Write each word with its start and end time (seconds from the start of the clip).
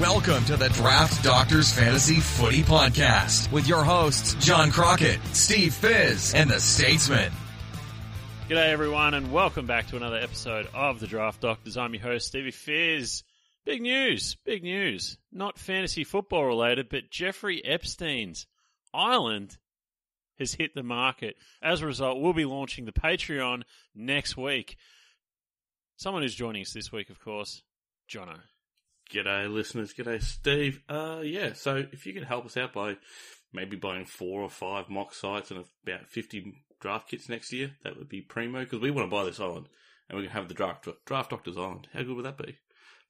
Welcome 0.00 0.44
to 0.44 0.56
the 0.56 0.68
Draft 0.68 1.24
Doctors 1.24 1.72
Fantasy 1.72 2.20
Footy 2.20 2.62
Podcast 2.62 3.50
with 3.50 3.66
your 3.66 3.82
hosts, 3.82 4.34
John 4.34 4.70
Crockett, 4.70 5.18
Steve 5.32 5.74
Fizz, 5.74 6.34
and 6.34 6.48
the 6.48 6.60
Statesman. 6.60 7.32
G'day 8.48 8.68
everyone 8.68 9.14
and 9.14 9.32
welcome 9.32 9.66
back 9.66 9.88
to 9.88 9.96
another 9.96 10.18
episode 10.18 10.68
of 10.72 11.00
the 11.00 11.08
Draft 11.08 11.40
Doctors. 11.40 11.76
I'm 11.76 11.94
your 11.94 12.04
host, 12.04 12.28
Stevie 12.28 12.52
Fizz. 12.52 13.24
Big 13.66 13.82
news, 13.82 14.36
big 14.44 14.62
news. 14.62 15.18
Not 15.32 15.58
fantasy 15.58 16.04
football 16.04 16.44
related, 16.44 16.88
but 16.88 17.10
Jeffrey 17.10 17.60
Epstein's 17.64 18.46
island 18.94 19.58
has 20.38 20.54
hit 20.54 20.76
the 20.76 20.84
market. 20.84 21.34
As 21.60 21.82
a 21.82 21.86
result, 21.86 22.20
we'll 22.20 22.34
be 22.34 22.44
launching 22.44 22.84
the 22.84 22.92
Patreon 22.92 23.64
next 23.96 24.36
week. 24.36 24.76
Someone 25.96 26.22
who's 26.22 26.36
joining 26.36 26.62
us 26.62 26.72
this 26.72 26.92
week, 26.92 27.10
of 27.10 27.18
course, 27.18 27.64
Jono. 28.08 28.38
G'day, 29.12 29.52
listeners. 29.52 29.94
G'day, 29.94 30.22
Steve. 30.22 30.80
Uh, 30.88 31.20
yeah, 31.24 31.52
so 31.54 31.84
if 31.92 32.06
you 32.06 32.12
could 32.12 32.24
help 32.24 32.44
us 32.46 32.56
out 32.56 32.72
by 32.72 32.96
maybe 33.52 33.76
buying 33.76 34.04
four 34.04 34.42
or 34.42 34.50
five 34.50 34.88
mock 34.90 35.14
sites 35.14 35.50
and 35.50 35.64
about 35.86 36.08
50 36.08 36.52
draft 36.80 37.08
kits 37.08 37.28
next 37.28 37.52
year, 37.52 37.70
that 37.84 37.96
would 37.96 38.08
be 38.08 38.20
primo 38.20 38.60
because 38.60 38.80
we 38.80 38.90
want 38.90 39.10
to 39.10 39.16
buy 39.16 39.24
this 39.24 39.40
island 39.40 39.68
and 40.08 40.18
we 40.18 40.24
can 40.26 40.32
have 40.32 40.48
the 40.48 40.54
draft, 40.54 40.86
draft 41.06 41.30
Doctors 41.30 41.56
Island. 41.56 41.88
How 41.92 42.02
good 42.02 42.16
would 42.16 42.24
that 42.26 42.38
be? 42.38 42.56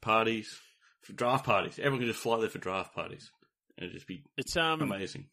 Parties, 0.01 0.61
for 1.03 1.13
draft 1.13 1.45
parties. 1.45 1.79
Everyone 1.79 2.01
can 2.01 2.09
just 2.09 2.21
fly 2.23 2.39
there 2.41 2.49
for 2.49 2.59
draft 2.59 2.95
parties. 2.95 3.31
And 3.77 3.85
it'd 3.85 3.95
just 3.95 4.07
be 4.07 4.23
It's 4.37 4.57
um 4.57 4.81
amazing. 4.83 5.27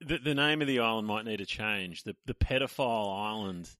the, 0.00 0.18
the 0.18 0.34
name 0.34 0.60
of 0.60 0.68
the 0.68 0.80
island 0.80 1.06
might 1.06 1.24
need 1.24 1.40
a 1.40 1.46
change. 1.46 2.02
The 2.02 2.14
the 2.26 2.34
pedophile 2.34 3.14
island. 3.30 3.70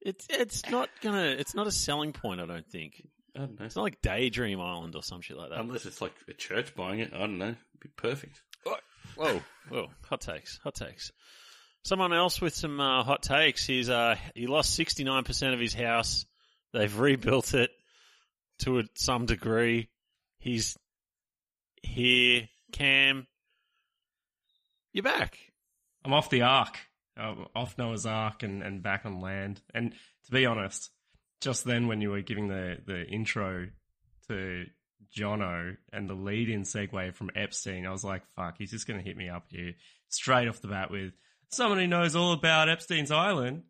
It's 0.00 0.26
it's 0.30 0.68
not 0.70 0.88
gonna 1.00 1.34
it's 1.38 1.54
not 1.54 1.66
a 1.66 1.72
selling 1.72 2.12
point, 2.12 2.40
I 2.40 2.46
don't 2.46 2.66
think. 2.66 3.02
I 3.34 3.40
don't 3.40 3.58
know. 3.58 3.66
It's 3.66 3.76
not 3.76 3.82
like 3.82 4.02
Daydream 4.02 4.60
Island 4.60 4.94
or 4.94 5.02
some 5.02 5.20
shit 5.20 5.36
like 5.36 5.50
that. 5.50 5.60
Unless 5.60 5.86
it's 5.86 6.00
like 6.00 6.12
a 6.28 6.34
church 6.34 6.74
buying 6.74 7.00
it. 7.00 7.12
I 7.14 7.18
don't 7.18 7.38
know. 7.38 7.46
It'd 7.46 7.80
be 7.80 7.88
perfect. 7.96 8.42
Whoa, 9.16 9.40
whoa, 9.68 9.88
hot 10.08 10.20
takes, 10.22 10.58
hot 10.62 10.74
takes. 10.74 11.12
Someone 11.84 12.12
else 12.12 12.40
with 12.40 12.54
some 12.54 12.80
uh, 12.80 13.02
hot 13.02 13.22
takes. 13.22 13.66
He's 13.66 13.90
uh, 13.90 14.16
he 14.34 14.46
lost 14.46 14.74
sixty 14.74 15.04
nine 15.04 15.24
percent 15.24 15.54
of 15.54 15.60
his 15.60 15.74
house. 15.74 16.24
They've 16.72 16.98
rebuilt 16.98 17.52
it 17.54 17.70
to 18.60 18.78
a, 18.78 18.84
some 18.94 19.26
degree. 19.26 19.90
He's 20.38 20.76
here. 21.82 22.48
Cam, 22.72 23.26
you're 24.94 25.02
back. 25.02 25.36
I'm 26.06 26.14
off 26.14 26.30
the 26.30 26.40
Ark, 26.40 26.78
uh, 27.20 27.34
off 27.54 27.76
Noah's 27.76 28.06
Ark, 28.06 28.42
and, 28.42 28.62
and 28.62 28.82
back 28.82 29.04
on 29.04 29.20
land. 29.20 29.60
And 29.74 29.92
to 30.24 30.32
be 30.32 30.46
honest, 30.46 30.90
just 31.42 31.64
then 31.64 31.88
when 31.88 32.00
you 32.00 32.10
were 32.10 32.22
giving 32.22 32.48
the, 32.48 32.78
the 32.86 33.04
intro 33.04 33.68
to 34.28 34.64
Jono 35.14 35.76
and 35.92 36.08
the 36.08 36.14
lead 36.14 36.48
in 36.48 36.62
segue 36.62 37.14
from 37.14 37.30
Epstein, 37.34 37.84
I 37.84 37.90
was 37.90 38.04
like, 38.04 38.22
fuck, 38.36 38.56
he's 38.58 38.70
just 38.70 38.86
going 38.86 38.98
to 38.98 39.04
hit 39.04 39.16
me 39.16 39.28
up 39.28 39.46
here 39.48 39.72
straight 40.08 40.48
off 40.48 40.60
the 40.62 40.68
bat 40.68 40.90
with 40.90 41.12
someone 41.50 41.78
who 41.78 41.86
knows 41.88 42.14
all 42.14 42.32
about 42.32 42.68
Epstein's 42.68 43.10
Island. 43.10 43.64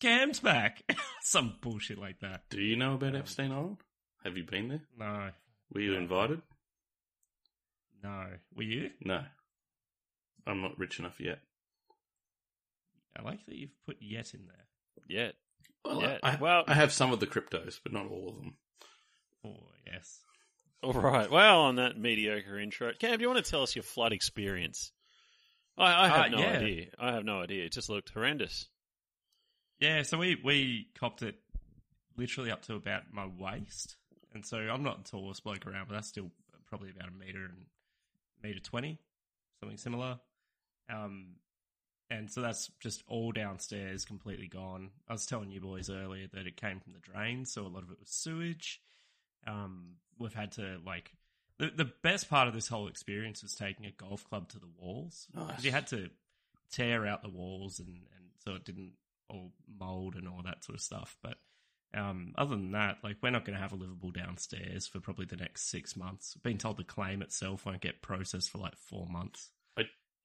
Cam's 0.00 0.40
back. 0.40 0.82
Some 1.22 1.56
bullshit 1.60 1.98
like 1.98 2.20
that. 2.20 2.42
Do 2.50 2.60
you 2.60 2.76
know 2.76 2.94
about 2.94 3.10
um, 3.14 3.16
Epstein 3.16 3.52
Island? 3.52 3.76
Have 4.24 4.36
you 4.36 4.44
been 4.44 4.68
there? 4.68 4.82
No, 4.98 5.30
Were 5.72 5.80
you 5.80 5.94
invited? 5.94 6.42
no. 8.02 8.26
Were 8.56 8.62
you? 8.62 8.90
No. 9.04 9.22
I'm 10.46 10.62
not 10.62 10.78
rich 10.78 10.98
enough 10.98 11.20
yet. 11.20 11.38
I 13.18 13.22
like 13.22 13.44
that 13.46 13.56
you've 13.56 13.74
put 13.86 13.96
yet 14.00 14.32
in 14.34 14.46
there. 14.46 14.66
Yeah. 15.08 15.30
Well, 15.86 16.02
Yeah, 16.02 16.18
I, 16.22 16.36
well- 16.36 16.64
I 16.66 16.74
have 16.74 16.92
some 16.92 17.12
of 17.12 17.20
the 17.20 17.26
cryptos, 17.26 17.80
but 17.82 17.92
not 17.92 18.06
all 18.10 18.28
of 18.30 18.36
them. 18.36 18.56
Oh, 19.44 19.68
yes. 19.86 20.20
All 20.82 20.92
right. 20.92 21.30
Well, 21.30 21.60
on 21.62 21.76
that 21.76 21.98
mediocre 21.98 22.58
intro, 22.58 22.92
Cam, 22.98 23.16
do 23.18 23.22
you 23.22 23.28
want 23.30 23.44
to 23.44 23.50
tell 23.50 23.62
us 23.62 23.74
your 23.74 23.82
flood 23.82 24.12
experience? 24.12 24.92
I, 25.78 26.04
I 26.04 26.08
have 26.08 26.26
Uh, 26.26 26.28
no 26.28 26.38
yeah. 26.38 26.58
idea. 26.58 26.86
I 26.98 27.12
have 27.12 27.24
no 27.24 27.40
idea. 27.42 27.64
It 27.64 27.72
just 27.72 27.88
looked 27.88 28.10
horrendous. 28.10 28.68
Yeah, 29.80 30.02
so 30.02 30.16
we 30.18 30.36
we 30.42 30.88
copped 30.98 31.22
it 31.22 31.36
literally 32.16 32.50
up 32.50 32.62
to 32.62 32.74
about 32.74 33.02
my 33.12 33.26
waist, 33.26 33.96
and 34.32 34.44
so 34.44 34.56
I'm 34.56 34.82
not 34.82 35.04
the 35.04 35.10
tallest 35.10 35.44
bloke 35.44 35.66
around, 35.66 35.88
but 35.88 35.94
that's 35.94 36.08
still 36.08 36.30
probably 36.66 36.90
about 36.90 37.08
a 37.08 37.12
meter 37.12 37.44
and 37.44 37.66
meter 38.42 38.58
twenty, 38.60 38.98
something 39.60 39.76
similar. 39.76 40.18
Um, 40.88 41.34
and 42.10 42.30
so 42.30 42.40
that's 42.40 42.70
just 42.80 43.02
all 43.08 43.32
downstairs, 43.32 44.04
completely 44.04 44.48
gone. 44.48 44.90
I 45.08 45.12
was 45.12 45.26
telling 45.26 45.50
you 45.50 45.60
boys 45.60 45.90
earlier 45.90 46.26
that 46.32 46.46
it 46.46 46.56
came 46.56 46.80
from 46.80 46.92
the 46.92 46.98
drain, 47.00 47.44
so 47.44 47.62
a 47.62 47.68
lot 47.68 47.82
of 47.82 47.90
it 47.90 47.98
was 47.98 48.10
sewage. 48.10 48.80
Um, 49.46 49.94
we've 50.18 50.34
had 50.34 50.52
to 50.52 50.78
like 50.84 51.12
the 51.58 51.70
the 51.74 51.90
best 52.02 52.28
part 52.28 52.48
of 52.48 52.54
this 52.54 52.68
whole 52.68 52.88
experience 52.88 53.42
was 53.42 53.54
taking 53.54 53.86
a 53.86 53.92
golf 53.92 54.28
club 54.28 54.48
to 54.50 54.58
the 54.58 54.68
walls. 54.78 55.26
Nice. 55.34 55.64
You 55.64 55.72
had 55.72 55.86
to 55.88 56.10
tear 56.72 57.06
out 57.06 57.22
the 57.22 57.28
walls 57.28 57.78
and, 57.78 57.88
and 57.88 58.26
so 58.44 58.54
it 58.54 58.64
didn't 58.64 58.92
all 59.28 59.52
mold 59.78 60.14
and 60.14 60.28
all 60.28 60.42
that 60.44 60.64
sort 60.64 60.76
of 60.76 60.82
stuff. 60.82 61.16
But 61.22 61.36
um, 61.94 62.34
other 62.36 62.56
than 62.56 62.72
that, 62.72 62.98
like 63.02 63.16
we're 63.22 63.30
not 63.30 63.44
going 63.44 63.56
to 63.56 63.62
have 63.62 63.72
a 63.72 63.76
livable 63.76 64.10
downstairs 64.10 64.86
for 64.86 65.00
probably 65.00 65.26
the 65.26 65.36
next 65.36 65.70
six 65.70 65.96
months. 65.96 66.34
Been 66.42 66.58
told 66.58 66.76
the 66.76 66.84
claim 66.84 67.22
itself 67.22 67.66
won't 67.66 67.80
get 67.80 68.02
processed 68.02 68.50
for 68.50 68.58
like 68.58 68.76
four 68.76 69.06
months. 69.08 69.50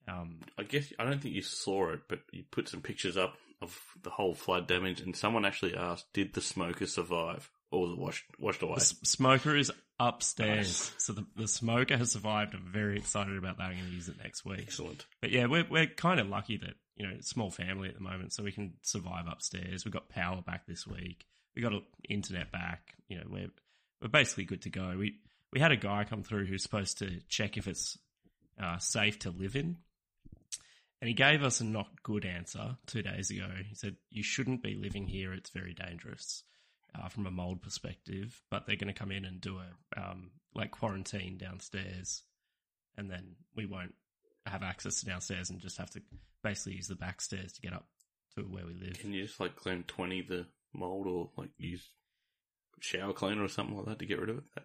I- 0.08 0.12
Um, 0.12 0.40
I 0.58 0.64
guess 0.64 0.92
I 1.00 1.06
don't 1.06 1.22
think 1.22 1.36
you 1.36 1.42
saw 1.42 1.92
it, 1.92 2.02
but 2.08 2.22
you 2.32 2.44
put 2.50 2.68
some 2.70 2.82
pictures 2.82 3.18
up 3.18 3.38
of 3.62 3.80
the 4.02 4.10
whole 4.10 4.34
flood 4.34 4.68
damage, 4.68 5.00
and 5.02 5.16
someone 5.16 5.46
actually 5.46 5.76
asked, 5.76 6.12
"Did 6.14 6.34
the 6.34 6.42
smoker 6.42 6.88
survive, 6.88 7.50
or 7.70 7.82
was 7.82 7.92
it 7.92 7.98
washed 8.00 8.26
washed 8.40 8.62
away?" 8.64 8.76
the 8.76 8.82
s- 8.82 9.00
smoker 9.04 9.56
is 9.56 9.72
upstairs, 10.00 10.92
so 10.98 11.14
the, 11.14 11.26
the 11.36 11.48
smoker 11.48 11.96
has 11.98 12.12
survived. 12.12 12.54
I'm 12.56 12.72
very 12.72 12.98
excited 12.98 13.38
about 13.38 13.58
that. 13.58 13.66
I'm 13.66 13.74
going 13.78 13.86
to 13.86 13.92
use 13.92 14.10
it 14.10 14.18
next 14.18 14.44
week. 14.46 14.60
Excellent. 14.62 15.06
But 15.22 15.32
yeah, 15.32 15.46
we're 15.46 15.68
we're 15.70 15.88
kind 15.88 16.20
of 16.20 16.28
lucky 16.28 16.58
that 16.58 16.74
you 16.96 17.08
know 17.08 17.18
small 17.22 17.52
family 17.52 17.88
at 17.90 17.96
the 17.96 18.02
moment, 18.02 18.34
so 18.34 18.44
we 18.44 18.52
can 18.52 18.74
survive 18.82 19.28
upstairs. 19.28 19.86
We 19.86 19.92
got 19.92 20.10
power 20.10 20.42
back 20.42 20.66
this 20.66 20.86
week. 20.88 21.26
We 21.56 21.62
got 21.62 21.74
a- 21.74 21.84
internet 22.10 22.52
back. 22.52 22.96
You 23.08 23.18
know, 23.18 23.26
we're 23.30 23.52
we're 24.02 24.10
basically 24.10 24.46
good 24.46 24.64
to 24.64 24.70
go. 24.70 24.96
We 24.98 25.20
we 25.54 25.60
had 25.60 25.72
a 25.72 25.78
guy 25.78 26.04
come 26.06 26.24
through 26.24 26.46
who's 26.48 26.64
supposed 26.64 26.98
to 27.00 27.20
check 27.30 27.58
if 27.58 27.68
it's 27.68 27.98
uh, 28.60 28.78
safe 28.80 29.20
to 29.20 29.30
live 29.32 29.56
in, 29.56 29.78
and 31.02 31.08
he 31.08 31.14
gave 31.14 31.44
us 31.44 31.60
a 31.60 31.66
not 31.66 32.04
good 32.04 32.26
answer 32.26 32.78
two 32.86 33.02
days 33.02 33.30
ago. 33.30 33.48
He 33.68 33.76
said 33.76 33.98
you 34.10 34.24
shouldn't 34.24 34.64
be 34.64 34.76
living 34.76 35.08
here; 35.08 35.34
it's 35.34 35.50
very 35.50 35.74
dangerous. 35.74 36.44
Uh, 36.94 37.08
from 37.08 37.26
a 37.26 37.32
mold 37.32 37.62
perspective, 37.62 38.42
but 38.50 38.68
they're 38.68 38.76
going 38.76 38.94
to 38.94 39.00
come 39.00 39.14
in 39.14 39.24
and 39.24 39.40
do 39.40 39.60
a 39.60 39.98
um, 39.98 40.30
like 40.54 40.72
quarantine 40.72 41.38
downstairs, 41.38 42.24
and 42.98 43.10
then 43.10 43.36
we 43.56 43.66
won't 43.66 43.96
have 44.46 44.62
access 44.62 45.00
to 45.00 45.06
downstairs 45.06 45.50
and 45.50 45.62
just 45.62 45.78
have 45.78 45.90
to 45.90 46.02
basically 46.44 46.76
use 46.76 46.90
the 46.90 46.96
back 46.96 47.22
stairs 47.22 47.54
to 47.54 47.62
get 47.62 47.72
up 47.72 47.88
to 48.36 48.42
where 48.42 48.66
we 48.66 48.74
live. 48.74 49.00
Can 49.00 49.14
you 49.14 49.24
just 49.26 49.40
like 49.40 49.56
clean 49.56 49.84
twenty 49.88 50.22
the 50.22 50.48
mold, 50.74 51.08
or 51.08 51.30
like 51.38 51.52
use 51.58 51.88
shower 52.82 53.14
cleaner 53.14 53.46
or 53.46 53.48
something 53.48 53.78
like 53.78 53.86
that 53.86 54.00
to 54.00 54.06
get 54.06 54.20
rid 54.20 54.30
of 54.30 54.40
it? 54.40 54.64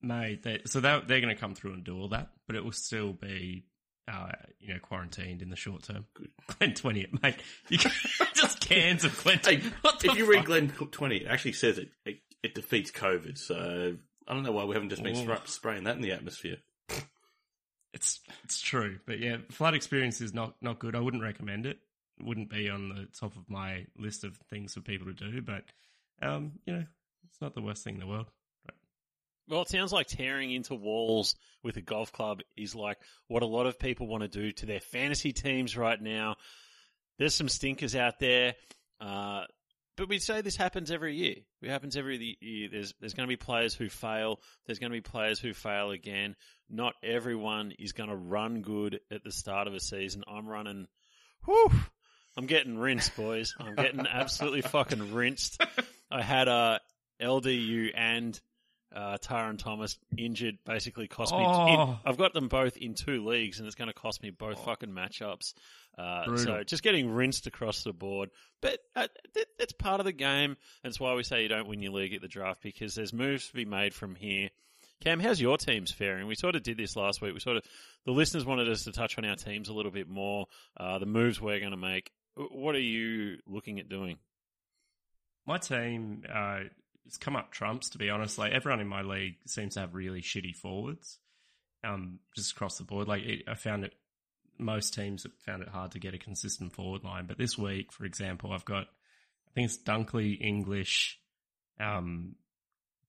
Mate, 0.00 0.44
they, 0.44 0.62
so 0.64 0.80
they're, 0.80 1.02
they're 1.02 1.20
going 1.20 1.34
to 1.34 1.40
come 1.40 1.54
through 1.54 1.74
and 1.74 1.84
do 1.84 1.98
all 1.98 2.08
that, 2.08 2.30
but 2.46 2.56
it 2.56 2.64
will 2.64 2.72
still 2.72 3.12
be, 3.12 3.66
uh, 4.06 4.32
you 4.60 4.74
know, 4.74 4.80
quarantined 4.80 5.42
in 5.42 5.50
the 5.50 5.56
short 5.56 5.82
term. 5.82 6.06
Glen 6.58 6.74
20 6.74 7.00
it, 7.00 7.22
mate. 7.22 7.36
You 7.68 7.78
can, 7.78 7.90
just 8.34 8.60
cans 8.60 9.04
of 9.04 9.16
Glen 9.22 9.40
Hey, 9.44 9.58
20. 9.58 9.74
What 9.82 10.00
the 10.00 10.10
if 10.10 10.18
you 10.18 10.26
read? 10.26 10.44
Glen 10.44 10.68
twenty, 10.68 11.18
it 11.18 11.26
actually 11.26 11.52
says 11.52 11.78
it, 11.78 11.90
it 12.04 12.18
it 12.42 12.54
defeats 12.54 12.90
COVID. 12.90 13.38
So 13.38 13.96
I 14.26 14.34
don't 14.34 14.42
know 14.42 14.52
why 14.52 14.64
we 14.64 14.74
haven't 14.74 14.90
just 14.90 15.02
been 15.02 15.28
Ooh. 15.28 15.36
spraying 15.44 15.84
that 15.84 15.96
in 15.96 16.02
the 16.02 16.12
atmosphere. 16.12 16.56
It's, 17.92 18.20
it's 18.42 18.60
true. 18.60 18.98
But 19.06 19.20
yeah, 19.20 19.38
flood 19.50 19.74
experience 19.74 20.20
is 20.20 20.34
not, 20.34 20.56
not 20.60 20.78
good. 20.78 20.96
I 20.96 21.00
wouldn't 21.00 21.22
recommend 21.22 21.64
it. 21.64 21.78
It 22.18 22.26
wouldn't 22.26 22.50
be 22.50 22.68
on 22.68 22.88
the 22.88 23.08
top 23.18 23.36
of 23.36 23.48
my 23.48 23.86
list 23.96 24.24
of 24.24 24.36
things 24.50 24.74
for 24.74 24.80
people 24.80 25.06
to 25.06 25.12
do, 25.12 25.42
but, 25.42 25.64
um, 26.22 26.52
you 26.66 26.74
know, 26.74 26.84
it's 27.28 27.40
not 27.40 27.54
the 27.54 27.62
worst 27.62 27.84
thing 27.84 27.94
in 27.94 28.00
the 28.00 28.06
world. 28.06 28.26
Well, 29.48 29.62
it 29.62 29.68
sounds 29.68 29.92
like 29.92 30.06
tearing 30.06 30.52
into 30.52 30.74
walls 30.74 31.34
with 31.62 31.76
a 31.76 31.82
golf 31.82 32.12
club 32.12 32.40
is 32.56 32.74
like 32.74 32.98
what 33.28 33.42
a 33.42 33.46
lot 33.46 33.66
of 33.66 33.78
people 33.78 34.06
want 34.06 34.22
to 34.22 34.28
do 34.28 34.52
to 34.52 34.66
their 34.66 34.80
fantasy 34.80 35.32
teams 35.32 35.76
right 35.76 36.00
now. 36.00 36.36
There's 37.18 37.34
some 37.34 37.48
stinkers 37.48 37.94
out 37.94 38.18
there, 38.18 38.54
uh, 39.00 39.42
but 39.96 40.08
we 40.08 40.18
say 40.18 40.40
this 40.40 40.56
happens 40.56 40.90
every 40.90 41.14
year. 41.14 41.36
It 41.62 41.70
happens 41.70 41.96
every 41.96 42.36
year. 42.40 42.68
There's 42.70 42.94
there's 43.00 43.14
going 43.14 43.28
to 43.28 43.32
be 43.32 43.36
players 43.36 43.74
who 43.74 43.88
fail. 43.88 44.40
There's 44.66 44.78
going 44.78 44.90
to 44.90 44.96
be 44.96 45.02
players 45.02 45.38
who 45.38 45.52
fail 45.54 45.90
again. 45.90 46.36
Not 46.68 46.94
everyone 47.02 47.72
is 47.78 47.92
going 47.92 48.08
to 48.08 48.16
run 48.16 48.62
good 48.62 49.00
at 49.10 49.22
the 49.22 49.30
start 49.30 49.68
of 49.68 49.74
a 49.74 49.80
season. 49.80 50.24
I'm 50.26 50.46
running. 50.46 50.86
Whew, 51.44 51.70
I'm 52.36 52.46
getting 52.46 52.78
rinsed, 52.78 53.14
boys. 53.14 53.54
I'm 53.58 53.74
getting 53.76 54.06
absolutely 54.06 54.62
fucking 54.62 55.12
rinsed. 55.14 55.62
I 56.10 56.22
had 56.22 56.48
a 56.48 56.80
LDU 57.22 57.90
and 57.94 58.40
uh, 58.94 59.18
Tyron 59.18 59.58
Thomas 59.58 59.98
injured 60.16 60.58
basically 60.64 61.08
cost 61.08 61.32
me. 61.32 61.44
Oh. 61.44 61.90
in- 61.90 61.96
I've 62.04 62.16
got 62.16 62.32
them 62.32 62.48
both 62.48 62.76
in 62.76 62.94
two 62.94 63.24
leagues, 63.26 63.58
and 63.58 63.66
it's 63.66 63.74
going 63.74 63.88
to 63.88 63.94
cost 63.94 64.22
me 64.22 64.30
both 64.30 64.64
fucking 64.64 64.90
matchups. 64.90 65.54
Uh, 65.98 66.36
so 66.36 66.62
just 66.64 66.82
getting 66.82 67.10
rinsed 67.10 67.46
across 67.46 67.82
the 67.84 67.92
board, 67.92 68.30
but 68.60 68.78
uh, 68.96 69.06
that, 69.34 69.46
that's 69.58 69.72
part 69.72 70.00
of 70.00 70.06
the 70.06 70.12
game. 70.12 70.56
And 70.82 70.90
it's 70.90 71.00
why 71.00 71.14
we 71.14 71.22
say 71.22 71.42
you 71.42 71.48
don't 71.48 71.68
win 71.68 71.82
your 71.82 71.92
league 71.92 72.14
at 72.14 72.20
the 72.20 72.28
draft 72.28 72.62
because 72.62 72.94
there's 72.94 73.12
moves 73.12 73.48
to 73.48 73.54
be 73.54 73.64
made 73.64 73.94
from 73.94 74.14
here. 74.14 74.50
Cam, 75.00 75.20
how's 75.20 75.40
your 75.40 75.56
teams 75.56 75.90
faring? 75.92 76.26
We 76.26 76.34
sort 76.34 76.56
of 76.56 76.62
did 76.62 76.78
this 76.78 76.96
last 76.96 77.20
week. 77.20 77.34
We 77.34 77.40
sort 77.40 77.58
of 77.58 77.64
the 78.06 78.12
listeners 78.12 78.44
wanted 78.46 78.68
us 78.68 78.84
to 78.84 78.92
touch 78.92 79.18
on 79.18 79.24
our 79.24 79.36
teams 79.36 79.68
a 79.68 79.72
little 79.74 79.90
bit 79.90 80.08
more, 80.08 80.46
uh, 80.78 80.98
the 80.98 81.06
moves 81.06 81.40
we're 81.40 81.60
going 81.60 81.72
to 81.72 81.76
make. 81.76 82.10
What 82.36 82.74
are 82.74 82.80
you 82.80 83.38
looking 83.46 83.78
at 83.80 83.88
doing? 83.88 84.18
My 85.46 85.58
team 85.58 86.22
has 87.04 87.16
come 87.16 87.36
up 87.36 87.50
trumps. 87.50 87.90
To 87.90 87.98
be 87.98 88.10
honest, 88.10 88.38
like 88.38 88.52
everyone 88.52 88.80
in 88.80 88.88
my 88.88 89.02
league 89.02 89.36
seems 89.46 89.74
to 89.74 89.80
have 89.80 89.94
really 89.94 90.22
shitty 90.22 90.54
forwards, 90.54 91.18
um, 91.82 92.20
just 92.34 92.52
across 92.52 92.78
the 92.78 92.84
board. 92.84 93.08
Like 93.08 93.22
it, 93.22 93.42
I 93.48 93.54
found 93.54 93.84
it, 93.84 93.94
most 94.58 94.94
teams 94.94 95.24
have 95.24 95.32
found 95.44 95.62
it 95.62 95.68
hard 95.68 95.92
to 95.92 95.98
get 95.98 96.14
a 96.14 96.18
consistent 96.18 96.72
forward 96.72 97.04
line. 97.04 97.26
But 97.26 97.38
this 97.38 97.58
week, 97.58 97.92
for 97.92 98.04
example, 98.04 98.52
I've 98.52 98.64
got 98.64 98.86
I 99.48 99.50
think 99.54 99.66
it's 99.66 99.78
Dunkley, 99.78 100.40
English, 100.40 101.20
um, 101.78 102.34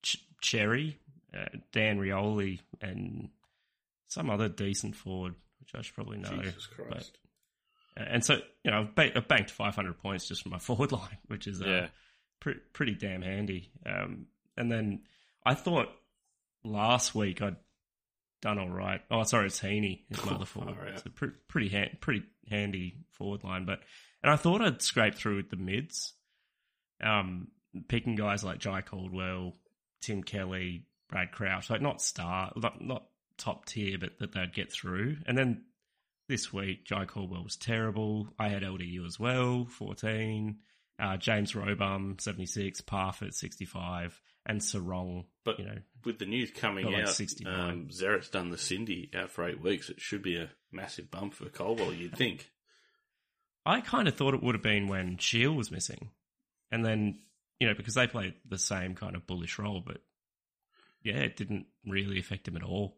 Ch- 0.04 0.24
Cherry, 0.42 1.00
uh, 1.36 1.46
Dan 1.72 1.98
Rioli, 1.98 2.60
and 2.82 3.30
some 4.08 4.30
other 4.30 4.48
decent 4.48 4.96
forward, 4.96 5.34
which 5.60 5.72
I 5.74 5.82
should 5.82 5.96
probably 5.96 6.20
know. 6.20 6.38
Jesus 6.44 6.68
Christ. 6.68 7.18
But, 7.96 8.04
uh, 8.04 8.06
and 8.12 8.24
so, 8.24 8.36
you 8.64 8.70
know, 8.70 8.88
I've, 8.96 9.12
I've, 9.16 9.28
banked 9.28 9.50
500 9.50 9.98
points 9.98 10.28
just 10.28 10.44
from 10.44 10.52
my 10.52 10.60
forward 10.60 10.92
line, 10.92 11.18
which 11.28 11.48
is 11.48 11.62
uh, 11.62 11.66
yeah. 11.66 11.88
Pre- 12.40 12.60
pretty 12.74 12.96
damn 12.96 13.22
handy. 13.22 13.72
Um, 13.86 14.28
and 14.58 14.72
then 14.72 15.04
I 15.46 15.54
thought 15.54 15.90
last 16.64 17.16
week 17.16 17.42
I'd 17.42 17.56
done 18.42 18.60
all 18.60 18.70
right. 18.70 19.02
Oh, 19.10 19.24
sorry, 19.24 19.48
it's 19.48 19.60
Heeney, 19.60 20.06
his 20.10 20.24
mother 20.26 20.46
forward. 20.46 20.76
It's 20.94 21.06
a 21.06 21.10
pre- 21.10 21.32
pretty, 21.48 21.70
ha- 21.70 21.96
pretty 22.02 22.24
handy 22.50 22.98
forward 23.12 23.44
line. 23.44 23.66
But 23.66 23.80
And 24.24 24.32
I 24.32 24.36
thought 24.36 24.62
I'd 24.62 24.82
scrape 24.82 25.16
through 25.16 25.38
with 25.38 25.50
the 25.50 25.56
mids, 25.58 26.14
um, 27.04 27.48
picking 27.88 28.16
guys 28.16 28.44
like 28.44 28.60
Jye 28.60 28.82
Caldwell, 28.82 29.54
Tim 30.02 30.24
Kelly, 30.24 30.86
Brad 31.10 31.32
Crouch, 31.32 31.70
like 31.70 31.82
not 31.82 32.02
star, 32.02 32.52
not, 32.56 32.82
not 32.82 33.06
top 33.38 33.66
tier, 33.66 33.98
but 33.98 34.20
that 34.20 34.34
they'd 34.34 34.54
get 34.54 34.72
through. 34.72 35.18
And 35.26 35.38
then 35.38 35.64
this 36.30 36.54
week, 36.54 36.86
Jye 36.86 37.06
Caldwell 37.06 37.44
was 37.44 37.56
terrible. 37.56 38.28
I 38.40 38.50
had 38.50 38.64
LDU 38.64 39.06
as 39.06 39.20
well, 39.20 39.66
14. 39.66 40.58
Uh, 40.98 41.18
James 41.18 41.54
Rowbottom, 41.54 42.20
76. 42.20 42.82
Parfitt, 42.82 43.34
65. 43.34 44.22
And 44.48 44.62
Serong, 44.62 45.26
But 45.44 45.60
you 45.60 45.66
know, 45.66 45.78
with 46.06 46.20
the 46.20 46.28
news 46.28 46.52
coming 46.52 46.86
Got 46.86 46.94
like 46.94 47.04
out, 47.06 47.10
69. 47.14 47.54
um, 47.70 47.88
Zerrett's 47.92 48.30
done 48.30 48.52
the 48.52 48.60
Cindy 48.60 49.10
out 49.16 49.32
for 49.32 49.48
eight 49.50 49.60
weeks. 49.60 49.90
It 49.90 50.00
should 50.00 50.22
be 50.22 50.38
a 50.38 50.52
massive 50.72 51.10
bump 51.10 51.34
for 51.34 51.50
Caldwell, 51.50 51.94
you'd 51.94 52.16
think. 52.16 52.52
I 53.66 53.82
kind 53.82 54.08
of 54.08 54.16
thought 54.16 54.36
it 54.36 54.44
would 54.44 54.54
have 54.54 54.62
been 54.62 54.88
when 54.88 55.18
Shiel 55.18 55.54
was 55.54 55.72
missing. 55.72 56.12
And 56.72 56.86
then, 56.86 57.18
you 57.60 57.68
know, 57.68 57.74
because 57.74 57.96
they 57.96 58.06
played 58.06 58.36
the 58.48 58.60
same 58.60 58.94
kind 58.94 59.16
of 59.16 59.26
bullish 59.26 59.58
role, 59.58 59.82
but 59.84 59.98
yeah, 61.02 61.18
it 61.18 61.36
didn't 61.38 61.66
really 61.86 62.20
affect 62.20 62.48
him 62.48 62.56
at 62.56 62.64
all. 62.64 62.98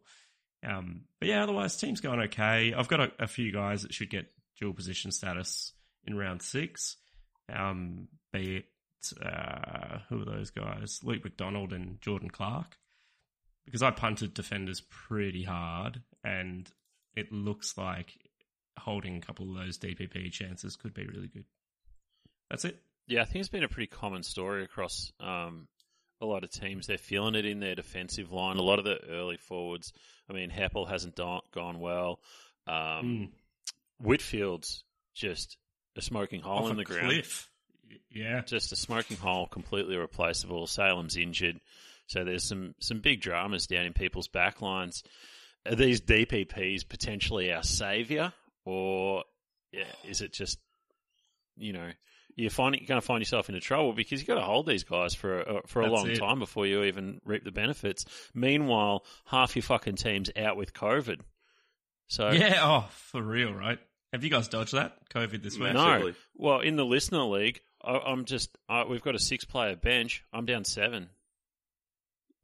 Um, 0.66 1.02
but 1.18 1.28
yeah, 1.28 1.42
otherwise, 1.42 1.76
team's 1.76 2.00
going 2.02 2.20
okay. 2.22 2.74
I've 2.74 2.88
got 2.88 3.00
a, 3.00 3.12
a 3.20 3.26
few 3.26 3.52
guys 3.52 3.82
that 3.82 3.94
should 3.94 4.10
get 4.10 4.26
dual 4.60 4.74
position 4.74 5.12
status 5.12 5.72
in 6.04 6.16
round 6.16 6.42
six. 6.42 6.96
Um, 7.52 8.08
be 8.32 8.56
it, 8.56 8.64
uh, 9.24 9.98
who 10.08 10.22
are 10.22 10.24
those 10.24 10.50
guys? 10.50 11.00
Luke 11.02 11.24
McDonald 11.24 11.72
and 11.72 12.00
Jordan 12.00 12.30
Clark. 12.30 12.76
Because 13.64 13.82
I 13.82 13.90
punted 13.90 14.32
defenders 14.32 14.80
pretty 14.88 15.42
hard, 15.44 16.00
and 16.24 16.70
it 17.14 17.30
looks 17.30 17.76
like 17.76 18.14
holding 18.78 19.16
a 19.16 19.20
couple 19.20 19.50
of 19.50 19.56
those 19.62 19.78
DPP 19.78 20.32
chances 20.32 20.74
could 20.76 20.94
be 20.94 21.06
really 21.06 21.28
good. 21.28 21.44
That's 22.48 22.64
it. 22.64 22.80
Yeah, 23.06 23.22
I 23.22 23.24
think 23.26 23.40
it's 23.40 23.48
been 23.50 23.64
a 23.64 23.68
pretty 23.68 23.88
common 23.88 24.22
story 24.22 24.64
across 24.64 25.12
um, 25.20 25.68
a 26.22 26.26
lot 26.26 26.44
of 26.44 26.50
teams. 26.50 26.86
They're 26.86 26.96
feeling 26.96 27.34
it 27.34 27.44
in 27.44 27.60
their 27.60 27.74
defensive 27.74 28.32
line. 28.32 28.56
A 28.56 28.62
lot 28.62 28.78
of 28.78 28.86
the 28.86 28.98
early 29.10 29.36
forwards. 29.36 29.92
I 30.30 30.32
mean, 30.32 30.50
Heppell 30.50 30.88
hasn't 30.88 31.16
gone 31.16 31.78
well. 31.80 32.20
Um, 32.66 32.74
Mm. 32.74 33.28
Whitfield's 34.00 34.84
just 35.14 35.56
a 35.98 36.02
smoking 36.02 36.40
hole 36.40 36.64
Off 36.64 36.70
in 36.70 36.76
the 36.76 36.84
ground. 36.84 37.06
cliff. 37.10 37.48
Yeah. 38.10 38.40
Just 38.42 38.72
a 38.72 38.76
smoking 38.76 39.16
hole, 39.16 39.46
completely 39.46 39.96
replaceable. 39.96 40.66
Salem's 40.66 41.16
injured, 41.16 41.60
so 42.06 42.24
there's 42.24 42.44
some 42.44 42.74
some 42.80 43.00
big 43.00 43.20
dramas 43.20 43.66
down 43.66 43.84
in 43.84 43.92
people's 43.92 44.28
backlines. 44.28 45.02
Are 45.66 45.74
these 45.74 46.00
DPPs 46.00 46.88
potentially 46.88 47.52
our 47.52 47.62
savior, 47.62 48.32
or 48.64 49.24
yeah, 49.72 49.84
is 50.06 50.22
it 50.22 50.32
just 50.32 50.58
you 51.56 51.72
know 51.72 51.90
you're 52.36 52.50
finding 52.50 52.80
you're 52.80 52.88
going 52.88 53.00
to 53.00 53.06
find 53.06 53.20
yourself 53.20 53.48
into 53.48 53.60
trouble 53.60 53.92
because 53.92 54.20
you've 54.20 54.28
got 54.28 54.36
to 54.36 54.40
hold 54.42 54.66
these 54.66 54.84
guys 54.84 55.14
for 55.14 55.40
a, 55.40 55.60
for 55.66 55.80
a 55.82 55.90
That's 55.90 55.94
long 55.94 56.10
it. 56.10 56.18
time 56.18 56.38
before 56.38 56.66
you 56.66 56.84
even 56.84 57.20
reap 57.24 57.42
the 57.44 57.50
benefits. 57.50 58.04
Meanwhile, 58.32 59.04
half 59.26 59.56
your 59.56 59.64
fucking 59.64 59.96
team's 59.96 60.30
out 60.36 60.56
with 60.56 60.72
COVID. 60.72 61.20
So 62.06 62.30
Yeah. 62.30 62.60
Oh, 62.62 62.88
for 62.90 63.20
real, 63.22 63.52
right? 63.52 63.78
Have 64.12 64.24
you 64.24 64.30
guys 64.30 64.48
dodged 64.48 64.72
that 64.74 64.96
COVID 65.10 65.42
this 65.42 65.58
week? 65.58 65.74
No. 65.74 65.98
no, 65.98 66.12
well 66.34 66.60
in 66.60 66.76
the 66.76 66.84
listener 66.84 67.24
league, 67.24 67.60
I, 67.82 67.98
I'm 67.98 68.24
just 68.24 68.56
I, 68.68 68.84
we've 68.84 69.02
got 69.02 69.14
a 69.14 69.18
six 69.18 69.44
player 69.44 69.76
bench. 69.76 70.24
I'm 70.32 70.46
down 70.46 70.64
seven. 70.64 71.10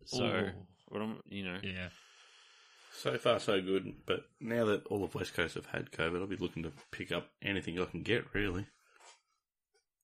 So 0.07 0.25
Ooh. 0.25 0.51
what 0.89 1.01
am 1.03 1.21
you 1.29 1.45
know? 1.45 1.59
Yeah. 1.63 1.89
So 2.93 3.17
far, 3.19 3.41
so 3.41 3.61
good. 3.61 3.93
But 4.07 4.21
now 4.41 4.67
that 4.67 4.87
all 4.87 5.03
of 5.05 5.15
West 5.15 5.35
Coast 5.35 5.55
have 5.57 5.67
had 5.67 5.91
COVID, 5.91 6.21
I'll 6.21 6.27
be 6.27 6.37
looking 6.37 6.63
to 6.63 6.73
pick 6.91 7.11
up 7.13 7.29
anything 7.43 7.81
I 7.81 7.85
can 7.87 8.03
get, 8.03 8.25
really. 8.35 8.67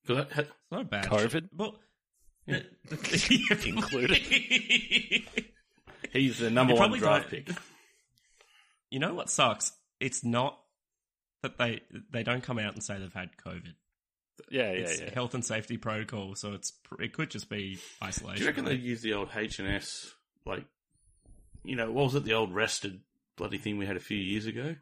Because 0.02 0.26
I 0.30 0.34
had, 0.34 0.44
It's 0.46 0.72
not 0.72 0.80
a 0.80 0.84
bad 0.84 1.04
COVID? 1.04 1.48
Well, 1.56 1.76
Included. 3.66 4.16
he's 6.12 6.38
the 6.38 6.50
number 6.50 6.72
one 6.74 6.80
probably 6.80 6.98
draft 6.98 7.30
don't- 7.30 7.46
pick. 7.46 7.56
you 8.90 8.98
know 8.98 9.14
what 9.14 9.30
sucks? 9.30 9.72
It's 10.00 10.24
not 10.24 10.58
that 11.42 11.58
they 11.58 11.80
they 12.12 12.22
don't 12.22 12.42
come 12.42 12.58
out 12.58 12.74
and 12.74 12.82
say 12.82 12.98
they've 12.98 13.12
had 13.12 13.30
COVID. 13.44 13.74
Yeah, 14.50 14.72
yeah, 14.72 14.78
It's 14.78 15.00
yeah. 15.00 15.10
health 15.12 15.34
and 15.34 15.44
safety 15.44 15.76
protocol, 15.76 16.34
so 16.34 16.52
it's 16.54 16.72
it 16.98 17.12
could 17.12 17.30
just 17.30 17.48
be 17.50 17.78
isolation. 18.02 18.36
Do 18.36 18.42
you 18.42 18.48
reckon 18.48 18.64
they 18.64 18.70
right? 18.72 18.80
use 18.80 19.02
the 19.02 19.12
old 19.14 19.28
H 19.36 19.58
and 19.58 19.68
S, 19.68 20.14
like, 20.46 20.64
you 21.62 21.76
know, 21.76 21.90
what 21.90 22.04
was 22.04 22.14
it, 22.14 22.24
the 22.24 22.32
old 22.34 22.54
rested 22.54 23.00
bloody 23.36 23.58
thing 23.58 23.76
we 23.78 23.86
had 23.86 23.96
a 23.96 24.00
few 24.00 24.16
years 24.16 24.46
ago? 24.46 24.76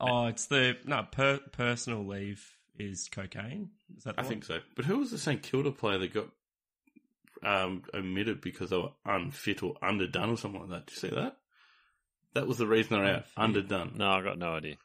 Oh, 0.00 0.26
it's 0.26 0.46
the 0.46 0.76
no 0.84 1.04
per, 1.10 1.38
personal 1.52 2.06
leave 2.06 2.42
is 2.78 3.08
cocaine. 3.12 3.70
Is 3.96 4.04
that 4.04 4.14
the 4.16 4.20
I 4.20 4.22
one? 4.22 4.30
think 4.30 4.44
so. 4.44 4.60
But 4.76 4.84
who 4.84 4.98
was 4.98 5.10
the 5.10 5.18
St 5.18 5.42
Kilda 5.42 5.72
player 5.72 5.98
that 5.98 6.14
got 6.14 6.28
um, 7.42 7.82
omitted 7.92 8.40
because 8.40 8.70
they 8.70 8.76
were 8.78 8.92
unfit 9.04 9.62
or 9.62 9.74
underdone 9.82 10.30
or 10.30 10.36
something 10.36 10.60
like 10.60 10.70
that? 10.70 10.86
Did 10.86 10.94
you 10.94 11.08
see 11.10 11.14
that? 11.16 11.36
That 12.34 12.46
was 12.46 12.58
the 12.58 12.66
reason 12.66 12.96
they're 12.96 13.12
out. 13.16 13.24
Unfit. 13.36 13.38
Underdone. 13.72 13.92
No, 13.96 14.08
I 14.10 14.22
got 14.22 14.38
no 14.38 14.52
idea. 14.54 14.76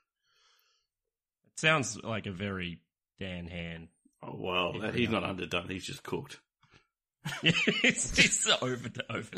Sounds 1.57 1.99
like 2.03 2.25
a 2.25 2.31
very 2.31 2.79
Dan 3.19 3.47
Hand. 3.47 3.87
Oh, 4.21 4.35
well, 4.37 4.91
he's 4.93 5.09
not 5.09 5.23
underdone. 5.23 5.67
He's 5.69 5.85
just 5.85 6.03
cooked. 6.03 6.39
it's, 7.43 8.17
it's 8.19 8.49
over 8.61 8.89
over. 9.09 9.37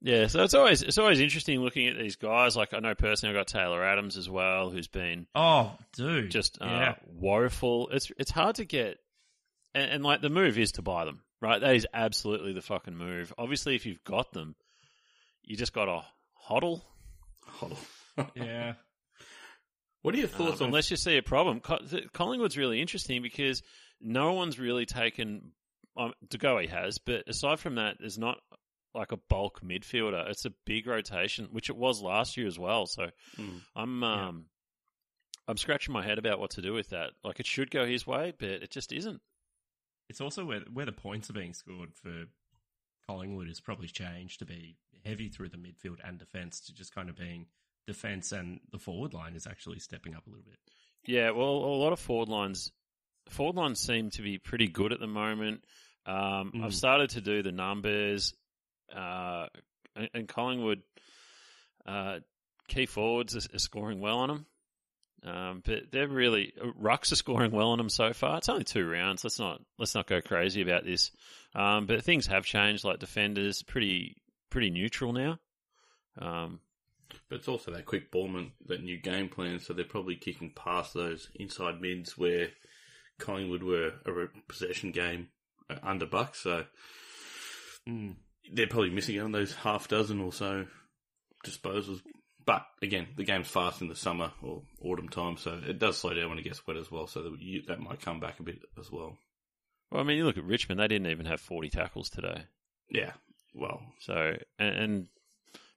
Yeah, 0.00 0.28
so 0.28 0.44
it's 0.44 0.54
always 0.54 0.82
it's 0.82 0.98
always 0.98 1.18
interesting 1.18 1.60
looking 1.60 1.88
at 1.88 1.98
these 1.98 2.16
guys. 2.16 2.56
Like 2.56 2.72
I 2.72 2.78
know 2.78 2.94
personally, 2.94 3.34
I've 3.34 3.40
got 3.40 3.48
Taylor 3.48 3.82
Adams 3.82 4.16
as 4.16 4.30
well, 4.30 4.70
who's 4.70 4.86
been 4.86 5.26
Oh, 5.34 5.76
dude, 5.94 6.30
just 6.30 6.58
uh, 6.60 6.66
yeah. 6.66 6.94
woeful. 7.06 7.88
It's 7.90 8.12
it's 8.16 8.30
hard 8.30 8.56
to 8.56 8.64
get, 8.64 8.98
and, 9.74 9.90
and 9.90 10.04
like 10.04 10.20
the 10.20 10.30
move 10.30 10.56
is 10.56 10.72
to 10.72 10.82
buy 10.82 11.04
them, 11.04 11.22
right? 11.42 11.60
That 11.60 11.74
is 11.74 11.86
absolutely 11.92 12.52
the 12.52 12.62
fucking 12.62 12.96
move. 12.96 13.34
Obviously, 13.36 13.74
if 13.74 13.86
you've 13.86 14.04
got 14.04 14.32
them, 14.32 14.54
you 15.42 15.56
just 15.56 15.72
got 15.72 15.86
to 15.86 16.02
hodl. 16.48 16.82
Oh. 17.60 17.76
yeah. 18.36 18.74
What 20.02 20.14
are 20.14 20.18
your 20.18 20.28
Um, 20.28 20.34
thoughts 20.34 20.60
on 20.60 20.68
unless 20.68 20.90
you 20.90 20.96
see 20.96 21.16
a 21.16 21.22
problem. 21.22 21.60
Collingwood's 21.60 22.56
really 22.56 22.80
interesting 22.80 23.22
because 23.22 23.62
no 24.00 24.32
one's 24.32 24.58
really 24.58 24.86
taken. 24.86 25.52
Um, 25.96 26.12
De 26.28 26.38
Goey 26.38 26.68
has, 26.68 26.98
but 26.98 27.28
aside 27.28 27.58
from 27.58 27.74
that, 27.74 27.96
there's 27.98 28.18
not 28.18 28.38
like 28.94 29.10
a 29.10 29.16
bulk 29.16 29.60
midfielder. 29.62 30.28
It's 30.30 30.44
a 30.44 30.52
big 30.64 30.86
rotation, 30.86 31.48
which 31.50 31.68
it 31.68 31.76
was 31.76 32.00
last 32.00 32.36
year 32.36 32.46
as 32.46 32.58
well. 32.58 32.86
So 32.86 33.10
Mm. 33.36 33.62
I'm 33.74 34.02
Yeah. 34.02 34.28
um, 34.28 34.46
I'm 35.48 35.56
scratching 35.56 35.92
my 35.94 36.02
head 36.04 36.18
about 36.18 36.38
what 36.38 36.50
to 36.52 36.62
do 36.62 36.72
with 36.74 36.90
that. 36.90 37.14
Like 37.24 37.40
it 37.40 37.46
should 37.46 37.70
go 37.70 37.84
his 37.86 38.06
way, 38.06 38.32
but 38.38 38.48
it 38.48 38.70
just 38.70 38.92
isn't. 38.92 39.20
It's 40.08 40.20
also 40.20 40.44
where 40.44 40.60
where 40.72 40.86
the 40.86 40.92
points 40.92 41.28
are 41.30 41.34
being 41.34 41.54
scored 41.54 41.94
for 41.94 42.26
Collingwood 43.06 43.48
has 43.48 43.60
probably 43.60 43.88
changed 43.88 44.38
to 44.38 44.44
be 44.44 44.76
heavy 45.04 45.28
through 45.28 45.48
the 45.48 45.56
midfield 45.56 45.98
and 46.04 46.18
defence 46.18 46.60
to 46.60 46.74
just 46.74 46.94
kind 46.94 47.08
of 47.08 47.16
being 47.16 47.46
defence 47.88 48.30
and 48.30 48.60
the 48.70 48.78
forward 48.78 49.12
line 49.14 49.34
is 49.34 49.46
actually 49.48 49.80
stepping 49.80 50.14
up 50.14 50.24
a 50.26 50.30
little 50.30 50.44
bit. 50.44 50.58
Yeah, 51.04 51.30
well, 51.30 51.48
a 51.48 51.80
lot 51.82 51.92
of 51.92 51.98
forward 51.98 52.28
lines, 52.28 52.70
forward 53.30 53.56
lines 53.56 53.80
seem 53.80 54.10
to 54.10 54.22
be 54.22 54.38
pretty 54.38 54.68
good 54.68 54.92
at 54.92 55.00
the 55.00 55.06
moment. 55.08 55.64
Um, 56.06 56.52
Mm. 56.54 56.64
I've 56.64 56.74
started 56.74 57.10
to 57.10 57.20
do 57.20 57.42
the 57.42 57.50
numbers, 57.52 58.34
uh, 58.94 59.46
and, 59.96 60.08
and 60.14 60.28
Collingwood, 60.28 60.82
uh, 61.86 62.20
key 62.68 62.86
forwards 62.86 63.34
are, 63.34 63.54
are 63.54 63.58
scoring 63.58 64.00
well 64.00 64.18
on 64.18 64.28
them. 64.28 64.46
Um, 65.24 65.62
but 65.64 65.90
they're 65.90 66.06
really 66.06 66.52
rucks 66.80 67.10
are 67.10 67.16
scoring 67.16 67.50
well 67.50 67.70
on 67.70 67.78
them 67.78 67.88
so 67.88 68.12
far. 68.12 68.38
It's 68.38 68.48
only 68.48 68.62
two 68.62 68.88
rounds. 68.88 69.24
Let's 69.24 69.40
not 69.40 69.60
let's 69.76 69.96
not 69.96 70.06
go 70.06 70.20
crazy 70.20 70.62
about 70.62 70.84
this. 70.84 71.10
Um, 71.56 71.86
but 71.86 72.04
things 72.04 72.28
have 72.28 72.44
changed. 72.44 72.84
Like 72.84 73.00
defenders, 73.00 73.62
pretty 73.64 74.16
pretty 74.48 74.70
neutral 74.70 75.12
now. 75.12 75.40
Um, 76.20 76.60
But 77.28 77.36
it's 77.36 77.48
also 77.48 77.70
that 77.72 77.86
quick 77.86 78.10
ball 78.10 78.26
movement, 78.28 78.52
that 78.66 78.82
new 78.82 78.98
game 79.00 79.28
plan, 79.28 79.60
so 79.60 79.72
they're 79.72 79.84
probably 79.84 80.16
kicking 80.16 80.50
past 80.54 80.94
those 80.94 81.28
inside 81.34 81.80
mids 81.80 82.16
where 82.18 82.48
Collingwood 83.18 83.62
were 83.62 83.92
a 84.06 84.28
possession 84.48 84.92
game 84.92 85.28
uh, 85.70 85.76
under 85.82 86.06
Bucks, 86.06 86.40
so 86.40 86.64
Mm. 87.88 88.16
they're 88.52 88.66
probably 88.66 88.90
missing 88.90 89.18
out 89.18 89.24
on 89.24 89.32
those 89.32 89.54
half 89.54 89.88
dozen 89.88 90.20
or 90.20 90.32
so 90.32 90.66
disposals. 91.46 92.02
But 92.44 92.66
again, 92.82 93.08
the 93.16 93.24
game's 93.24 93.48
fast 93.48 93.80
in 93.82 93.88
the 93.88 93.96
summer 93.96 94.32
or 94.42 94.62
autumn 94.82 95.08
time, 95.08 95.36
so 95.36 95.60
it 95.66 95.78
does 95.78 95.98
slow 95.98 96.14
down 96.14 96.30
when 96.30 96.38
it 96.38 96.44
gets 96.44 96.66
wet 96.66 96.76
as 96.76 96.90
well. 96.90 97.06
So 97.06 97.22
that, 97.22 97.62
that 97.68 97.80
might 97.80 98.00
come 98.00 98.20
back 98.20 98.40
a 98.40 98.42
bit 98.42 98.58
as 98.78 98.90
well. 98.90 99.16
well, 99.90 100.00
I 100.00 100.04
mean, 100.04 100.16
you 100.18 100.24
look 100.24 100.38
at 100.38 100.44
Richmond; 100.44 100.80
they 100.80 100.88
didn't 100.88 101.10
even 101.10 101.26
have 101.26 101.40
forty 101.40 101.68
tackles 101.70 102.08
today. 102.10 102.44
Yeah, 102.90 103.12
well, 103.54 103.82
So, 104.00 104.34
and, 104.58 104.74
and 104.76 105.06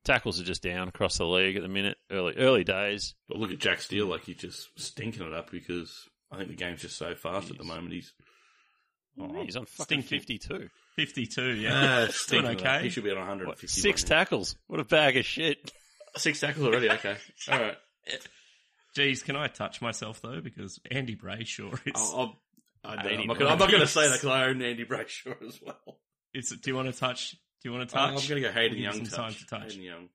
tackles 0.03 0.39
are 0.39 0.43
just 0.43 0.63
down 0.63 0.87
across 0.87 1.17
the 1.17 1.25
league 1.25 1.55
at 1.55 1.61
the 1.63 1.69
minute. 1.69 1.97
Early 2.09 2.35
early 2.37 2.63
days. 2.63 3.15
but 3.27 3.37
look 3.37 3.51
at 3.51 3.59
Jack 3.59 3.81
Steele, 3.81 4.05
like 4.07 4.23
he's 4.25 4.37
just 4.37 4.67
stinking 4.79 5.25
it 5.25 5.33
up 5.33 5.51
because 5.51 6.07
I 6.31 6.37
think 6.37 6.49
the 6.49 6.55
game's 6.55 6.81
just 6.81 6.97
so 6.97 7.15
fast 7.15 7.49
at 7.51 7.57
the 7.57 7.63
moment. 7.63 7.93
He's 7.93 8.13
Oh, 9.19 9.43
He's 9.43 9.57
on 9.57 9.65
fucking 9.65 10.03
stinking. 10.03 10.19
fifty-two. 10.19 10.69
52, 10.95 11.41
yeah. 11.55 11.71
ah, 11.73 11.97
Doing 11.99 12.11
stinking 12.11 12.51
it 12.51 12.61
up. 12.61 12.65
okay. 12.75 12.83
He 12.83 12.89
should 12.89 13.03
be 13.03 13.11
on 13.11 13.17
What, 13.17 13.27
150. 13.27 13.67
six 13.67 14.03
tackles. 14.03 14.55
What 14.67 14.79
a 14.79 14.85
bag 14.85 15.17
of 15.17 15.25
shit. 15.25 15.71
Six 16.15 16.39
tackles 16.39 16.65
already. 16.67 16.89
Okay, 16.89 17.15
all 17.51 17.59
right. 17.59 17.77
Geez, 18.95 19.23
can 19.23 19.35
I 19.35 19.47
touch 19.47 19.81
myself 19.81 20.21
though? 20.21 20.41
Because 20.41 20.79
Andy 20.89 21.15
Brayshaw 21.15 21.73
is. 21.85 21.93
I'll, 21.95 22.39
I'll, 22.83 22.99
I 22.99 23.03
don't 23.03 23.13
know. 23.15 23.19
I'm 23.21 23.27
not 23.27 23.39
gonna, 23.39 23.51
I'm 23.51 23.59
not 23.59 23.69
going 23.69 23.81
to 23.81 23.87
say 23.87 24.07
that 24.07 24.15
because 24.21 24.29
I 24.29 24.45
own 24.45 24.61
Andy 24.61 24.83
Brayshaw 24.85 25.35
as 25.47 25.59
well. 25.61 25.99
It's, 26.33 26.49
do 26.55 26.69
you 26.69 26.75
want 26.75 26.91
to 26.93 26.97
touch? 26.99 27.35
Do 27.61 27.69
you 27.69 27.75
want 27.75 27.89
to 27.89 27.93
touch? 27.95 28.09
I'm 28.23 28.29
going 28.29 28.41
to 28.41 28.47
go 28.47 28.51
Hayden 28.51 28.77
Young. 28.79 28.93
some 28.93 29.05
time 29.05 29.31
touch. 29.31 29.39
to 29.39 29.45
touch. 29.45 29.61
Hayden 29.73 29.83
Young. 29.83 30.09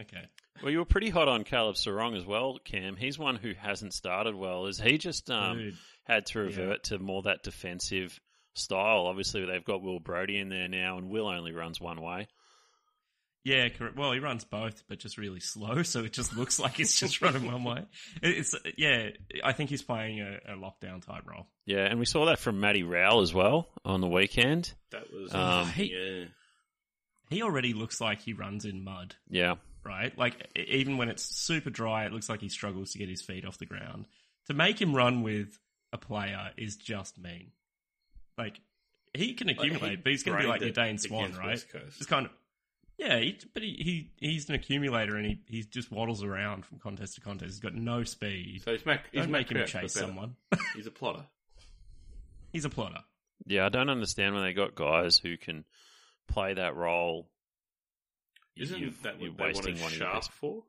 Okay. 0.00 0.22
Well, 0.62 0.70
you 0.72 0.78
were 0.78 0.84
pretty 0.84 1.10
hot 1.10 1.28
on 1.28 1.44
Caleb 1.44 1.76
Serong 1.76 2.16
as 2.16 2.26
well, 2.26 2.58
Cam. 2.64 2.96
He's 2.96 3.18
one 3.18 3.36
who 3.36 3.52
hasn't 3.54 3.94
started 3.94 4.34
well. 4.34 4.66
Is 4.66 4.80
he 4.80 4.98
just 4.98 5.30
um, 5.30 5.58
Dude. 5.58 5.74
had 6.04 6.26
to 6.26 6.40
revert 6.40 6.84
to 6.84 6.98
more 6.98 7.22
that 7.22 7.42
defensive 7.42 8.18
style? 8.54 9.06
Obviously, 9.06 9.46
they've 9.46 9.64
got 9.64 9.82
Will 9.82 10.00
Brodie 10.00 10.38
in 10.38 10.48
there 10.48 10.68
now, 10.68 10.98
and 10.98 11.10
Will 11.10 11.28
only 11.28 11.52
runs 11.52 11.80
one 11.80 12.00
way. 12.02 12.28
Yeah, 13.42 13.70
correct. 13.70 13.96
Well, 13.96 14.12
he 14.12 14.18
runs 14.18 14.44
both, 14.44 14.82
but 14.86 14.98
just 14.98 15.16
really 15.16 15.40
slow, 15.40 15.82
so 15.84 16.00
it 16.04 16.12
just 16.12 16.36
looks 16.36 16.58
like 16.60 16.76
he's 16.76 16.94
just 16.98 17.22
running 17.22 17.46
one 17.50 17.64
way. 17.64 17.84
It's 18.22 18.54
yeah. 18.76 19.10
I 19.42 19.52
think 19.52 19.70
he's 19.70 19.82
playing 19.82 20.20
a, 20.20 20.40
a 20.52 20.56
lockdown 20.56 21.04
type 21.04 21.22
role. 21.26 21.46
Yeah, 21.64 21.84
and 21.86 21.98
we 21.98 22.04
saw 22.04 22.26
that 22.26 22.38
from 22.38 22.60
Matty 22.60 22.82
Rowell 22.82 23.22
as 23.22 23.32
well 23.32 23.68
on 23.84 24.00
the 24.02 24.08
weekend. 24.08 24.74
That 24.90 25.04
was 25.12 25.34
Um, 25.34 25.68
he- 25.68 25.92
yeah. 25.94 26.24
He 27.30 27.42
already 27.42 27.72
looks 27.72 28.00
like 28.00 28.20
he 28.20 28.32
runs 28.32 28.64
in 28.64 28.82
mud, 28.84 29.14
Yeah, 29.30 29.54
right? 29.84 30.16
Like 30.18 30.48
even 30.56 30.98
when 30.98 31.08
it's 31.08 31.22
super 31.22 31.70
dry, 31.70 32.04
it 32.04 32.12
looks 32.12 32.28
like 32.28 32.40
he 32.40 32.48
struggles 32.48 32.90
to 32.92 32.98
get 32.98 33.08
his 33.08 33.22
feet 33.22 33.44
off 33.46 33.56
the 33.58 33.66
ground. 33.66 34.06
To 34.48 34.54
make 34.54 34.80
him 34.80 34.94
run 34.94 35.22
with 35.22 35.58
a 35.92 35.98
player 35.98 36.50
is 36.56 36.76
just 36.76 37.18
mean. 37.18 37.52
Like 38.36 38.60
he 39.14 39.34
can 39.34 39.48
accumulate, 39.48 39.90
he 39.90 39.96
but 39.96 40.10
he's 40.10 40.22
going 40.24 40.38
to 40.38 40.42
be 40.42 40.48
like 40.48 40.60
brained 40.60 40.76
your 40.76 40.84
Dane 40.86 40.98
Swan, 40.98 41.32
right? 41.38 41.46
West 41.48 41.70
Coast. 41.70 42.08
Kind 42.08 42.26
of. 42.26 42.32
Yeah, 42.98 43.18
he, 43.18 43.38
but 43.54 43.62
he, 43.62 44.10
he 44.20 44.26
he's 44.28 44.48
an 44.50 44.54
accumulator 44.56 45.16
and 45.16 45.24
he, 45.24 45.40
he 45.46 45.62
just 45.62 45.90
waddles 45.90 46.22
around 46.22 46.66
from 46.66 46.78
contest 46.78 47.14
to 47.14 47.20
contest. 47.22 47.52
He's 47.52 47.60
got 47.60 47.74
no 47.74 48.04
speed. 48.04 48.62
So 48.64 48.72
he's 48.72 48.84
Mac. 48.84 49.04
He's 49.10 49.22
Don't 49.22 49.30
Mac 49.30 49.40
make 49.42 49.50
him 49.52 49.56
Crouch, 49.58 49.72
chase 49.72 49.94
someone. 49.94 50.36
He's 50.76 50.86
a 50.86 50.90
plotter. 50.90 51.24
He's 52.52 52.64
a 52.66 52.68
plotter. 52.70 52.98
yeah. 53.46 53.64
I 53.64 53.68
don't 53.70 53.88
understand 53.88 54.34
when 54.34 54.42
they 54.44 54.52
got 54.52 54.74
guys 54.74 55.16
who 55.16 55.36
can 55.38 55.64
play 56.32 56.54
that 56.54 56.74
role. 56.76 57.28
Isn't 58.56 58.80
You've- 58.80 58.96
that 59.02 59.20
you're 59.20 59.30
what 59.30 59.38
they 59.38 59.44
wasting 59.44 59.64
wanted 59.74 59.82
one 59.82 59.92
of 59.92 59.98
your 59.98 60.06
Sharp 60.08 60.14
best- 60.16 60.32
for? 60.32 60.64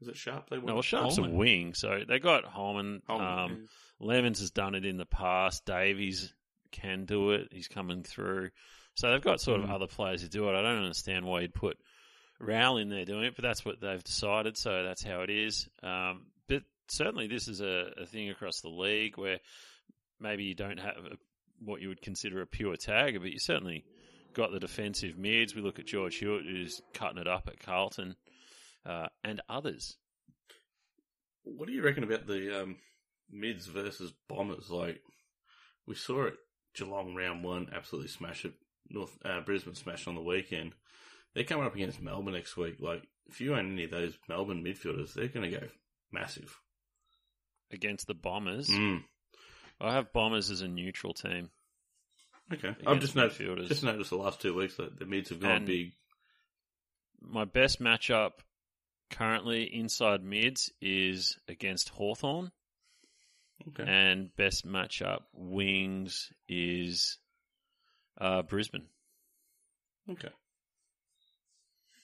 Was 0.00 0.08
it 0.08 0.16
Sharp 0.16 0.50
they 0.50 0.56
wanted? 0.58 0.66
No, 0.66 0.74
well, 0.74 0.82
Sharp's 0.82 1.18
a 1.18 1.22
wing, 1.22 1.74
so 1.74 2.04
they 2.06 2.18
got 2.18 2.44
Holman. 2.44 3.02
Holman, 3.06 3.28
um, 3.28 3.68
Lemmens 4.00 4.40
has 4.40 4.50
done 4.50 4.74
it 4.74 4.84
in 4.84 4.96
the 4.96 5.06
past. 5.06 5.64
Davies 5.64 6.34
can 6.72 7.04
do 7.04 7.30
it. 7.30 7.48
He's 7.52 7.68
coming 7.68 8.02
through. 8.02 8.50
So 8.94 9.10
they've 9.10 9.22
got 9.22 9.40
sort 9.40 9.60
of 9.60 9.68
Mm. 9.68 9.72
other 9.74 9.86
players 9.86 10.20
who 10.22 10.28
do 10.28 10.48
it. 10.48 10.54
I 10.54 10.62
don't 10.62 10.82
understand 10.82 11.24
why 11.24 11.42
you'd 11.42 11.54
put 11.54 11.78
Rowell 12.40 12.78
in 12.78 12.88
there 12.88 13.04
doing 13.04 13.24
it, 13.24 13.36
but 13.36 13.42
that's 13.42 13.64
what 13.64 13.80
they've 13.80 14.02
decided. 14.02 14.56
So 14.56 14.82
that's 14.82 15.02
how 15.04 15.20
it 15.22 15.30
is. 15.30 15.68
Um, 15.82 16.26
but 16.48 16.64
certainly 16.88 17.28
this 17.28 17.46
is 17.46 17.60
a, 17.60 17.92
a 17.96 18.06
thing 18.06 18.28
across 18.30 18.60
the 18.60 18.68
league 18.68 19.16
where 19.16 19.38
maybe 20.18 20.44
you 20.44 20.54
don't 20.54 20.78
have 20.80 20.96
a, 21.06 21.16
what 21.60 21.80
you 21.80 21.88
would 21.88 22.02
consider 22.02 22.42
a 22.42 22.46
pure 22.46 22.74
tagger, 22.76 23.20
but 23.20 23.30
you 23.30 23.38
certainly 23.38 23.84
got 24.34 24.52
the 24.52 24.60
defensive 24.60 25.18
mids. 25.18 25.54
We 25.54 25.62
look 25.62 25.78
at 25.78 25.86
George 25.86 26.16
Hewett, 26.16 26.44
who's 26.44 26.80
cutting 26.94 27.18
it 27.20 27.28
up 27.28 27.48
at 27.48 27.60
Carlton, 27.60 28.16
uh, 28.86 29.06
and 29.24 29.40
others. 29.48 29.96
What 31.44 31.66
do 31.66 31.72
you 31.74 31.82
reckon 31.82 32.04
about 32.04 32.26
the 32.26 32.62
um, 32.62 32.76
mids 33.30 33.66
versus 33.66 34.12
bombers? 34.28 34.70
Like 34.70 35.00
we 35.86 35.94
saw 35.94 36.26
it, 36.26 36.34
Geelong 36.74 37.14
round 37.14 37.44
one 37.44 37.68
absolutely 37.74 38.08
smash 38.08 38.44
it. 38.44 38.54
North 38.88 39.16
uh, 39.24 39.40
Brisbane 39.40 39.74
smashed 39.74 40.06
on 40.08 40.14
the 40.14 40.22
weekend. 40.22 40.74
They're 41.34 41.44
coming 41.44 41.66
up 41.66 41.74
against 41.74 42.02
Melbourne 42.02 42.34
next 42.34 42.56
week. 42.56 42.76
Like 42.78 43.02
if 43.26 43.40
you 43.40 43.54
own 43.54 43.72
any 43.72 43.84
of 43.84 43.90
those 43.90 44.16
Melbourne 44.28 44.62
midfielders, 44.64 45.14
they're 45.14 45.28
going 45.28 45.50
to 45.50 45.58
go 45.60 45.66
massive. 46.12 46.58
Against 47.72 48.06
the 48.06 48.14
Bombers, 48.14 48.68
Mm. 48.68 49.02
I 49.80 49.94
have 49.94 50.12
Bombers 50.12 50.50
as 50.50 50.60
a 50.60 50.68
neutral 50.68 51.14
team. 51.14 51.50
Okay, 52.52 52.74
I've 52.86 53.00
just 53.00 53.16
noticed, 53.16 53.40
just 53.68 53.82
noticed 53.82 54.10
the 54.10 54.16
last 54.16 54.40
two 54.40 54.54
weeks 54.54 54.76
that 54.76 54.98
the 54.98 55.06
mids 55.06 55.30
have 55.30 55.40
gone 55.40 55.50
And- 55.52 55.66
big. 55.66 55.92
My 57.20 57.44
best 57.44 57.80
matchup 57.80 58.32
currently 59.10 59.62
inside 59.74 60.24
mids 60.24 60.70
is 60.80 61.38
against 61.48 61.90
Hawthorn, 61.90 62.50
Okay, 63.68 63.84
and 63.86 64.34
best 64.36 64.66
matchup 64.66 65.20
wings 65.32 66.32
is 66.48 67.18
uh, 68.20 68.42
Brisbane. 68.42 68.88
okay. 70.10 70.30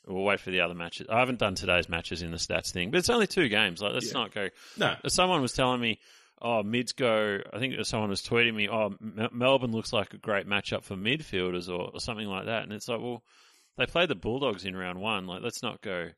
We'll 0.06 0.24
wait 0.24 0.40
for 0.40 0.50
the 0.50 0.60
other 0.60 0.74
matches. 0.74 1.06
I 1.10 1.18
haven't 1.18 1.38
done 1.38 1.54
today's 1.54 1.88
matches 1.88 2.22
in 2.22 2.30
the 2.30 2.38
stats 2.38 2.70
thing, 2.70 2.90
but 2.90 2.98
it's 2.98 3.10
only 3.10 3.26
two 3.26 3.48
games. 3.48 3.82
Like, 3.82 3.92
let's 3.92 4.06
Yeah. 4.06 4.12
not 4.14 4.32
go. 4.32 4.48
No, 4.78 4.96
Someone 5.08 5.42
was 5.42 5.52
telling 5.52 5.80
me, 5.82 5.98
oh, 6.40 6.62
mids 6.62 6.92
go. 6.92 7.38
I 7.52 7.58
think 7.58 7.74
someone 7.84 8.10
was 8.10 8.22
tweeting 8.22 8.54
me, 8.54 8.68
oh, 8.68 8.94
M- 9.00 9.28
Melbourne 9.32 9.72
looks 9.72 9.92
like 9.92 10.14
a 10.14 10.18
great 10.18 10.46
matchup 10.46 10.84
for 10.84 10.94
midfielders 10.96 11.68
or, 11.68 11.90
or 11.94 12.00
something 12.00 12.26
like 12.26 12.46
that. 12.46 12.62
And 12.64 12.72
it's 12.72 12.88
like, 12.88 13.00
well, 13.00 13.22
they 13.76 13.86
played 13.86 14.08
the 14.08 14.14
Bulldogs 14.14 14.64
in 14.64 14.76
round 14.76 15.00
one. 15.00 15.26
Like, 15.26 15.42
let's 15.42 15.62
not 15.62 15.80
go 15.82 16.10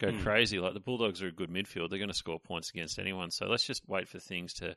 go 0.00 0.10
Hmm. 0.10 0.22
crazy. 0.22 0.58
Like 0.58 0.74
the 0.74 0.80
Bulldogs 0.80 1.22
are 1.22 1.28
a 1.28 1.32
good 1.32 1.50
midfield. 1.50 1.88
They're 1.90 1.98
going 2.00 2.08
to 2.08 2.14
score 2.14 2.40
points 2.40 2.70
against 2.70 2.98
anyone. 2.98 3.30
So 3.30 3.46
let's 3.46 3.64
just 3.64 3.88
wait 3.88 4.08
for 4.08 4.18
things 4.18 4.54
to 4.54 4.74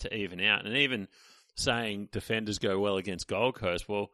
to 0.00 0.14
even 0.14 0.40
out. 0.42 0.66
And 0.66 0.76
even 0.76 1.08
saying 1.56 2.10
defenders 2.12 2.58
go 2.58 2.78
well 2.78 2.98
against 2.98 3.26
Gold 3.28 3.54
Coast. 3.54 3.88
Well, 3.88 4.10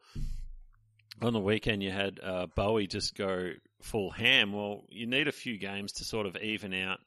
on 1.21 1.33
the 1.33 1.39
weekend 1.39 1.83
you 1.83 1.91
had 1.91 2.19
uh, 2.23 2.47
Bowey 2.55 2.87
just 2.87 3.15
go 3.15 3.51
full 3.81 4.09
ham. 4.11 4.51
Well, 4.53 4.85
you 4.89 5.05
need 5.07 5.27
a 5.27 5.31
few 5.33 5.57
games 5.57 5.91
to 5.93 6.03
sort 6.05 6.25
of 6.25 6.37
even 6.37 6.73
out 6.73 6.99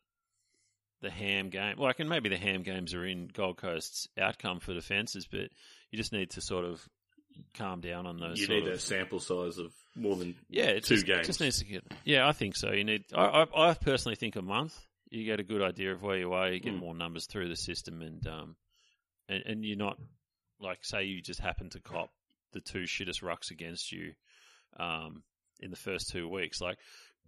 the 1.00 1.10
ham 1.10 1.50
game. 1.50 1.76
Well, 1.78 1.88
I 1.88 1.92
can 1.92 2.08
maybe 2.08 2.28
the 2.28 2.36
ham 2.36 2.62
games 2.62 2.94
are 2.94 3.04
in 3.06 3.28
Gold 3.32 3.56
Coast's 3.56 4.08
outcome 4.18 4.60
for 4.60 4.74
defences, 4.74 5.26
but 5.30 5.50
you 5.90 5.96
just 5.96 6.12
need 6.12 6.30
to 6.30 6.40
sort 6.40 6.64
of 6.64 6.86
calm 7.54 7.80
down 7.80 8.06
on 8.06 8.18
those. 8.18 8.40
you 8.40 8.48
need 8.48 8.66
of, 8.66 8.72
that 8.72 8.80
sample 8.80 9.20
size 9.20 9.58
of 9.58 9.72
more 9.94 10.16
than 10.16 10.34
yeah, 10.48 10.74
two 10.74 10.96
just, 10.96 11.06
games. 11.06 11.26
Just 11.26 11.40
needs 11.40 11.58
to 11.58 11.64
get. 11.64 11.84
Yeah, 12.04 12.26
I 12.26 12.32
think 12.32 12.56
so. 12.56 12.72
You 12.72 12.84
need. 12.84 13.04
I, 13.14 13.44
I, 13.54 13.70
I 13.70 13.74
personally 13.74 14.16
think 14.16 14.36
a 14.36 14.42
month. 14.42 14.76
You 15.10 15.24
get 15.24 15.40
a 15.40 15.44
good 15.44 15.62
idea 15.62 15.92
of 15.92 16.02
where 16.02 16.18
you 16.18 16.32
are. 16.34 16.50
You 16.50 16.60
get 16.60 16.74
Hmm. 16.74 16.80
more 16.80 16.94
numbers 16.94 17.26
through 17.26 17.48
the 17.48 17.56
system, 17.56 18.02
and 18.02 18.26
um, 18.26 18.56
and 19.28 19.42
and 19.46 19.64
you're 19.64 19.78
not 19.78 19.98
like 20.60 20.78
say 20.82 21.04
you 21.04 21.22
just 21.22 21.40
happen 21.40 21.70
to 21.70 21.80
cop 21.80 22.10
the 22.52 22.60
two 22.60 22.82
shittest 22.82 23.22
rucks 23.22 23.50
against 23.50 23.92
you, 23.92 24.12
um, 24.78 25.22
in 25.60 25.70
the 25.70 25.76
first 25.76 26.10
two 26.10 26.28
weeks. 26.28 26.60
Like 26.60 26.78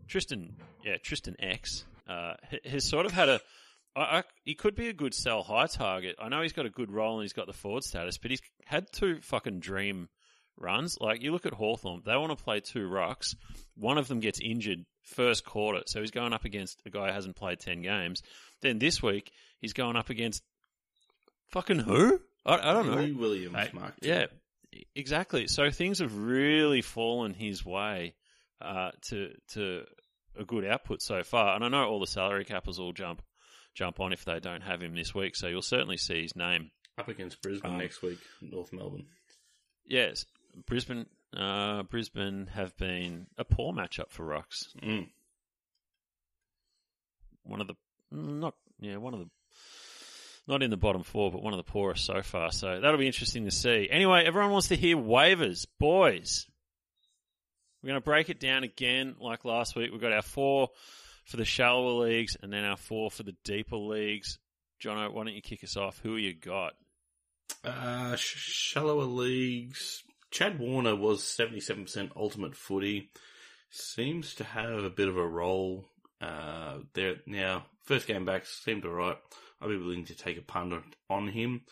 Tristan, 0.09 0.57
yeah, 0.85 0.97
Tristan 1.03 1.37
X, 1.39 1.85
uh, 2.09 2.35
has 2.65 2.85
sort 2.85 3.07
of 3.07 3.13
had 3.13 3.29
a. 3.29 3.41
I, 3.97 4.01
I, 4.01 4.23
he 4.45 4.55
could 4.55 4.75
be 4.75 4.89
a 4.89 4.93
good 4.93 5.15
sell 5.15 5.43
high 5.43 5.67
target. 5.67 6.17
I 6.21 6.29
know 6.29 6.43
he's 6.43 6.53
got 6.53 6.67
a 6.67 6.71
good 6.71 6.91
role 6.91 7.15
and 7.15 7.23
he's 7.25 7.33
got 7.33 7.47
the 7.47 7.53
forward 7.53 7.85
status, 7.85 8.19
but 8.19 8.31
he's 8.31 8.43
had 8.67 8.93
two 8.93 9.21
fucking 9.23 9.61
dream 9.61 10.09
runs. 10.57 10.99
Like 11.01 11.23
you 11.23 11.33
look 11.33 11.47
at 11.47 11.55
Hawthorn, 11.55 12.03
they 12.05 12.17
want 12.17 12.37
to 12.37 12.43
play 12.43 12.61
two 12.61 12.89
rucks. 12.89 13.35
One 13.75 13.99
of 13.99 14.09
them 14.09 14.21
gets 14.21 14.41
injured 14.41 14.85
first 15.03 15.45
quarter, 15.45 15.83
so 15.87 16.01
he's 16.01 16.11
going 16.11 16.33
up 16.33 16.45
against 16.45 16.81
a 16.87 16.91
guy 16.91 17.09
who 17.09 17.15
hasn't 17.15 17.37
played 17.37 17.61
ten 17.61 17.83
games. 17.83 18.23
Then 18.63 18.79
this 18.79 19.03
week 19.03 19.33
he's 19.61 19.73
going 19.73 19.97
up 19.97 20.11
against 20.11 20.43
fucking 21.49 21.81
who? 21.81 22.21
I, 22.47 22.71
I 22.71 22.73
don't 22.73 22.87
know. 22.87 23.03
Lou 23.03 23.17
Williams, 23.17 23.57
Hey, 23.57 23.71
Mark. 23.73 23.95
Yeah, 24.01 24.27
exactly. 24.95 25.47
So 25.49 25.71
things 25.71 25.99
have 25.99 26.17
really 26.17 26.83
fallen 26.83 27.35
his 27.35 27.65
way 27.65 28.15
uh, 28.61 28.91
to 29.09 29.33
to 29.55 29.85
a 30.39 30.45
good 30.45 30.65
output 30.65 31.03
so 31.03 31.23
far. 31.23 31.57
And 31.57 31.65
I 31.65 31.69
know 31.69 31.85
all 31.89 32.01
the 32.01 32.07
salary 32.07 32.45
cappers 32.45 32.79
will 32.79 32.93
jump 32.93 33.23
jump 33.75 34.01
on 34.01 34.13
if 34.13 34.25
they 34.25 34.41
don't 34.41 34.63
have 34.63 34.83
him 34.83 34.95
this 34.95 35.15
week. 35.15 35.37
So 35.37 35.49
you'll 35.49 35.63
certainly 35.63 35.97
see 35.97 36.23
his 36.23 36.37
name. 36.37 36.71
Up 36.99 37.09
against 37.09 37.41
Brisbane 37.43 37.73
Um, 37.73 37.79
next 37.79 38.03
week, 38.03 38.19
North 38.41 38.73
Melbourne. 38.73 39.07
Yes, 39.87 40.27
Brisbane 40.67 41.07
uh, 41.37 41.85
Brisbane 41.85 42.49
have 42.49 42.77
been 42.77 43.27
a 43.39 43.45
poor 43.45 43.73
matchup 43.73 44.11
for 44.11 44.25
Rocks. 44.25 44.69
Mm. 44.83 45.09
One 47.45 47.61
of 47.61 47.69
the 47.69 47.75
not 48.11 48.55
yeah 48.81 48.97
one 48.97 49.15
of 49.15 49.21
the 49.21 49.29
not 50.47 50.63
in 50.63 50.71
the 50.71 50.77
bottom 50.77 51.03
four, 51.05 51.31
but 51.31 51.43
one 51.43 51.53
of 51.53 51.59
the 51.59 51.71
poorest 51.71 52.05
so 52.05 52.23
far. 52.23 52.51
So 52.51 52.81
that'll 52.81 52.99
be 52.99 53.07
interesting 53.07 53.45
to 53.45 53.51
see. 53.51 53.89
Anyway, 53.91 54.25
everyone 54.27 54.51
wants 54.51 54.69
to 54.69 54.77
hear 54.77 54.97
waivers, 54.97 55.67
boys. 55.79 56.47
We're 57.83 57.89
going 57.89 58.01
to 58.01 58.05
break 58.05 58.29
it 58.31 58.41
down 58.41 58.65
again 58.65 59.15
like 59.21 59.45
last 59.45 59.77
week. 59.77 59.91
We've 59.93 60.01
got 60.01 60.13
our 60.13 60.23
four 60.23 60.69
for 61.25 61.37
the 61.37 61.45
shallower 61.45 62.05
leagues 62.07 62.37
and 62.43 62.53
then 62.53 62.65
our 62.65 62.77
four 62.77 63.11
for 63.11 63.23
the 63.23 63.37
deeper 63.45 63.77
leagues. 63.77 64.39
Jono, 64.83 65.13
why 65.13 65.25
don't 65.25 65.35
you 65.35 65.43
kick 65.43 65.63
us 65.63 65.77
off? 65.77 66.01
Who 66.03 66.17
you 66.17 66.35
got? 66.35 66.73
Uh, 67.65 68.17
sh- 68.17 68.37
shallower 68.73 69.05
leagues. 69.05 70.03
Chad 70.31 70.59
Warner 70.59 70.97
was 70.97 71.23
77% 71.23 72.11
ultimate 72.17 72.55
footy. 72.57 73.11
Seems 73.71 74.35
to 74.37 74.45
have 74.45 74.85
a 74.85 74.91
bit 74.91 75.09
of 75.09 75.17
a 75.17 75.27
role 75.27 75.85
uh, 76.21 76.79
there 76.95 77.17
now. 77.27 77.67
First 77.85 78.07
game 78.07 78.25
back 78.25 78.47
seemed 78.47 78.85
alright. 78.85 79.19
I'd 79.61 79.69
be 79.69 79.77
willing 79.77 80.07
to 80.07 80.15
take 80.15 80.39
a 80.39 80.43
punt 80.43 80.73
on- 81.09 81.29
him. 81.29 81.63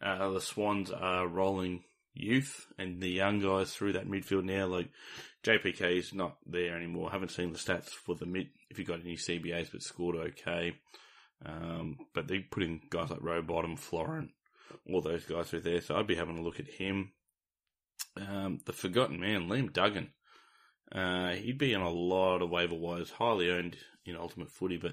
Uh, 0.00 0.30
the 0.30 0.40
Swans 0.40 0.90
are 0.90 1.26
rolling 1.26 1.84
youth 2.14 2.66
and 2.78 3.00
the 3.00 3.08
young 3.10 3.40
guys 3.40 3.72
through 3.72 3.92
that 3.92 4.08
midfield 4.08 4.44
now. 4.44 4.66
Like 4.66 4.88
JPK 5.44 5.98
is 5.98 6.14
not 6.14 6.36
there 6.46 6.76
anymore. 6.76 7.08
I 7.08 7.12
haven't 7.12 7.32
seen 7.32 7.52
the 7.52 7.58
stats 7.58 7.88
for 7.88 8.14
the 8.14 8.26
mid. 8.26 8.48
If 8.70 8.78
you 8.78 8.84
got 8.84 9.00
any 9.00 9.16
CBAs, 9.16 9.72
but 9.72 9.82
scored 9.82 10.16
okay. 10.16 10.76
Um, 11.44 11.98
but 12.14 12.28
they 12.28 12.38
put 12.38 12.62
in 12.62 12.80
guys 12.88 13.10
like 13.10 13.20
Rowbottom, 13.20 13.76
Florent, 13.76 14.30
all 14.88 15.00
those 15.00 15.24
guys 15.24 15.50
through 15.50 15.62
there. 15.62 15.80
So 15.80 15.96
I'd 15.96 16.06
be 16.06 16.14
having 16.14 16.38
a 16.38 16.42
look 16.42 16.60
at 16.60 16.68
him. 16.68 17.12
Um, 18.16 18.60
the 18.66 18.72
forgotten 18.72 19.20
man, 19.20 19.48
Liam 19.48 19.72
Duggan. 19.72 20.10
Uh, 20.94 21.30
he'd 21.30 21.58
be 21.58 21.72
in 21.72 21.80
a 21.80 21.90
lot 21.90 22.42
of 22.42 22.50
waiver 22.50 22.74
wires, 22.74 23.10
highly 23.10 23.50
owned 23.50 23.76
in 24.04 24.16
Ultimate 24.16 24.50
Footy, 24.50 24.76
but 24.76 24.92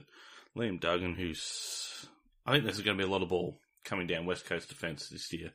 Liam 0.57 0.79
Duggan, 0.79 1.15
who's, 1.15 2.07
I 2.45 2.53
think 2.53 2.63
there's 2.63 2.81
going 2.81 2.97
to 2.97 3.03
be 3.03 3.07
a 3.07 3.11
lot 3.11 3.21
of 3.21 3.29
ball 3.29 3.59
coming 3.83 4.07
down 4.07 4.25
West 4.25 4.45
Coast 4.45 4.69
defence 4.69 5.09
this 5.09 5.31
year. 5.33 5.51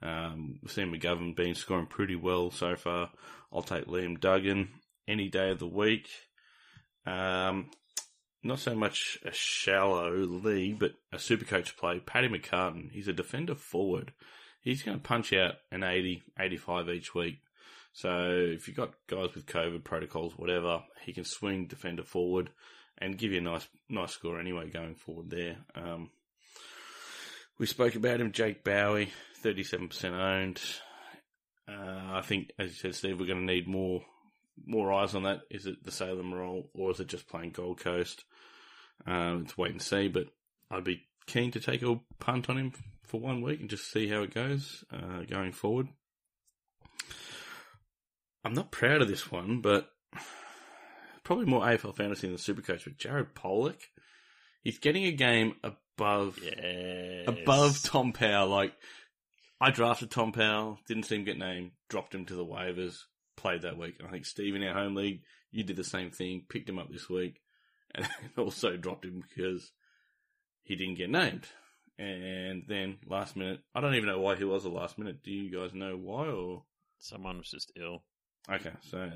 Um, 0.00 0.58
we've 0.62 0.72
seen 0.72 0.92
McGovern 0.92 1.36
been 1.36 1.54
scoring 1.54 1.86
pretty 1.86 2.16
well 2.16 2.50
so 2.50 2.74
far. 2.74 3.10
I'll 3.52 3.62
take 3.62 3.86
Liam 3.86 4.18
Duggan 4.18 4.68
any 5.06 5.28
day 5.28 5.50
of 5.50 5.58
the 5.58 5.66
week. 5.66 6.08
Um, 7.06 7.70
not 8.42 8.58
so 8.58 8.74
much 8.74 9.18
a 9.24 9.32
shallow 9.32 10.10
league, 10.10 10.78
but 10.78 10.92
a 11.12 11.18
super 11.18 11.44
coach 11.44 11.76
play. 11.76 12.00
Paddy 12.00 12.28
McCartin, 12.28 12.90
he's 12.90 13.08
a 13.08 13.12
defender 13.12 13.54
forward. 13.54 14.12
He's 14.60 14.82
going 14.82 14.98
to 14.98 15.02
punch 15.02 15.32
out 15.32 15.54
an 15.70 15.82
80, 15.82 16.22
85 16.38 16.88
each 16.88 17.14
week. 17.14 17.38
So 17.92 18.30
if 18.30 18.66
you've 18.66 18.76
got 18.76 18.94
guys 19.06 19.34
with 19.34 19.46
COVID 19.46 19.84
protocols, 19.84 20.32
whatever, 20.36 20.82
he 21.04 21.12
can 21.12 21.24
swing 21.24 21.66
defender 21.66 22.04
forward 22.04 22.50
and 22.98 23.18
give 23.18 23.32
you 23.32 23.38
a 23.38 23.42
nice, 23.42 23.66
nice 23.88 24.12
score 24.12 24.40
anyway 24.40 24.70
going 24.70 24.94
forward 24.94 25.30
there. 25.30 25.56
Um, 25.74 26.10
we 27.58 27.66
spoke 27.66 27.94
about 27.94 28.20
him, 28.20 28.32
Jake 28.32 28.64
Bowey, 28.64 29.10
37% 29.44 30.12
owned. 30.12 30.60
Uh, 31.72 32.16
I 32.18 32.20
think, 32.22 32.50
as 32.58 32.68
you 32.70 32.74
said, 32.74 32.94
Steve, 32.94 33.18
we're 33.20 33.26
going 33.26 33.46
to 33.46 33.52
need 33.52 33.66
more 33.66 34.02
more 34.66 34.92
eyes 34.92 35.14
on 35.14 35.22
that. 35.22 35.40
Is 35.50 35.66
it 35.66 35.82
the 35.82 35.90
Salem 35.90 36.32
role 36.34 36.68
or 36.74 36.90
is 36.90 37.00
it 37.00 37.06
just 37.08 37.28
playing 37.28 37.50
Gold 37.50 37.80
Coast? 37.80 38.24
Um, 39.06 39.42
it's 39.44 39.56
wait 39.56 39.70
and 39.72 39.80
see, 39.82 40.08
but 40.08 40.26
I'd 40.70 40.84
be 40.84 41.02
keen 41.26 41.50
to 41.52 41.60
take 41.60 41.82
a 41.82 41.98
punt 42.18 42.50
on 42.50 42.58
him 42.58 42.72
for 43.02 43.18
one 43.20 43.40
week 43.42 43.60
and 43.60 43.70
just 43.70 43.90
see 43.90 44.08
how 44.08 44.22
it 44.22 44.34
goes 44.34 44.84
uh, 44.92 45.22
going 45.28 45.52
forward. 45.52 45.88
I'm 48.44 48.54
not 48.54 48.70
proud 48.72 49.00
of 49.02 49.08
this 49.08 49.30
one, 49.30 49.60
but 49.60 49.88
probably 51.24 51.46
more 51.46 51.62
AFL 51.62 51.96
fantasy 51.96 52.26
than 52.26 52.36
the 52.36 52.42
Supercoach. 52.42 52.84
But 52.84 52.98
Jared 52.98 53.34
Polec, 53.34 53.80
he's 54.62 54.78
getting 54.78 55.04
a 55.04 55.12
game 55.12 55.54
above 55.62 56.38
Yes. 56.42 57.24
above 57.28 57.82
Tom 57.82 58.12
Powell. 58.12 58.48
Like 58.48 58.72
I 59.62 59.70
drafted 59.70 60.10
Tom 60.10 60.32
Powell, 60.32 60.80
didn't 60.88 61.04
see 61.04 61.14
him 61.14 61.24
get 61.24 61.38
named, 61.38 61.70
dropped 61.88 62.12
him 62.12 62.24
to 62.26 62.34
the 62.34 62.44
waivers, 62.44 62.96
played 63.36 63.62
that 63.62 63.78
week. 63.78 63.94
And 64.00 64.08
I 64.08 64.10
think 64.10 64.26
Steve 64.26 64.56
in 64.56 64.64
our 64.64 64.74
home 64.74 64.96
league, 64.96 65.22
you 65.52 65.62
did 65.62 65.76
the 65.76 65.84
same 65.84 66.10
thing, 66.10 66.46
picked 66.48 66.68
him 66.68 66.80
up 66.80 66.90
this 66.90 67.08
week, 67.08 67.40
and 67.94 68.08
also 68.36 68.76
dropped 68.76 69.04
him 69.04 69.22
because 69.22 69.70
he 70.64 70.74
didn't 70.74 70.96
get 70.96 71.10
named. 71.10 71.46
And 71.96 72.64
then 72.66 72.98
last 73.06 73.36
minute, 73.36 73.60
I 73.72 73.80
don't 73.80 73.94
even 73.94 74.08
know 74.08 74.18
why 74.18 74.34
he 74.34 74.42
was 74.42 74.64
the 74.64 74.68
last 74.68 74.98
minute. 74.98 75.22
Do 75.22 75.30
you 75.30 75.56
guys 75.56 75.72
know 75.72 75.96
why 75.96 76.26
or? 76.26 76.64
Someone 76.98 77.38
was 77.38 77.50
just 77.50 77.70
ill. 77.80 78.02
Okay, 78.50 78.72
so 78.90 79.10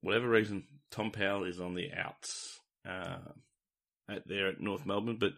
whatever 0.00 0.28
reason, 0.28 0.64
Tom 0.90 1.12
Powell 1.12 1.44
is 1.44 1.60
on 1.60 1.74
the 1.74 1.90
outs 1.96 2.58
uh, 2.84 3.18
at 4.08 4.26
there 4.26 4.48
at 4.48 4.60
North 4.60 4.86
Melbourne, 4.86 5.18
but 5.20 5.32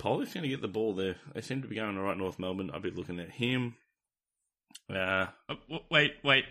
Polly's 0.00 0.32
going 0.32 0.44
to 0.44 0.48
get 0.48 0.62
the 0.62 0.68
ball 0.68 0.94
there. 0.94 1.16
They 1.34 1.42
seem 1.42 1.60
to 1.62 1.68
be 1.68 1.76
going 1.76 1.96
all 1.96 2.04
right, 2.04 2.16
North 2.16 2.38
Melbourne. 2.38 2.70
I'd 2.72 2.82
be 2.82 2.90
looking 2.90 3.20
at 3.20 3.30
him. 3.30 3.76
Uh, 4.88 5.26
Uh, 5.48 5.54
wait, 5.90 6.14
wait. 6.24 6.46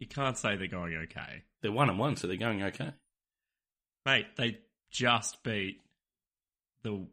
You 0.00 0.06
can't 0.08 0.36
say 0.36 0.56
they're 0.56 0.66
going 0.66 0.96
okay. 1.04 1.42
they're 1.60 1.70
one 1.70 1.88
and 1.90 1.98
one, 1.98 2.16
so 2.16 2.26
they're 2.26 2.36
going 2.36 2.62
okay. 2.64 2.92
Mate, 4.04 4.26
they 4.36 4.58
just 4.90 5.44
beat 5.44 5.80
the 6.82 7.06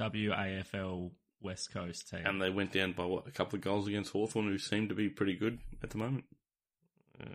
WAFL 0.00 1.12
West 1.40 1.72
Coast 1.72 2.10
team. 2.10 2.22
And 2.24 2.40
they 2.42 2.50
went 2.50 2.72
down 2.72 2.92
by 2.92 3.04
what 3.04 3.28
a 3.28 3.30
couple 3.30 3.56
of 3.56 3.62
goals 3.62 3.86
against 3.86 4.12
Hawthorn, 4.12 4.46
who 4.46 4.58
seem 4.58 4.88
to 4.88 4.94
be 4.94 5.08
pretty 5.08 5.34
good 5.36 5.58
at 5.82 5.90
the 5.90 5.98
moment. 5.98 6.24
Uh, 7.20 7.26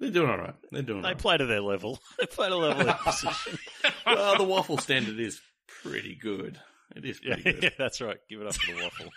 They're 0.00 0.10
doing 0.10 0.30
all 0.30 0.38
right. 0.38 0.54
They're 0.72 0.82
doing 0.82 0.98
all 0.98 1.02
They 1.02 1.08
right. 1.10 1.18
play 1.18 1.36
to 1.36 1.46
their 1.46 1.60
level. 1.60 2.00
They 2.18 2.26
play 2.26 2.48
to 2.48 2.56
level 2.56 2.88
of 2.88 2.98
position. 3.04 3.58
well, 4.06 4.36
the 4.38 4.44
waffle 4.44 4.78
standard 4.78 5.20
is 5.20 5.40
pretty 5.82 6.14
good. 6.20 6.58
It 6.96 7.04
is 7.04 7.20
Yeah, 7.22 7.34
pretty 7.34 7.52
good. 7.60 7.62
yeah, 7.64 7.70
that's 7.78 8.00
right. 8.00 8.16
Give 8.28 8.40
it 8.40 8.46
up 8.46 8.54
for 8.54 8.74
the 8.74 8.82
waffle. 8.82 9.10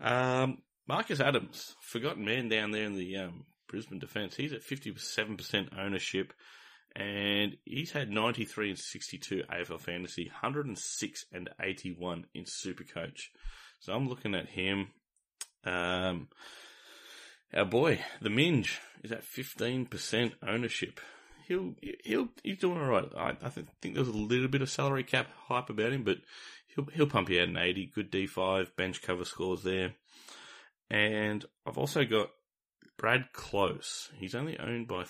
Um, 0.00 0.58
Marcus 0.88 1.20
Adams, 1.20 1.74
forgotten 1.80 2.24
man 2.24 2.48
down 2.48 2.70
there 2.70 2.84
in 2.84 2.94
the 2.94 3.16
um, 3.16 3.44
Brisbane 3.68 3.98
defence. 3.98 4.36
He's 4.36 4.52
at 4.52 4.62
57% 4.62 5.68
ownership 5.78 6.32
and 6.94 7.56
he's 7.64 7.90
had 7.92 8.10
93 8.10 8.70
and 8.70 8.78
62 8.78 9.42
AFL 9.52 9.80
fantasy, 9.80 10.28
106 10.28 11.24
and 11.32 11.50
81 11.60 12.24
in 12.34 12.44
Supercoach. 12.44 13.20
So 13.80 13.92
I'm 13.92 14.08
looking 14.08 14.34
at 14.34 14.48
him. 14.48 14.88
Um, 15.64 16.28
our 17.56 17.64
boy, 17.64 18.00
the 18.20 18.30
Minge, 18.30 18.80
is 19.02 19.12
at 19.12 19.24
15% 19.24 20.32
ownership. 20.46 21.00
He'll, 21.48 21.74
he'll, 22.04 22.28
he's 22.42 22.58
doing 22.58 22.78
all 22.78 22.86
right. 22.86 23.10
I, 23.16 23.30
I 23.42 23.48
think, 23.48 23.68
think 23.80 23.94
there's 23.94 24.08
a 24.08 24.12
little 24.12 24.48
bit 24.48 24.62
of 24.62 24.70
salary 24.70 25.04
cap 25.04 25.28
hype 25.48 25.70
about 25.70 25.92
him, 25.92 26.02
but 26.02 26.18
he'll, 26.74 26.86
he'll 26.92 27.06
pump 27.06 27.30
you 27.30 27.40
out 27.40 27.48
an 27.48 27.56
80. 27.56 27.92
Good 27.94 28.12
D5, 28.12 28.76
bench 28.76 29.00
cover 29.00 29.24
scores 29.24 29.62
there. 29.62 29.94
And 30.90 31.44
I've 31.66 31.78
also 31.78 32.04
got 32.04 32.30
Brad 32.98 33.32
Close. 33.32 34.10
He's 34.16 34.34
only 34.34 34.58
owned 34.58 34.88
by 34.88 35.04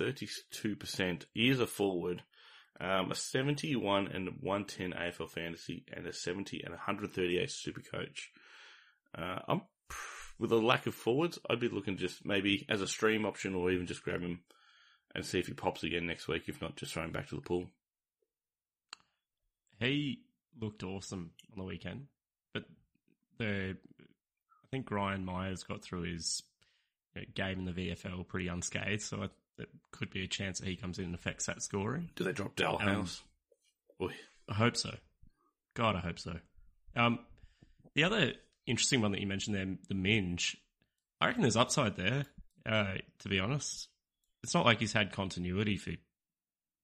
32%. 0.00 1.24
He 1.32 1.48
is 1.48 1.60
a 1.60 1.66
forward. 1.66 2.22
Um, 2.80 3.12
a 3.12 3.14
71 3.14 4.08
and 4.08 4.28
110 4.40 4.98
AFL 4.98 5.30
fantasy 5.30 5.84
and 5.92 6.06
a 6.08 6.12
70 6.12 6.60
and 6.64 6.72
138 6.72 7.50
super 7.50 7.80
coach. 7.80 8.30
Uh, 9.16 9.38
I'm, 9.46 9.62
with 10.38 10.52
a 10.52 10.56
lack 10.56 10.86
of 10.86 10.94
forwards, 10.94 11.38
I'd 11.48 11.60
be 11.60 11.68
looking 11.68 11.96
just 11.96 12.24
maybe 12.24 12.66
as 12.68 12.80
a 12.80 12.86
stream 12.86 13.24
option 13.24 13.54
or 13.54 13.70
even 13.70 13.86
just 13.86 14.02
grab 14.02 14.20
him 14.20 14.40
and 15.14 15.24
see 15.24 15.38
if 15.38 15.46
he 15.46 15.54
pops 15.54 15.82
again 15.84 16.06
next 16.06 16.28
week. 16.28 16.48
If 16.48 16.60
not, 16.60 16.76
just 16.76 16.92
throw 16.92 17.04
him 17.04 17.12
back 17.12 17.28
to 17.28 17.36
the 17.36 17.40
pool. 17.40 17.66
he 19.78 20.20
looked 20.60 20.82
awesome 20.82 21.30
on 21.52 21.58
the 21.58 21.64
weekend, 21.64 22.06
but 22.52 22.64
the 23.38 23.76
I 24.00 24.66
think 24.70 24.90
Ryan 24.90 25.24
Myers 25.24 25.62
got 25.62 25.82
through 25.82 26.02
his 26.02 26.42
you 27.14 27.22
know, 27.22 27.26
game 27.34 27.60
in 27.60 27.64
the 27.64 27.72
VFL 27.72 28.26
pretty 28.26 28.48
unscathed, 28.48 29.02
so 29.02 29.22
I, 29.22 29.28
it 29.62 29.68
could 29.92 30.10
be 30.10 30.24
a 30.24 30.28
chance 30.28 30.58
that 30.58 30.68
he 30.68 30.76
comes 30.76 30.98
in 30.98 31.06
and 31.06 31.14
affects 31.14 31.46
that 31.46 31.62
scoring. 31.62 32.10
Do 32.16 32.24
they 32.24 32.32
drop 32.32 32.56
Dahlhaus? 32.56 33.20
Boy, 33.98 34.12
I 34.48 34.54
hope 34.54 34.76
so. 34.76 34.96
God, 35.74 35.94
I 35.96 36.00
hope 36.00 36.18
so. 36.18 36.34
Um, 36.96 37.20
the 37.94 38.04
other 38.04 38.32
interesting 38.66 39.00
one 39.00 39.12
that 39.12 39.20
you 39.20 39.26
mentioned 39.26 39.56
there, 39.56 39.66
the 39.88 39.94
Minge, 39.94 40.56
I 41.20 41.26
reckon 41.26 41.42
there's 41.42 41.56
upside 41.56 41.96
there. 41.96 42.26
Uh, 42.66 42.94
to 43.20 43.28
be 43.28 43.38
honest, 43.40 43.88
it's 44.42 44.54
not 44.54 44.64
like 44.64 44.80
he's 44.80 44.92
had 44.92 45.12
continuity 45.12 45.76
for 45.76 45.92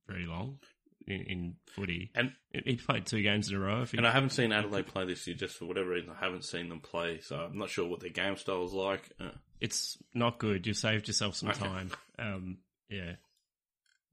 very 0.09 0.27
long 0.27 0.59
in, 1.07 1.21
in 1.23 1.55
footy. 1.69 2.11
And 2.15 2.33
he 2.53 2.77
played 2.77 3.07
two 3.07 3.23
games 3.23 3.49
in 3.49 3.57
a 3.57 3.59
row. 3.61 3.85
And 3.97 4.07
I 4.07 4.11
haven't 4.11 4.31
seen 4.31 4.53
Adelaide 4.53 4.87
play 4.89 5.07
this 5.07 5.27
year 5.27 5.37
just 5.37 5.57
for 5.57 5.65
whatever 5.65 5.91
reason. 5.91 6.11
I 6.11 6.23
haven't 6.25 6.45
seen 6.45 6.69
them 6.69 6.81
play, 6.81 7.21
so 7.21 7.37
I'm 7.37 7.57
not 7.59 7.71
sure 7.71 7.89
what 7.89 8.01
their 8.01 8.11
game 8.11 8.37
style 8.37 8.65
is 8.67 8.73
like. 8.73 9.11
Uh, 9.19 9.31
it's 9.61 9.97
not 10.15 10.39
good. 10.39 10.67
You 10.67 10.75
saved 10.75 11.07
yourself 11.09 11.37
some 11.37 11.51
Okay. 11.51 11.61
time. 11.61 11.91
Um, 12.19 12.59
yeah, 12.89 13.13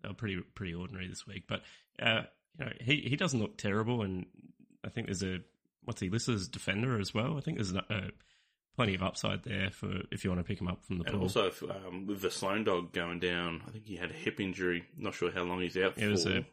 they 0.01 0.08
were 0.10 0.13
pretty 0.13 0.38
pretty 0.56 0.73
ordinary 0.75 1.08
this 1.08 1.25
week, 1.25 1.43
but 1.47 1.63
uh, 2.01 2.21
you 2.60 2.65
know 2.65 2.71
he 2.80 3.01
he 3.10 3.15
doesn't 3.15 3.39
look 3.39 3.58
terrible, 3.58 4.03
and 4.03 4.25
I 4.86 4.89
think 4.89 5.08
there's 5.08 5.23
a 5.23 5.39
what's 5.83 6.01
he 6.01 6.09
listed 6.09 6.35
as 6.35 6.47
defender 6.47 6.99
as 6.99 7.13
well. 7.13 7.37
I 7.37 7.41
think 7.41 7.57
there's 7.57 7.73
a, 7.73 7.83
a 7.89 8.01
plenty 8.75 8.93
of 8.95 9.01
upside 9.03 9.43
there 9.43 9.69
for 9.71 9.89
if 10.11 10.23
you 10.23 10.29
want 10.29 10.39
to 10.39 10.43
pick 10.47 10.59
him 10.61 10.67
up 10.67 10.85
from 10.85 10.97
the 10.99 11.05
And 11.05 11.13
pool. 11.13 11.23
also 11.23 11.47
if, 11.47 11.63
um, 11.63 12.05
with 12.07 12.21
the 12.21 12.29
Sloan 12.31 12.63
dog 12.63 12.91
going 12.93 13.19
down, 13.19 13.61
I 13.67 13.71
think 13.71 13.85
he 13.85 13.95
had 13.95 14.11
a 14.11 14.13
hip 14.13 14.39
injury. 14.39 14.83
Not 14.97 15.13
sure 15.15 15.31
how 15.31 15.43
long 15.43 15.61
he's 15.61 15.77
out 15.77 15.97
It 15.97 16.07
was 16.07 16.23
for. 16.25 16.37
a- 16.37 16.45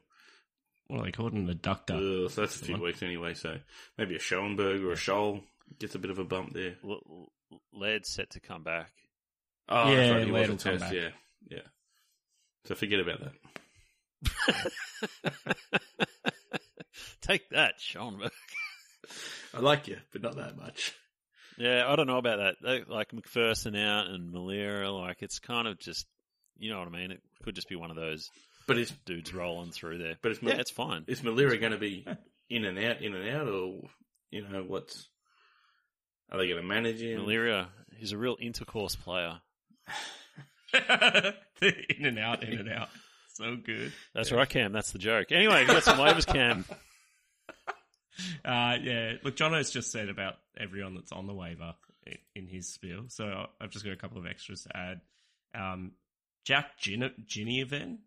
what 0.86 1.00
are 1.00 1.04
they 1.04 1.12
called? 1.12 1.32
An 1.32 1.48
adductor. 1.48 2.24
Ugh, 2.26 2.30
so 2.30 2.42
that's 2.42 2.60
a 2.60 2.64
few 2.64 2.76
weeks 2.76 3.02
anyway. 3.02 3.32
So 3.34 3.56
maybe 3.96 4.16
a 4.16 4.18
Schoenberg 4.18 4.82
or 4.84 4.92
a 4.92 4.96
Scholl 4.96 5.42
gets 5.78 5.94
a 5.94 5.98
bit 5.98 6.10
of 6.10 6.18
a 6.18 6.24
bump 6.24 6.52
there. 6.52 6.76
L- 6.84 7.00
L- 7.08 7.60
Laird's 7.72 8.10
set 8.10 8.30
to 8.32 8.40
come 8.40 8.62
back. 8.64 8.92
Oh, 9.68 9.90
Yeah, 9.90 9.96
that's 9.96 10.10
right. 10.12 10.26
He 10.26 10.32
Laird 10.32 10.50
was 10.50 10.64
will 10.64 10.72
come 10.72 10.78
test. 10.80 10.92
back. 10.92 11.02
Yeah, 11.02 11.08
yeah. 11.48 11.62
So 12.66 12.74
forget 12.74 13.00
about 13.00 13.20
that. 13.22 13.32
Take 17.22 17.48
that, 17.50 17.74
Sean. 17.80 18.20
I 19.54 19.60
like 19.60 19.88
you, 19.88 19.98
but 20.12 20.22
not 20.22 20.36
that 20.36 20.56
much. 20.56 20.92
Yeah, 21.58 21.84
I 21.86 21.94
don't 21.96 22.06
know 22.06 22.18
about 22.18 22.38
that. 22.38 22.54
They, 22.62 22.82
like 22.92 23.10
McPherson 23.12 23.78
out 23.80 24.08
and 24.08 24.32
Malera, 24.34 24.92
like 24.98 25.22
it's 25.22 25.38
kind 25.38 25.68
of 25.68 25.78
just, 25.78 26.06
you 26.58 26.70
know 26.70 26.78
what 26.80 26.88
I 26.88 26.90
mean. 26.90 27.10
It 27.12 27.20
could 27.44 27.54
just 27.54 27.68
be 27.68 27.76
one 27.76 27.90
of 27.90 27.96
those 27.96 28.28
But 28.66 28.78
is 28.78 28.92
dudes 29.06 29.32
rolling 29.32 29.70
through 29.70 29.98
there. 29.98 30.16
but 30.22 30.32
is 30.32 30.38
Yeah, 30.42 30.54
it's 30.54 30.70
fine. 30.72 31.04
is 31.06 31.20
Malera 31.20 31.60
going 31.60 31.72
to 31.72 31.78
be 31.78 32.04
in 32.50 32.64
and 32.64 32.78
out, 32.78 33.02
in 33.02 33.14
and 33.14 33.28
out, 33.36 33.46
or 33.48 33.82
you 34.30 34.46
know 34.48 34.64
what's? 34.66 35.08
Are 36.32 36.38
they 36.38 36.48
going 36.48 36.60
to 36.60 36.66
manage 36.66 37.00
him? 37.00 37.20
Malera, 37.20 37.68
he's 37.96 38.10
a 38.12 38.18
real 38.18 38.36
intercourse 38.40 38.96
player. 38.96 39.38
in 40.74 42.04
and 42.04 42.18
out, 42.18 42.42
in 42.42 42.58
and 42.58 42.68
out. 42.72 42.88
So 43.34 43.56
good. 43.56 43.92
That's 44.14 44.32
right, 44.32 44.48
Cam. 44.48 44.72
That's 44.72 44.90
the 44.92 44.98
joke. 44.98 45.30
Anyway, 45.30 45.60
you 45.62 45.66
got 45.66 45.84
some 45.84 45.98
waivers, 45.98 46.26
Cam. 46.26 46.64
Uh, 48.44 48.76
yeah, 48.82 49.12
look, 49.24 49.36
Jono's 49.36 49.70
just 49.70 49.90
said 49.90 50.08
about 50.08 50.34
everyone 50.58 50.94
that's 50.94 51.10
on 51.12 51.26
the 51.26 51.34
waiver 51.34 51.74
in 52.36 52.46
his 52.46 52.72
spiel, 52.72 53.04
so 53.08 53.46
I've 53.60 53.70
just 53.70 53.84
got 53.84 53.92
a 53.92 53.96
couple 53.96 54.18
of 54.18 54.26
extras 54.26 54.62
to 54.64 54.76
add. 54.76 55.00
Um, 55.54 55.92
Jack 56.44 56.78
Gin- 56.78 57.14
Ginnivan, 57.26 57.98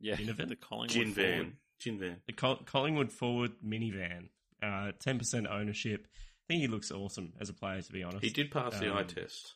Yeah, 0.00 0.16
Ginnivan? 0.16 0.48
the 0.48 0.56
Collingwood 0.56 0.90
Gin 0.90 1.12
forward. 1.14 1.36
van, 1.36 1.56
gin 1.78 1.98
van. 2.00 2.16
the 2.26 2.32
Col- 2.32 2.62
Collingwood 2.66 3.12
forward 3.12 3.52
minivan, 3.64 4.28
uh, 4.62 4.92
10% 4.98 5.46
ownership. 5.48 6.06
I 6.12 6.44
think 6.48 6.60
he 6.62 6.66
looks 6.68 6.90
awesome 6.90 7.32
as 7.40 7.48
a 7.48 7.54
player, 7.54 7.80
to 7.80 7.92
be 7.92 8.02
honest. 8.02 8.24
He 8.24 8.30
did 8.30 8.50
pass 8.50 8.78
the 8.78 8.88
eye 8.88 9.00
Um, 9.02 9.06
test. 9.06 9.54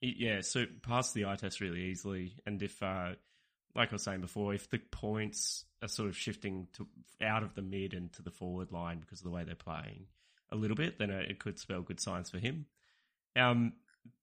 He- 0.00 0.16
yeah, 0.18 0.40
so 0.40 0.64
passed 0.82 1.14
the 1.14 1.26
eye 1.26 1.36
test 1.36 1.60
really 1.60 1.84
easily. 1.90 2.34
And 2.46 2.62
if, 2.62 2.82
uh, 2.82 3.14
like 3.76 3.90
I 3.90 3.94
was 3.94 4.02
saying 4.02 4.20
before, 4.20 4.54
if 4.54 4.70
the 4.70 4.78
points 4.78 5.64
are 5.82 5.88
sort 5.88 6.08
of 6.08 6.16
shifting 6.16 6.68
to 6.74 6.86
out 7.22 7.42
of 7.42 7.54
the 7.54 7.62
mid 7.62 7.94
and 7.94 8.12
to 8.14 8.22
the 8.22 8.30
forward 8.30 8.72
line 8.72 9.00
because 9.00 9.20
of 9.20 9.24
the 9.24 9.30
way 9.30 9.44
they're 9.44 9.54
playing 9.54 10.06
a 10.50 10.56
little 10.56 10.76
bit, 10.76 10.98
then 10.98 11.10
it 11.10 11.38
could 11.38 11.58
spell 11.58 11.82
good 11.82 12.00
signs 12.00 12.30
for 12.30 12.38
him. 12.38 12.66
Um, 13.36 13.74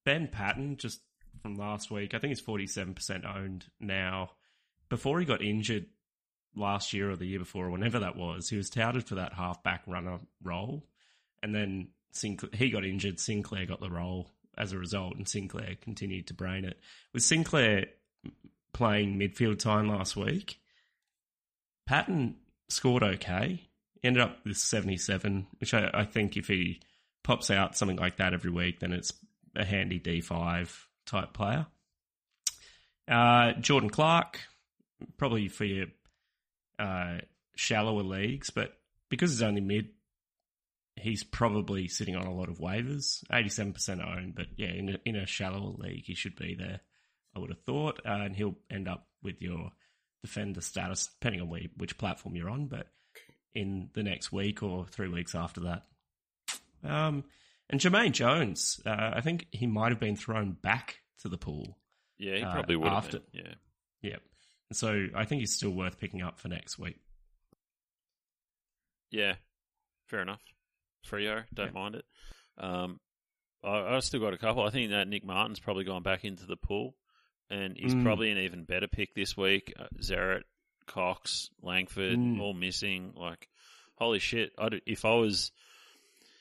Ben 0.05 0.27
Paton, 0.27 0.77
just 0.77 1.01
from 1.41 1.55
last 1.55 1.91
week, 1.91 2.13
I 2.13 2.19
think 2.19 2.31
he's 2.31 2.39
forty-seven 2.39 2.93
percent 2.93 3.25
owned 3.25 3.65
now. 3.79 4.31
Before 4.89 5.19
he 5.19 5.25
got 5.25 5.41
injured 5.41 5.87
last 6.55 6.93
year 6.93 7.11
or 7.11 7.15
the 7.15 7.25
year 7.25 7.39
before, 7.39 7.67
or 7.67 7.71
whenever 7.71 7.99
that 7.99 8.15
was, 8.15 8.49
he 8.49 8.57
was 8.57 8.69
touted 8.69 9.05
for 9.05 9.15
that 9.15 9.33
half-back 9.33 9.83
runner 9.87 10.19
role, 10.43 10.85
and 11.41 11.53
then 11.53 11.89
Sinclair, 12.11 12.51
he 12.53 12.69
got 12.69 12.85
injured. 12.85 13.19
Sinclair 13.19 13.65
got 13.65 13.79
the 13.79 13.89
role 13.89 14.29
as 14.57 14.71
a 14.71 14.77
result, 14.77 15.15
and 15.15 15.27
Sinclair 15.27 15.75
continued 15.81 16.27
to 16.27 16.33
brain 16.33 16.63
it. 16.63 16.77
With 17.11 17.23
Sinclair 17.23 17.87
playing 18.73 19.19
midfield 19.19 19.59
time 19.59 19.88
last 19.88 20.15
week, 20.15 20.59
Paton 21.86 22.36
scored 22.69 23.03
okay. 23.03 23.62
Ended 24.03 24.21
up 24.21 24.39
with 24.45 24.57
77, 24.57 25.47
which 25.59 25.73
I, 25.73 25.89
I 25.93 26.03
think 26.03 26.36
if 26.36 26.47
he 26.47 26.81
pops 27.23 27.49
out 27.49 27.77
something 27.77 27.97
like 27.97 28.17
that 28.17 28.33
every 28.33 28.51
week, 28.51 28.79
then 28.81 28.91
it's 28.91 29.13
a 29.55 29.63
handy 29.63 29.99
D5 29.99 30.69
type 31.05 31.33
player. 31.33 31.67
Uh, 33.07 33.53
Jordan 33.53 33.89
Clark, 33.89 34.39
probably 35.17 35.47
for 35.47 35.65
your 35.65 35.88
uh, 36.79 37.17
shallower 37.55 38.03
leagues, 38.03 38.49
but 38.49 38.73
because 39.09 39.31
he's 39.31 39.41
only 39.41 39.62
mid, 39.62 39.89
he's 40.95 41.23
probably 41.23 41.88
sitting 41.88 42.15
on 42.15 42.25
a 42.25 42.33
lot 42.33 42.49
of 42.49 42.59
waivers. 42.59 43.23
87% 43.31 44.05
owned, 44.05 44.36
but 44.36 44.47
yeah, 44.57 44.71
in 44.71 44.89
a, 44.89 44.97
in 45.05 45.15
a 45.15 45.25
shallower 45.25 45.73
league, 45.77 46.05
he 46.05 46.15
should 46.15 46.36
be 46.36 46.55
there, 46.55 46.81
I 47.35 47.39
would 47.39 47.49
have 47.49 47.61
thought. 47.65 47.99
Uh, 48.05 48.09
and 48.23 48.35
he'll 48.35 48.55
end 48.71 48.87
up 48.87 49.07
with 49.21 49.41
your 49.41 49.71
defender 50.21 50.61
status, 50.61 51.09
depending 51.19 51.41
on 51.41 51.47
which 51.77 51.97
platform 51.97 52.35
you're 52.35 52.49
on, 52.49 52.67
but 52.67 52.87
in 53.55 53.89
the 53.93 54.03
next 54.03 54.31
week 54.31 54.63
or 54.63 54.85
three 54.87 55.07
weeks 55.09 55.35
after 55.35 55.61
that. 55.61 55.83
Um, 56.83 57.23
and 57.69 57.79
Jermaine 57.79 58.11
Jones, 58.11 58.79
uh, 58.85 59.11
I 59.15 59.21
think 59.21 59.47
he 59.51 59.67
might 59.67 59.91
have 59.91 59.99
been 59.99 60.15
thrown 60.15 60.51
back 60.53 60.99
to 61.19 61.29
the 61.29 61.37
pool. 61.37 61.77
Yeah, 62.17 62.35
he 62.37 62.43
Uh, 62.43 62.51
probably 62.53 62.75
would 62.75 62.87
have 62.91 63.05
after- 63.05 63.19
been. 63.19 63.45
Yeah. 63.45 63.53
Yep. 64.01 64.23
So 64.73 65.07
I 65.15 65.25
think 65.25 65.39
he's 65.41 65.55
still 65.55 65.71
worth 65.71 65.99
picking 65.99 66.21
up 66.21 66.39
for 66.39 66.47
next 66.47 66.77
week. 66.79 66.99
Yeah, 69.11 69.35
fair 70.07 70.21
enough. 70.21 70.41
Frio, 71.03 71.43
don't 71.53 71.67
Yeah. 71.67 71.71
mind 71.73 71.95
it. 71.95 72.05
Um, 72.57 72.99
I, 73.63 73.95
I've 73.95 74.03
still 74.03 74.19
got 74.19 74.33
a 74.33 74.37
couple. 74.37 74.63
I 74.63 74.69
think 74.71 74.91
that 74.91 75.07
Nick 75.07 75.23
Martin's 75.23 75.59
probably 75.59 75.83
gone 75.83 76.03
back 76.03 76.25
into 76.25 76.45
the 76.45 76.55
pool, 76.57 76.95
and 77.53 77.77
he's 77.77 77.93
Mm. 77.95 78.03
probably 78.03 78.31
an 78.31 78.37
even 78.39 78.63
better 78.63 78.87
pick 78.87 79.13
this 79.13 79.37
week. 79.37 79.73
Uh, 79.77 79.87
Zerrett, 80.01 80.43
Cox, 80.87 81.49
Langford, 81.61 82.17
Mm. 82.17 82.39
all 82.41 82.53
missing. 82.53 83.13
Like, 83.15 83.47
holy 83.95 84.19
shit! 84.19 84.53
I'd, 84.57 84.81
if 84.85 85.05
I 85.05 85.13
was, 85.15 85.51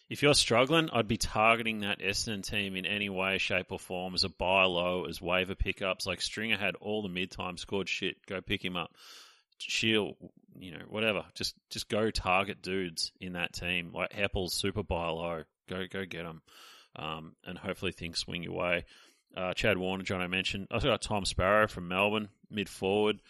if 0.09 0.23
you're 0.23 0.35
struggling, 0.35 0.91
I'd 0.91 1.09
be 1.09 1.17
targeting 1.17 1.81
that 1.81 2.01
Essendon 2.01 2.43
team 2.43 2.77
in 2.77 2.85
any 2.87 3.09
way, 3.09 3.39
shape, 3.39 3.71
or 3.73 3.79
form 3.79 4.15
as 4.15 4.25
a 4.25 4.29
buy 4.29 4.65
low, 4.65 5.05
as 5.05 5.21
waiver 5.23 5.55
pickups. 5.55 6.07
Like 6.07 6.21
Stringer 6.21 6.57
had 6.57 6.75
all 6.77 7.03
the 7.03 7.09
mid 7.09 7.31
time, 7.31 7.57
scored 7.57 7.89
shit. 7.89 8.25
Go 8.27 8.41
pick 8.41 8.65
him 8.65 8.77
up. 8.77 8.95
Shiel, 9.59 10.17
you 10.59 10.73
know, 10.73 10.85
whatever. 10.89 11.25
Just 11.35 11.55
just 11.71 11.89
go 11.89 12.11
target 12.11 12.63
dudes 12.63 13.13
in 13.21 13.35
that 13.35 13.53
team. 13.53 13.93
Like 13.93 14.13
Heppell's 14.13 14.55
super 14.55 14.83
buy 14.83 15.09
low. 15.09 15.45
Go 15.69 15.87
go 15.89 16.05
get 16.05 16.25
them, 16.25 16.43
um, 16.97 17.37
and 17.45 17.57
hopefully 17.57 17.93
things 17.93 18.19
swing 18.19 18.43
your 18.43 18.55
way. 18.55 18.85
Uh, 19.37 19.55
Chad 19.55 19.79
Warner, 19.79 20.05
John, 20.05 20.21
I 20.21 20.27
mentioned. 20.27 20.69
I 20.71 20.75
also 20.75 20.89
got 20.89 21.03
Tom 21.03 21.25
Sparrow 21.25 21.67
from 21.67 21.89
Melbourne, 21.89 22.29
mid 22.51 22.69
forward. 22.69 23.21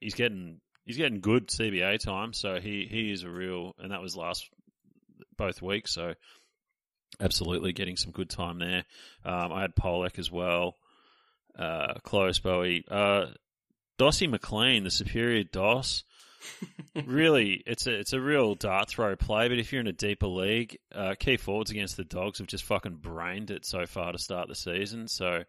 He's 0.00 0.14
getting 0.14 0.60
he's 0.84 0.96
getting 0.96 1.20
good 1.20 1.48
CBA 1.48 2.00
time, 2.00 2.32
so 2.32 2.60
he 2.60 2.86
he 2.90 3.12
is 3.12 3.22
a 3.22 3.30
real, 3.30 3.74
and 3.78 3.92
that 3.92 4.02
was 4.02 4.16
last 4.16 4.48
both 5.36 5.62
weeks. 5.62 5.92
So 5.92 6.14
absolutely 7.20 7.72
getting 7.72 7.96
some 7.96 8.12
good 8.12 8.30
time 8.30 8.58
there. 8.58 8.84
Um, 9.24 9.52
I 9.52 9.60
had 9.60 9.76
Polec 9.76 10.18
as 10.18 10.30
well. 10.30 10.74
Uh, 11.58 11.94
close 12.04 12.38
Bowey. 12.38 12.84
Uh, 12.90 13.26
Dossie 13.98 14.30
McLean, 14.30 14.84
the 14.84 14.90
superior 14.90 15.44
Doss. 15.44 16.04
Really, 17.06 17.62
it's 17.66 17.86
a 17.86 17.92
it's 17.98 18.12
a 18.12 18.20
real 18.20 18.54
dart 18.54 18.88
throw 18.88 19.14
play. 19.16 19.48
But 19.48 19.58
if 19.58 19.72
you're 19.72 19.80
in 19.80 19.86
a 19.86 19.92
deeper 19.92 20.26
league, 20.26 20.78
uh, 20.94 21.14
key 21.18 21.36
forwards 21.36 21.70
against 21.70 21.96
the 21.96 22.04
Dogs 22.04 22.38
have 22.38 22.46
just 22.48 22.64
fucking 22.64 22.96
brained 22.96 23.50
it 23.50 23.64
so 23.66 23.86
far 23.86 24.12
to 24.12 24.18
start 24.18 24.48
the 24.48 24.54
season. 24.54 25.08
So 25.08 25.44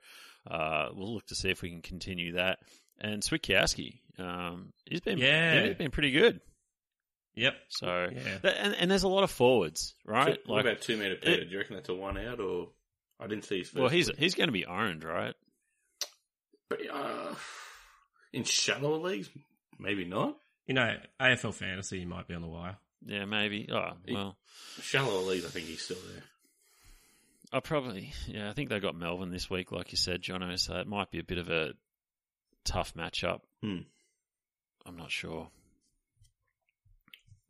uh, 0.50 0.90
we'll 0.94 1.14
look 1.14 1.26
to 1.28 1.36
see 1.36 1.50
if 1.50 1.62
we 1.62 1.70
can 1.70 1.82
continue 1.82 2.34
that. 2.34 2.60
And 3.02 3.22
Switkowski, 3.24 4.00
um, 4.18 4.74
he's 4.86 5.02
been 5.02 5.18
Yeah. 5.18 5.66
he's 5.68 5.76
been 5.76 5.92
pretty 5.92 6.12
good. 6.12 6.42
Yep. 7.36 7.54
So 7.70 8.08
Yeah. 8.12 8.38
Th- 8.40 8.56
and, 8.58 8.76
and 8.76 8.92
there's 8.92 9.04
a 9.04 9.08
lot 9.08 9.24
of 9.24 9.32
forwards, 9.32 9.96
right? 10.06 10.36
So 10.46 10.52
what 10.52 10.60
about 10.62 10.82
two 10.82 10.98
meter 10.98 11.16
Peter? 11.16 11.46
Do 11.46 11.50
you 11.52 11.58
reckon 11.60 11.76
that's 11.76 11.90
a 11.90 11.94
one 11.94 12.18
out 12.18 12.40
or? 12.40 12.70
I 13.22 13.28
didn't 13.28 13.44
see 13.46 13.60
his 13.60 13.68
first. 13.70 13.80
well, 13.80 13.90
he's 13.90 14.08
week. 14.08 14.18
he's 14.18 14.36
going 14.36 14.48
to 14.48 14.54
be 14.54 14.66
owned, 14.66 15.04
right? 15.04 15.34
But, 16.70 16.80
uh, 16.92 17.36
in 18.34 18.44
shallower 18.44 18.98
leagues, 18.98 19.30
maybe 19.80 20.06
not. 20.06 20.38
You 20.70 20.76
know, 20.76 20.96
AFL 21.20 21.56
fantasy 21.56 22.06
might 22.06 22.28
be 22.28 22.36
on 22.36 22.44
the 22.44 22.48
wire. 22.48 22.78
Yeah, 23.04 23.26
maybe. 23.26 23.68
Oh 23.74 23.94
well, 24.08 24.38
Shallower 24.80 25.22
leagues, 25.22 25.44
I 25.44 25.50
think 25.50 25.66
he's 25.66 25.82
still 25.82 25.98
there. 26.14 26.24
I 27.52 27.60
probably 27.60 28.14
yeah. 28.28 28.52
I 28.52 28.54
think 28.54 28.70
they 28.70 28.80
got 28.80 28.94
Melbourne 28.94 29.32
this 29.32 29.50
week, 29.50 29.72
like 29.72 29.92
you 29.92 29.98
said, 29.98 30.22
Jono. 30.22 30.60
So 30.60 30.76
it 30.76 30.86
might 30.86 31.10
be 31.10 31.18
a 31.18 31.24
bit 31.24 31.40
of 31.40 31.50
a 31.50 31.72
tough 32.66 32.94
matchup. 32.94 33.40
Hmm. 33.64 33.80
I'm 34.86 34.96
not 34.96 35.10
sure. 35.10 35.48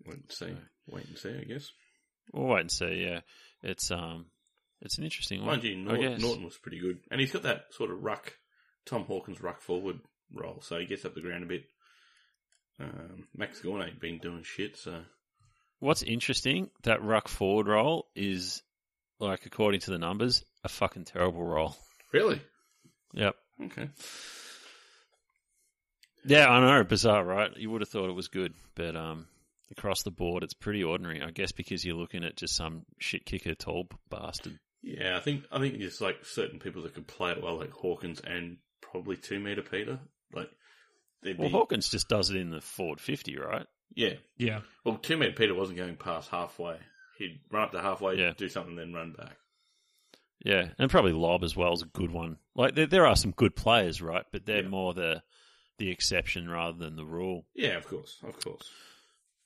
Wait 0.05 0.15
and 0.15 0.32
see. 0.32 0.55
Wait 0.89 1.05
and 1.05 1.17
see. 1.17 1.38
I 1.38 1.43
guess. 1.43 1.73
We'll 2.32 2.47
wait 2.47 2.62
and 2.62 2.71
see. 2.71 3.05
Yeah, 3.05 3.19
it's 3.62 3.91
um, 3.91 4.27
it's 4.79 4.97
an 4.97 5.03
interesting 5.03 5.39
one. 5.39 5.47
Mind 5.47 5.63
you, 5.65 5.73
I 5.73 5.75
Norton. 5.75 6.21
Norton 6.21 6.45
was 6.45 6.58
pretty 6.58 6.79
good, 6.79 6.99
and 7.12 7.19
he's 7.19 7.34
got 7.34 7.43
that 7.43 7.65
sort 7.71 7.91
of 7.91 8.01
ruck, 8.01 8.32
Tom 8.86 9.03
Hawkins 9.03 9.41
ruck 9.41 9.60
forward 9.60 9.99
role, 10.34 10.62
so 10.62 10.79
he 10.79 10.86
gets 10.86 11.03
up 11.03 11.15
the 11.15 11.21
ground 11.21 11.43
a 11.43 11.47
bit. 11.47 11.65
Um, 12.79 13.27
Max 13.35 13.59
Gawn 13.61 13.83
ain't 13.83 13.99
been 13.99 14.19
doing 14.19 14.43
shit, 14.43 14.77
so 14.77 15.01
What's 15.79 16.03
interesting 16.03 16.69
that 16.83 17.03
ruck 17.03 17.27
forward 17.27 17.67
role 17.67 18.07
is 18.15 18.61
like 19.19 19.45
according 19.45 19.81
to 19.81 19.91
the 19.91 19.97
numbers, 19.97 20.43
a 20.63 20.69
fucking 20.69 21.05
terrible 21.05 21.43
role. 21.43 21.75
really 22.11 22.41
Yep. 23.13 23.35
okay. 23.65 23.89
Yeah, 26.25 26.49
I 26.49 26.59
know, 26.59 26.83
bizarre, 26.83 27.23
right? 27.23 27.55
You 27.55 27.71
would 27.71 27.81
have 27.81 27.89
thought 27.89 28.09
it 28.09 28.15
was 28.15 28.27
good, 28.27 28.53
but 28.75 28.95
um, 28.95 29.27
across 29.71 30.03
the 30.03 30.11
board, 30.11 30.43
it's 30.43 30.53
pretty 30.53 30.83
ordinary. 30.83 31.21
I 31.21 31.31
guess 31.31 31.51
because 31.51 31.85
you're 31.85 31.95
looking 31.95 32.23
at 32.23 32.35
just 32.35 32.55
some 32.55 32.85
shit 32.97 33.25
kicker 33.25 33.55
tall 33.55 33.87
bastard. 34.09 34.59
Yeah, 34.81 35.17
I 35.17 35.21
think 35.21 35.45
I 35.51 35.59
think 35.59 35.79
there's 35.79 36.01
like 36.01 36.25
certain 36.25 36.59
people 36.59 36.83
that 36.83 36.93
could 36.93 37.07
play 37.07 37.31
it 37.31 37.41
well, 37.41 37.57
like 37.57 37.71
Hawkins 37.71 38.19
and 38.19 38.57
probably 38.81 39.15
two 39.17 39.39
meter 39.39 39.61
Peter. 39.61 39.99
Like, 40.33 40.49
they'd 41.23 41.38
Well, 41.38 41.49
be, 41.49 41.51
Hawkins 41.53 41.89
just 41.89 42.08
does 42.10 42.29
it 42.29 42.38
in 42.38 42.49
the 42.49 42.62
Ford 42.62 42.99
50, 42.99 43.38
right? 43.38 43.65
yeah. 43.95 44.13
Yeah. 44.38 44.62
Well, 44.86 44.97
two 44.97 45.17
meter 45.17 45.34
Peter 45.34 45.53
wasn't 45.55 45.77
going 45.77 45.95
past 45.97 46.29
halfway. 46.29 46.77
He'd 47.17 47.39
run 47.51 47.63
up 47.63 47.71
to 47.73 47.82
halfway, 47.82 48.17
Yeah. 48.17 48.34
do 48.38 48.47
something, 48.49 48.75
then 48.75 48.93
run 48.93 49.12
back. 49.13 49.36
Yeah, 50.45 50.69
and 50.77 50.89
probably 50.89 51.12
Lob 51.12 51.43
as 51.43 51.55
well 51.55 51.73
is 51.73 51.82
a 51.82 51.86
good 51.88 52.12
one. 52.12 52.38
Like 52.55 52.75
there, 52.75 52.88
there 52.88 53.05
are 53.05 53.15
some 53.17 53.32
good 53.32 53.55
players, 53.55 54.01
right? 54.01 54.23
But 54.32 54.45
they're 54.45 54.63
Yeah. 54.63 54.69
more 54.69 54.93
the 54.93 55.23
the 55.79 55.89
exception 55.91 56.49
rather 56.49 56.77
than 56.77 56.95
the 56.97 57.05
rule. 57.05 57.45
Yeah, 57.55 57.77
of 57.77 57.88
course, 57.88 58.17
of 58.23 58.38
course. 58.41 58.69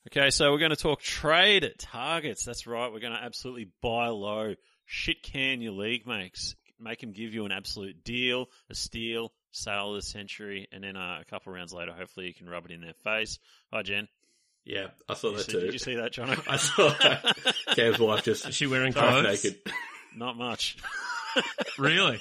Okay, 0.08 0.30
so 0.30 0.50
we're 0.52 0.58
going 0.58 0.70
to 0.70 0.76
talk 0.76 1.00
trade 1.00 1.62
at 1.64 1.78
targets. 1.78 2.44
That's 2.44 2.66
right. 2.66 2.92
We're 2.92 2.98
going 3.00 3.12
to 3.12 3.22
absolutely 3.22 3.70
buy 3.80 4.08
low. 4.08 4.54
Shit 4.84 5.22
can 5.22 5.60
your 5.60 5.72
league 5.72 6.06
makes. 6.08 6.56
Make 6.80 7.02
him 7.02 7.12
give 7.12 7.32
you 7.34 7.44
an 7.46 7.52
absolute 7.52 8.02
deal, 8.04 8.46
a 8.68 8.74
steal, 8.74 9.32
sale 9.54 9.90
of 9.90 9.96
the 9.96 10.02
century, 10.02 10.68
and 10.72 10.82
then 10.84 10.96
uh, 10.96 11.18
a 11.20 11.24
couple 11.24 11.52
rounds 11.52 11.72
later, 11.72 11.92
hopefully 11.92 12.26
you 12.26 12.34
can 12.34 12.48
rub 12.48 12.64
it 12.66 12.70
in 12.72 12.80
their 12.80 12.94
face. 13.04 13.38
Hi, 13.72 13.82
Jen. 13.82 14.08
Yeah, 14.64 14.88
I 15.08 15.14
saw 15.14 15.30
You 15.30 15.36
that 15.36 15.42
see- 15.44 15.52
too. 15.52 15.60
did 15.60 15.72
you 15.74 15.78
see 15.78 15.94
that, 15.96 16.12
John? 16.12 16.30
I 16.48 16.56
saw 16.56 16.88
that. 17.02 17.54
Cam's 17.76 17.98
wife 17.98 18.24
just 18.24 18.48
Is 18.48 18.54
she 18.54 18.66
wearing 18.66 18.92
half 18.92 19.10
clothes? 19.22 19.44
naked. 19.44 19.60
Not 20.16 20.36
much. 20.36 20.76
Really? 21.78 22.20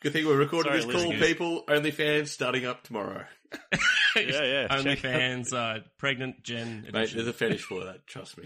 Good 0.00 0.12
thing 0.12 0.26
we're 0.26 0.36
recording 0.36 0.70
Sorry, 0.72 0.84
this 0.84 0.92
call, 0.94 1.10
listeners. 1.10 1.26
people. 1.28 1.64
OnlyFans 1.66 2.28
starting 2.28 2.66
up 2.66 2.84
tomorrow. 2.84 3.24
Yeah, 4.14 4.22
yeah. 4.44 4.68
check- 4.68 4.98
OnlyFans, 5.00 5.52
uh, 5.52 5.80
pregnant 5.98 6.44
Jen 6.44 6.82
Mate, 6.92 7.10
there's 7.12 7.26
a 7.26 7.32
fetish 7.32 7.62
for 7.62 7.84
that, 7.86 8.06
trust 8.06 8.38
me. 8.38 8.44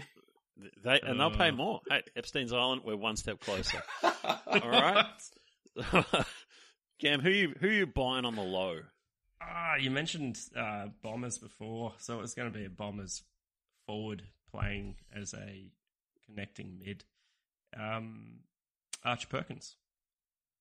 They, 0.83 0.99
and 1.03 1.19
they'll 1.19 1.29
pay 1.29 1.49
Uh. 1.49 1.51
more. 1.51 1.81
Hey, 1.87 2.01
Epstein's 2.15 2.51
Island, 2.53 2.81
we're 2.83 2.95
one 2.97 3.15
step 3.17 3.39
closer. 3.39 3.83
All 4.03 4.59
right. 4.67 5.05
Cam, 6.99 7.19
who 7.19 7.29
you 7.29 7.55
who 7.59 7.67
you 7.67 7.85
buying 7.85 8.25
on 8.25 8.35
the 8.35 8.41
low? 8.41 8.79
Ah, 9.41 9.75
you 9.75 9.91
mentioned 9.91 10.39
uh, 10.55 10.87
Bombers 11.03 11.37
before, 11.37 11.93
so 11.99 12.21
it's 12.21 12.33
going 12.33 12.51
to 12.51 12.57
be 12.57 12.65
a 12.65 12.69
Bombers 12.69 13.23
forward 13.85 14.23
playing 14.51 14.95
as 15.15 15.33
a 15.33 15.69
connecting 16.25 16.79
mid. 16.83 17.03
Um, 17.77 18.39
Perkins. 19.29 19.75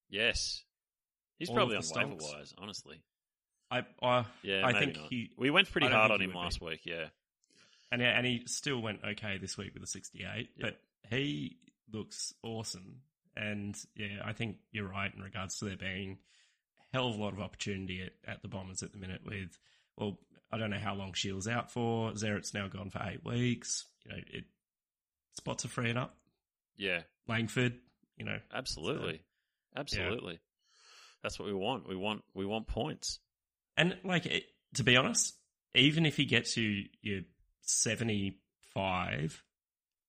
Yes, 0.09 0.63
he's 1.39 1.49
All 1.49 1.57
probably 1.57 1.77
on 1.77 1.83
waiver 1.95 2.15
wise. 2.15 2.55
Honestly, 2.59 3.01
I, 3.71 3.85
I, 4.03 4.25
yeah, 4.43 4.65
I 4.65 4.79
think 4.79 4.97
not. 4.97 5.07
he 5.11 5.31
We 5.37 5.51
went 5.51 5.71
pretty 5.71 5.89
hard 5.89 6.11
on 6.11 6.21
him 6.21 6.29
would 6.29 6.33
be. 6.35 6.39
last 6.39 6.61
week. 6.61 6.81
Yeah, 6.85 7.07
and 7.91 8.03
and 8.03 8.27
he 8.27 8.43
still 8.47 8.81
went 8.81 9.01
okay 9.05 9.39
this 9.39 9.59
week 9.59 9.75
with 9.75 9.83
a 9.83 9.87
68, 9.87 10.51
but 10.61 10.79
he 11.11 11.57
looks 11.93 12.35
awesome. 12.43 13.01
And 13.37 13.77
yeah, 13.95 14.23
I 14.25 14.33
think 14.33 14.57
you're 14.73 14.89
right 14.89 15.13
in 15.15 15.23
regards 15.23 15.59
to 15.59 15.67
there 15.67 15.77
being 15.77 16.19
a 16.81 16.97
hell 16.97 17.09
of 17.09 17.17
a 17.17 17.23
lot 17.23 17.33
of 17.33 17.41
opportunity 17.41 18.03
at, 18.03 18.13
at 18.31 18.43
the 18.43 18.49
Bombers 18.49 18.83
at 18.83 18.93
the 18.93 18.99
minute. 18.99 19.21
With 19.25 19.59
well, 19.97 20.19
I 20.51 20.59
don't 20.59 20.71
know 20.71 20.79
how 20.79 20.95
long 20.95 21.13
Shiel's 21.13 21.49
out 21.49 21.71
for. 21.71 22.13
Zerrett's 22.17 22.55
now 22.55 22.69
gone 22.69 22.91
for 22.91 23.03
eight 23.05 23.25
weeks. 23.25 23.85
You 24.05 24.13
know, 24.13 24.19
it 24.29 24.45
spots 25.35 25.65
are 25.65 25.69
freeing 25.69 25.97
up. 25.97 26.17
yeah, 26.77 27.01
Langford, 27.29 27.75
you 28.17 28.25
know, 28.25 28.39
absolutely, 28.55 29.21
absolutely. 29.77 30.41
That's 31.23 31.39
what 31.39 31.47
we 31.47 31.55
want. 31.55 31.89
We 31.89 31.97
want 31.97 32.23
we 32.35 32.47
want 32.47 32.69
points. 32.69 33.19
and 33.77 33.97
like 34.05 34.27
it, 34.27 34.45
to 34.75 34.85
be 34.85 34.97
honest, 34.97 35.35
even 35.75 36.07
if 36.07 36.17
he 36.17 36.25
gets 36.25 36.57
you 36.57 36.85
your 37.03 37.21
75, 37.63 39.43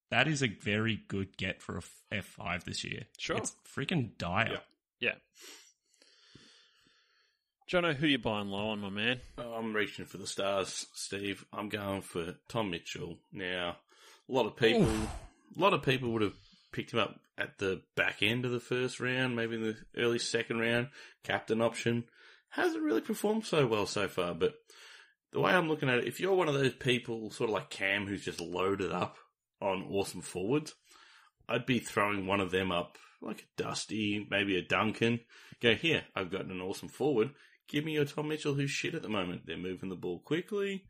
that 0.10 0.28
is 0.28 0.42
a 0.42 0.48
very 0.48 1.02
good 1.08 1.38
get 1.38 1.62
for 1.62 1.78
a 1.78 1.82
F 2.12 2.26
five 2.26 2.64
this 2.66 2.84
year. 2.84 3.04
Sure. 3.18 3.38
it's 3.38 3.56
freaking 3.76 4.18
dire. 4.18 4.50
Yeah. 4.52 4.60
Yeah. 5.00 5.16
Jono, 7.70 7.94
who 7.94 8.08
you 8.08 8.18
buying 8.18 8.48
low 8.48 8.70
on, 8.70 8.80
my 8.80 8.90
man? 8.90 9.20
I'm 9.38 9.74
reaching 9.74 10.06
for 10.06 10.18
the 10.18 10.28
stars, 10.28 10.86
Steve. 10.94 11.44
I'm 11.52 11.68
going 11.68 12.02
for 12.02 12.36
Tom 12.48 12.72
Mitchell. 12.72 13.18
Now, 13.34 13.76
a 14.30 14.32
lot 14.32 14.46
of 14.46 14.56
people, 14.56 14.88
a 14.88 15.60
lot 15.60 15.74
of 15.74 15.84
people 15.84 16.12
would 16.14 16.22
have 16.22 16.36
picked 16.72 16.94
him 16.94 17.00
up 17.00 17.20
at 17.38 17.58
the 17.58 17.82
back 17.98 18.20
end 18.22 18.46
of 18.46 18.52
the 18.52 18.62
first 18.62 19.02
round, 19.02 19.36
maybe 19.36 19.56
in 19.56 19.64
the 19.64 19.76
early 19.98 20.18
second 20.18 20.60
round, 20.60 20.88
captain 21.24 21.62
option. 21.62 22.06
Hasn't 22.52 22.84
really 22.84 23.02
performed 23.02 23.46
so 23.46 23.68
well 23.68 23.86
so 23.86 24.08
far, 24.08 24.34
but 24.34 24.54
the 25.34 25.42
way 25.42 25.52
I'm 25.52 25.68
looking 25.68 25.90
at 25.90 26.00
it, 26.00 26.08
if 26.08 26.22
you're 26.22 26.34
one 26.34 26.48
of 26.48 26.54
those 26.54 26.74
people, 26.74 27.30
sort 27.32 27.50
of 27.50 27.54
like 27.54 27.70
Cam, 27.70 28.08
who's 28.08 28.24
just 28.24 28.40
loaded 28.40 28.94
up 28.94 29.18
on 29.62 29.88
awesome 29.90 30.22
forwards, 30.22 30.74
I'd 31.50 31.66
be 31.66 31.80
throwing 31.80 32.28
one 32.28 32.40
of 32.40 32.52
them 32.52 32.72
up, 32.72 32.98
like 33.22 33.42
a 33.42 33.62
Dusty, 33.62 34.28
maybe 34.30 34.58
a 34.58 34.62
Duncan. 34.62 35.22
Go, 35.62 35.74
here, 35.76 36.04
I've 36.16 36.32
got 36.32 36.46
an 36.46 36.62
awesome 36.62 36.90
forward. 36.90 37.32
Give 37.68 37.84
me 37.84 37.94
your 37.94 38.06
Tom 38.06 38.30
Mitchell, 38.30 38.54
who's 38.54 38.72
shit 38.72 38.96
at 38.96 39.02
the 39.02 39.10
moment. 39.10 39.42
They're 39.46 39.58
moving 39.58 39.90
the 39.90 39.96
ball 39.96 40.20
quickly. 40.20 40.86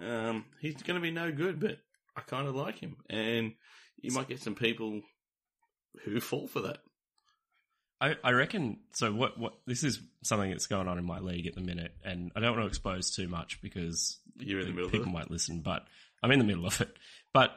Um, 0.00 0.44
he's 0.60 0.82
going 0.82 0.96
to 0.96 1.02
be 1.02 1.10
no 1.10 1.32
good, 1.32 1.60
but 1.60 1.78
I 2.16 2.20
kind 2.20 2.46
of 2.46 2.54
like 2.54 2.78
him. 2.78 2.96
And 3.08 3.52
you 4.00 4.12
might 4.12 4.28
get 4.28 4.40
some 4.40 4.54
people 4.54 5.02
who 6.04 6.20
fall 6.20 6.46
for 6.46 6.60
that. 6.60 6.78
I, 8.00 8.16
I 8.24 8.32
reckon. 8.32 8.78
So 8.94 9.12
what? 9.12 9.38
What? 9.38 9.54
This 9.66 9.84
is 9.84 10.00
something 10.22 10.50
that's 10.50 10.66
going 10.66 10.88
on 10.88 10.98
in 10.98 11.04
my 11.04 11.18
league 11.18 11.46
at 11.46 11.54
the 11.54 11.60
minute, 11.60 11.92
and 12.02 12.32
I 12.34 12.40
don't 12.40 12.52
want 12.52 12.62
to 12.62 12.68
expose 12.68 13.10
too 13.10 13.28
much 13.28 13.60
because 13.60 14.18
You're 14.38 14.60
in 14.60 14.66
the 14.66 14.72
middle 14.72 14.86
of 14.86 14.92
people 14.92 15.12
might 15.12 15.30
listen. 15.30 15.60
But 15.60 15.86
I'm 16.22 16.30
in 16.30 16.38
the 16.38 16.44
middle 16.46 16.66
of 16.66 16.80
it. 16.80 16.96
But 17.34 17.50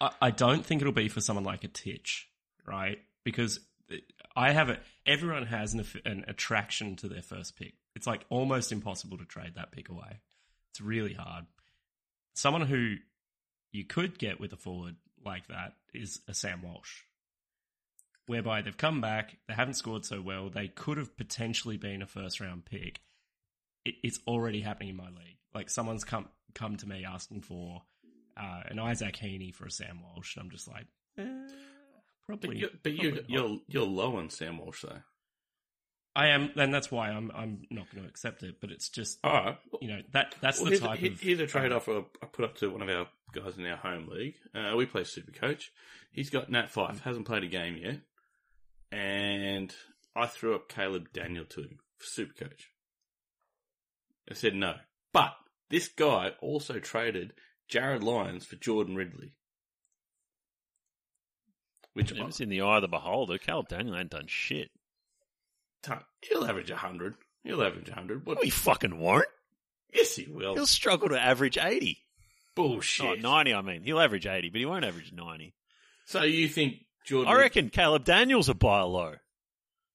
I, 0.00 0.10
I 0.20 0.30
don't 0.30 0.64
think 0.64 0.80
it'll 0.80 0.92
be 0.92 1.08
for 1.08 1.20
someone 1.20 1.44
like 1.44 1.64
a 1.64 1.68
Titch, 1.68 2.28
right? 2.66 2.98
Because 3.24 3.60
I 4.34 4.52
have 4.52 4.70
a 4.70 4.78
everyone 5.06 5.46
has 5.46 5.74
an, 5.74 5.84
an 6.04 6.24
attraction 6.28 6.96
to 6.96 7.08
their 7.08 7.22
first 7.22 7.56
pick. 7.56 7.74
It's 7.94 8.06
like 8.06 8.24
almost 8.28 8.72
impossible 8.72 9.18
to 9.18 9.24
trade 9.24 9.54
that 9.56 9.72
pick 9.72 9.88
away. 9.88 10.20
It's 10.70 10.80
really 10.80 11.14
hard. 11.14 11.46
Someone 12.34 12.62
who 12.62 12.96
you 13.72 13.84
could 13.84 14.18
get 14.18 14.40
with 14.40 14.52
a 14.52 14.56
forward 14.56 14.96
like 15.24 15.46
that 15.48 15.74
is 15.92 16.20
a 16.28 16.34
Sam 16.34 16.62
Walsh 16.62 17.02
whereby 18.26 18.62
they've 18.62 18.76
come 18.76 19.00
back, 19.00 19.36
they 19.46 19.54
haven't 19.54 19.74
scored 19.74 20.04
so 20.04 20.20
well, 20.20 20.48
they 20.50 20.68
could 20.68 20.98
have 20.98 21.16
potentially 21.16 21.76
been 21.76 22.02
a 22.02 22.06
first 22.06 22.40
round 22.40 22.64
pick. 22.64 23.00
It, 23.84 23.94
it's 24.02 24.20
already 24.26 24.60
happening 24.60 24.90
in 24.90 24.96
my 24.96 25.08
league. 25.08 25.38
Like 25.54 25.70
someone's 25.70 26.04
come 26.04 26.28
come 26.54 26.76
to 26.78 26.88
me 26.88 27.04
asking 27.04 27.42
for 27.42 27.82
uh, 28.36 28.62
an 28.66 28.78
Isaac 28.78 29.16
Heeney 29.16 29.52
for 29.52 29.66
a 29.66 29.70
Sam 29.70 30.00
Walsh, 30.02 30.36
and 30.36 30.44
I'm 30.44 30.50
just 30.50 30.68
like, 30.68 30.86
eh, 31.18 31.24
But, 31.24 32.40
probably. 32.40 32.58
you're, 32.58 32.70
but 32.82 32.94
probably 32.96 33.02
you, 33.04 33.24
you're 33.28 33.58
you're 33.68 33.86
low 33.86 34.16
on 34.16 34.30
Sam 34.30 34.58
Walsh 34.58 34.82
though. 34.82 35.00
I 36.16 36.28
am, 36.28 36.50
and 36.56 36.72
that's 36.72 36.92
why 36.92 37.10
I'm 37.10 37.30
I'm 37.34 37.62
not 37.70 37.90
going 37.90 38.04
to 38.04 38.08
accept 38.08 38.42
it. 38.44 38.56
But 38.60 38.70
it's 38.70 38.88
just 38.88 39.18
right. 39.24 39.56
you 39.80 39.88
know 39.88 40.00
that 40.12 40.34
that's 40.40 40.60
Well, 40.60 40.70
the 40.70 40.78
type 40.78 41.02
a, 41.02 41.08
of 41.08 41.20
here's 41.20 41.40
a 41.40 41.46
trade 41.46 41.72
offer 41.72 42.04
I 42.22 42.26
put 42.26 42.44
up 42.44 42.56
to 42.58 42.70
one 42.70 42.82
of 42.82 42.88
our 42.88 43.06
guys 43.32 43.58
in 43.58 43.66
our 43.66 43.76
home 43.76 44.08
league. 44.08 44.36
Uh, 44.54 44.76
we 44.76 44.86
play 44.86 45.02
Super 45.04 45.32
Coach. 45.32 45.72
He's 46.12 46.30
got 46.30 46.50
Nat 46.50 46.70
Fyfe, 46.72 47.00
hasn't 47.00 47.26
played 47.26 47.42
a 47.42 47.48
game 47.48 47.76
yet, 47.76 47.98
and 48.92 49.74
I 50.14 50.26
threw 50.26 50.54
up 50.54 50.68
Caleb 50.68 51.08
Daniel 51.12 51.44
to 51.46 51.62
him 51.62 51.78
for 51.98 52.06
Super 52.06 52.44
Coach. 52.44 52.70
I 54.30 54.34
said 54.34 54.54
no, 54.54 54.74
but 55.12 55.32
this 55.70 55.88
guy 55.88 56.30
also 56.40 56.78
traded 56.78 57.32
Jarryd 57.70 58.02
Lyons 58.02 58.44
for 58.44 58.56
Jordan 58.56 58.94
Ridley, 58.96 59.32
which 61.94 62.12
It's 62.12 62.40
in 62.40 62.48
the 62.48 62.62
eye 62.62 62.76
of 62.76 62.82
the 62.82 62.88
beholder. 62.88 63.38
Caleb 63.38 63.68
Daniel 63.68 63.96
ain't 63.96 64.10
done 64.10 64.26
shit. 64.26 64.70
he'll 66.22 66.44
average 66.44 66.70
hundred. 66.70 67.14
He'll 67.44 67.62
average 67.62 67.90
hundred. 67.90 68.26
What? 68.26 68.36
No, 68.38 68.42
he 68.42 68.50
fucking 68.50 68.98
won't. 68.98 69.26
yes, 69.92 70.16
he 70.16 70.26
will. 70.30 70.54
He'll 70.54 70.66
struggle 70.66 71.08
to 71.10 71.20
average 71.20 71.58
80. 71.58 71.98
Bullshit. 72.56 73.06
Oh, 73.06 73.14
90, 73.14 73.54
I 73.54 73.62
mean. 73.62 73.82
He'll 73.82 74.00
average 74.00 74.26
80, 74.26 74.50
but 74.50 74.58
he 74.60 74.64
won't 74.66 74.84
average 74.84 75.12
90. 75.12 75.54
So 76.06 76.22
you 76.22 76.48
think 76.48 76.76
Jordan? 77.06 77.32
I 77.32 77.36
reckon 77.36 77.68
Caleb 77.70 78.04
Daniels 78.04 78.48
a 78.48 78.54
buy 78.54 78.80
low. 78.82 79.14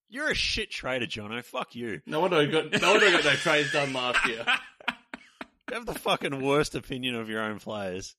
You're 0.10 0.32
a 0.32 0.36
shit 0.36 0.71
trader, 0.71 1.05
Jono. 1.05 1.43
Fuck 1.43 1.75
you. 1.75 2.01
No 2.05 2.19
wonder 2.21 2.38
I 2.38 2.45
got 2.45 2.82
no 2.82 2.91
wonder 2.91 3.05
I 3.05 3.12
got 3.12 3.25
no 3.25 3.32
trades 3.34 3.71
done 3.71 3.93
last 3.93 4.25
year. 4.27 4.43
You 5.69 5.75
have 5.75 5.86
the 5.86 5.93
fucking 5.93 6.41
worst 6.43 6.75
opinion 6.75 7.15
of 7.15 7.29
your 7.29 7.41
own 7.41 7.60
players. 7.60 8.15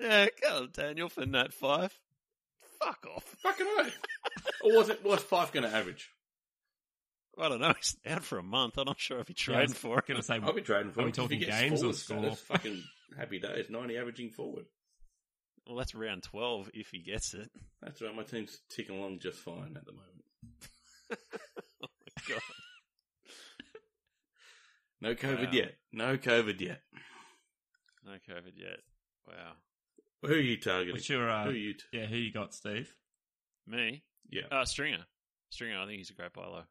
Yeah, 0.00 0.26
Caleb 0.40 0.72
Daniel 0.72 1.08
for 1.08 1.26
Nat 1.26 1.52
Fyfe. 1.52 1.92
Fuck 2.80 3.06
off. 3.14 3.24
Fucking 3.42 3.66
oath. 3.78 3.98
or 4.64 4.76
was 4.76 4.88
it 4.88 5.04
was 5.04 5.20
Fyfe 5.22 5.52
going 5.52 5.68
to 5.68 5.74
average? 5.76 6.10
I 7.38 7.48
don't 7.48 7.60
know. 7.60 7.72
He's 7.76 7.96
out 8.06 8.24
for 8.24 8.38
a 8.38 8.42
month. 8.42 8.76
I'm 8.78 8.84
not 8.86 8.98
sure 9.00 9.18
if 9.20 9.28
he's 9.28 9.36
Yeah, 9.46 9.54
trading 9.54 9.70
was 9.70 9.78
for 9.78 9.98
it. 9.98 10.06
Going 10.06 10.18
to 10.20 10.22
say, 10.22 10.38
I'll 10.42 10.52
be 10.52 10.60
trading 10.62 10.92
for 10.92 11.00
Are 11.00 11.04
we 11.04 11.08
him. 11.08 11.10
If 11.10 11.16
talking 11.16 11.40
games 11.40 11.82
or 11.82 11.92
score? 11.94 12.18
status, 12.18 12.40
Fucking 12.40 12.82
happy 13.16 13.38
days. 13.38 13.70
Ninety 13.70 13.96
averaging 13.96 14.30
forward. 14.30 14.64
Well, 15.66 15.76
that's 15.76 15.94
round 15.94 16.24
12 16.24 16.70
if 16.74 16.88
he 16.90 16.98
gets 16.98 17.34
it. 17.34 17.48
That's 17.80 18.02
right. 18.02 18.14
My 18.14 18.24
team's 18.24 18.58
ticking 18.68 18.98
along 18.98 19.20
just 19.20 19.38
fine 19.38 19.76
at 19.76 19.84
the 19.86 19.92
moment. 19.92 20.08
Oh, 21.84 21.88
my 22.28 22.34
God. 22.34 22.40
No 25.02 25.14
COVID 25.16 25.46
Wow. 25.46 25.52
yet. 25.52 25.74
No 25.92 26.16
COVID 26.16 26.60
yet. 26.60 26.80
No 28.04 28.12
COVID 28.12 28.52
yet. 28.56 28.78
Wow. 29.26 29.52
Who 30.22 30.34
are 30.34 30.36
you 30.38 30.56
targeting? 30.56 30.94
what's 30.94 31.08
your 31.08 31.28
uh, 31.28 31.44
Who 31.44 31.50
are 31.50 31.54
you? 31.54 31.74
T- 31.74 31.80
yeah? 31.92 32.06
Who 32.06 32.16
you 32.16 32.32
got, 32.32 32.54
Steve? 32.54 32.94
Me, 33.66 34.04
Yeah. 34.30 34.42
uh, 34.50 34.64
Stringer. 34.64 35.04
Stringer, 35.50 35.78
I 35.80 35.86
think 35.86 35.98
he's 35.98 36.10
a 36.10 36.14
great 36.14 36.32
bowler. 36.32 36.64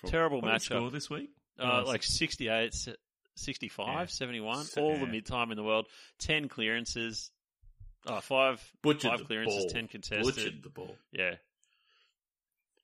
From- 0.00 0.10
Terrible 0.10 0.40
What 0.40 0.52
did 0.54 0.62
score 0.62 0.90
this 0.90 1.08
week? 1.08 1.30
Uh, 1.58 1.82
Oh, 1.84 1.88
like 1.88 2.02
68, 2.02 2.74
65, 3.36 3.86
Yeah. 3.86 4.04
71, 4.06 4.64
Se- 4.64 4.80
all 4.80 4.98
the 4.98 5.06
mid 5.06 5.24
time 5.24 5.50
in 5.52 5.56
the 5.56 5.62
world. 5.64 5.88
10 6.18 6.48
clearances, 6.48 7.30
uh, 8.06 8.20
five, 8.20 8.60
Butchered 8.82 9.10
five 9.10 9.18
the 9.20 9.24
clearances, 9.24 9.64
ball. 9.64 9.70
10 9.70 9.88
contested. 9.88 10.34
Butchered 10.34 10.62
the 10.62 10.70
ball. 10.70 10.98
Yeah, 11.12 11.36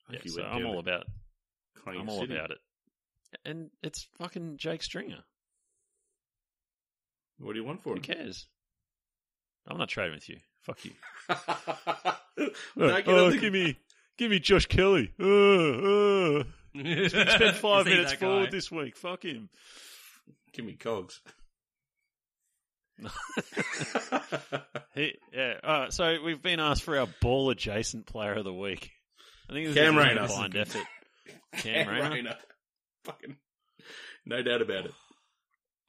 yeah 0.09 0.21
so 0.27 0.42
I'm 0.45 0.66
all 0.66 0.79
about 0.79 1.07
Collingwood 1.85 2.03
I'm 2.03 2.09
all 2.09 2.21
City. 2.21 2.35
about 2.35 2.51
it. 2.53 2.59
And 3.45 3.71
it's 3.83 4.07
fucking 4.18 4.57
Jake 4.59 4.83
Stringer. 4.83 5.25
What 7.38 7.53
do 7.55 7.59
you 7.59 7.64
want 7.64 7.83
for 7.83 7.90
Who 7.90 7.97
him? 7.97 8.03
cares? 8.03 8.47
I'm 9.66 9.79
not 9.79 9.88
trading 9.88 10.14
with 10.14 10.29
you. 10.29 10.38
Fuck 10.62 10.85
you. 10.85 10.92
No, 12.77 13.01
oh, 13.07 13.31
the- 13.31 13.38
give 13.38 13.53
me, 13.53 13.77
give 14.16 14.31
me 14.31 14.38
Josh 14.38 14.66
Kelly. 14.66 15.12
Uh, 15.21 15.27
uh. 15.27 16.45
Spent 17.09 17.57
five 17.57 17.87
Is 17.87 17.92
he 17.92 17.95
minutes 17.95 18.11
that 18.12 18.18
forward 18.21 18.45
guy? 18.47 18.51
this 18.51 18.71
week. 18.73 18.97
Fuck 18.97 19.25
him. 19.25 19.51
Give 20.55 20.64
me 20.64 20.75
cogs. 20.75 21.21
He, 24.95 25.14
yeah. 25.33 25.55
Uh, 25.64 25.90
so 25.90 26.16
we've 26.23 26.42
been 26.42 26.61
asked 26.61 26.83
for 26.83 26.99
our 26.99 27.09
ball 27.23 27.49
adjacent 27.51 28.05
player 28.07 28.35
of 28.35 28.45
the 28.45 28.53
week. 28.53 28.90
I 29.49 29.55
think 29.55 29.68
this 29.68 29.75
Cam 29.77 29.97
is 29.99 30.05
a 30.05 30.07
Rayner. 30.09 30.27
combined 30.27 30.57
effort. 30.57 30.83
Cam 31.57 31.87
Cam 31.87 31.88
Rayner? 31.88 32.11
Rayner. 32.11 32.37
Fucking, 33.05 33.37
no 34.27 34.43
doubt 34.43 34.62
about 34.62 34.87
it. 34.87 34.93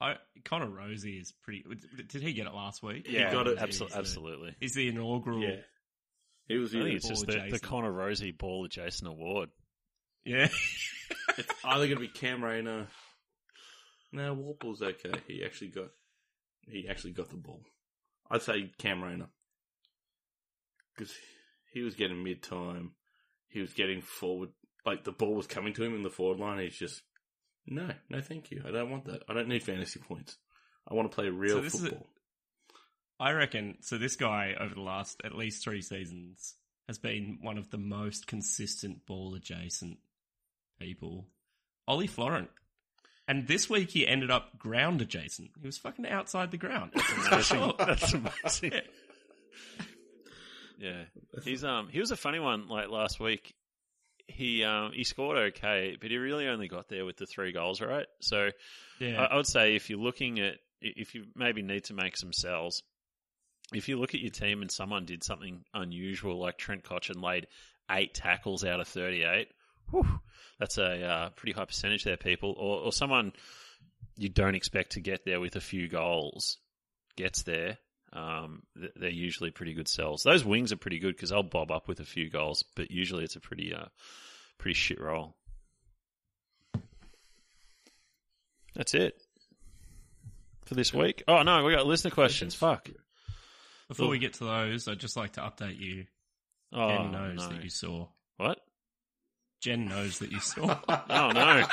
I, 0.00 0.16
Connor 0.44 0.66
Rozee 0.68 1.20
is 1.20 1.32
pretty. 1.42 1.64
Did 2.08 2.22
he 2.22 2.32
get 2.32 2.46
it 2.46 2.54
last 2.54 2.82
week? 2.82 3.06
Yeah, 3.08 3.28
he 3.28 3.34
got 3.34 3.46
it. 3.46 3.58
Absol- 3.58 3.66
He's 3.66 3.78
the- 3.78 3.96
absolutely. 3.98 4.56
He's 4.60 4.74
the 4.74 4.88
inaugural. 4.88 5.40
Yeah, 5.40 5.56
he 6.46 6.56
was. 6.58 6.70
I 6.74 6.78
think 6.78 6.86
Here. 6.88 6.96
it's 6.96 7.08
just 7.08 7.26
Ball 7.26 7.34
the, 7.34 7.38
the 7.40 7.44
adjacent. 7.46 7.62
Connor 7.62 7.92
Rozee 7.92 8.36
ball 8.36 8.64
adjacent 8.64 9.08
award. 9.10 9.50
Yeah. 10.24 10.48
It's 11.36 11.48
either 11.64 11.86
going 11.86 11.96
to 11.96 12.00
be 12.00 12.08
Cam 12.08 12.44
Rayner. 12.44 12.86
No, 14.12 14.34
Worpel's 14.36 14.80
okay. 14.82 15.10
He 15.26 15.44
actually 15.44 15.70
got. 15.70 15.88
He 16.68 16.86
actually 16.88 17.10
got 17.12 17.28
the 17.28 17.36
ball. 17.36 17.62
I'd 18.30 18.42
say 18.42 18.70
Cam 18.78 19.02
Rayner 19.02 19.26
because 20.96 21.12
he 21.72 21.82
was 21.82 21.94
getting 21.96 22.22
mid 22.22 22.42
time. 22.42 22.92
He 23.48 23.60
was 23.60 23.72
getting 23.72 24.00
forward, 24.00 24.50
like 24.86 25.04
the 25.04 25.12
ball 25.12 25.34
was 25.34 25.46
coming 25.46 25.72
to 25.74 25.82
him 25.84 25.94
in 25.94 26.02
the 26.02 26.10
forward 26.10 26.38
line. 26.40 26.58
He's 26.60 26.76
just 26.76 27.02
no, 27.66 27.88
no, 28.10 28.20
thank 28.20 28.50
you. 28.50 28.62
I 28.66 28.70
don't 28.70 28.90
want 28.90 29.06
that. 29.06 29.22
I 29.28 29.32
don't 29.34 29.48
need 29.48 29.62
fantasy 29.62 29.98
points. 30.00 30.36
I 30.88 30.94
want 30.94 31.10
to 31.10 31.14
play 31.14 31.28
real 31.28 31.56
So 31.56 31.60
this 31.62 31.74
is 31.74 31.84
a- 31.84 31.88
football. 31.90 32.06
I 33.20 33.32
reckon. 33.32 33.76
So 33.80 33.96
this 33.96 34.16
guy 34.16 34.54
over 34.60 34.74
the 34.74 34.80
last 34.80 35.20
at 35.24 35.34
least 35.34 35.62
three 35.64 35.80
seasons 35.82 36.54
has 36.88 36.98
been 36.98 37.38
one 37.40 37.56
of 37.58 37.70
the 37.70 37.78
most 37.78 38.26
consistent 38.26 39.06
ball 39.06 39.34
adjacent 39.34 39.98
people. 40.78 41.28
Ollie 41.88 42.06
Florent. 42.08 42.50
And 43.26 43.46
this 43.46 43.70
week 43.70 43.90
he 43.90 44.06
ended 44.06 44.30
up 44.30 44.58
ground 44.58 45.00
adjacent. 45.00 45.52
He 45.58 45.66
was 45.66 45.78
fucking 45.78 46.06
outside 46.06 46.50
the 46.50 46.58
ground. 46.58 46.90
Amazing. 47.30 47.72
That's 47.78 48.12
amazing. 48.12 48.72
Yeah, 50.78 51.04
he's 51.44 51.62
um 51.64 51.88
he 51.88 52.00
was 52.00 52.10
a 52.10 52.16
funny 52.16 52.40
one 52.40 52.68
like 52.68 52.88
last 52.90 53.20
week. 53.20 53.54
He 54.26 54.64
um 54.64 54.92
he 54.92 55.04
scored 55.04 55.36
okay, 55.36 55.96
but 56.00 56.10
he 56.10 56.16
really 56.16 56.48
only 56.48 56.68
got 56.68 56.88
there 56.88 57.04
with 57.04 57.16
the 57.16 57.26
three 57.26 57.52
goals, 57.52 57.80
right? 57.80 58.06
So 58.20 58.50
Yeah. 58.98 59.22
I, 59.22 59.26
I 59.26 59.36
would 59.36 59.46
say 59.46 59.74
if 59.76 59.90
you're 59.90 59.98
looking 59.98 60.40
at 60.40 60.54
if 60.80 61.14
you 61.14 61.24
maybe 61.34 61.62
need 61.62 61.84
to 61.84 61.94
make 61.94 62.16
some 62.16 62.32
sells, 62.32 62.82
if 63.72 63.88
you 63.88 63.98
look 63.98 64.14
at 64.14 64.20
your 64.20 64.30
team 64.30 64.62
and 64.62 64.70
someone 64.70 65.04
did 65.04 65.24
something 65.24 65.64
unusual 65.72 66.38
like 66.38 66.58
Trent 66.58 66.84
Cotchin 66.84 67.22
laid 67.22 67.46
eight 67.90 68.14
tackles 68.14 68.64
out 68.64 68.80
of 68.80 68.88
38, 68.88 69.48
whew, 69.90 70.20
that's 70.58 70.78
a 70.78 71.04
uh, 71.04 71.28
pretty 71.30 71.52
high 71.52 71.64
percentage 71.64 72.04
there, 72.04 72.16
people. 72.16 72.54
Or, 72.58 72.80
or 72.80 72.92
someone 72.92 73.32
you 74.16 74.28
don't 74.28 74.54
expect 74.54 74.92
to 74.92 75.00
get 75.00 75.24
there 75.24 75.40
with 75.40 75.56
a 75.56 75.60
few 75.60 75.88
goals 75.88 76.58
gets 77.16 77.42
there. 77.42 77.78
Um, 78.14 78.62
they're 78.96 79.10
usually 79.10 79.50
pretty 79.50 79.74
good 79.74 79.88
sells. 79.88 80.22
Those 80.22 80.44
wings 80.44 80.72
are 80.72 80.76
pretty 80.76 81.00
good 81.00 81.16
because 81.16 81.30
they'll 81.30 81.42
bob 81.42 81.70
up 81.72 81.88
with 81.88 81.98
a 82.00 82.04
few 82.04 82.30
goals, 82.30 82.64
but 82.76 82.90
usually 82.90 83.24
it's 83.24 83.36
a 83.36 83.40
pretty, 83.40 83.74
uh, 83.74 83.86
pretty 84.58 84.74
shit 84.74 85.00
roll. 85.00 85.34
That's 88.74 88.94
it 88.94 89.14
for 90.64 90.74
this 90.74 90.92
week. 90.92 91.22
Oh 91.28 91.42
no, 91.42 91.64
we 91.64 91.72
got 91.72 91.86
listener 91.86 92.10
questions. 92.10 92.54
Fuck. 92.54 92.88
Before 93.88 94.08
we 94.08 94.18
get 94.18 94.34
to 94.34 94.44
those, 94.44 94.88
I'd 94.88 94.98
just 94.98 95.16
like 95.16 95.32
to 95.34 95.40
update 95.40 95.78
you. 95.78 96.06
Oh 96.72 96.88
Jen 96.88 97.12
knows 97.12 97.36
no. 97.38 97.48
that 97.48 97.62
you 97.62 97.70
saw. 97.70 98.08
What? 98.36 98.58
Jen 99.60 99.86
knows 99.86 100.18
that 100.18 100.32
you 100.32 100.40
saw. 100.40 100.78
Oh 101.08 101.30
no. 101.30 101.64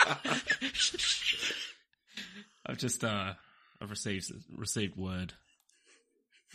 I've 2.65 2.77
just 2.77 3.03
uh 3.03 3.33
I've 3.81 3.89
received 3.89 4.31
received 4.55 4.95
word. 4.95 5.33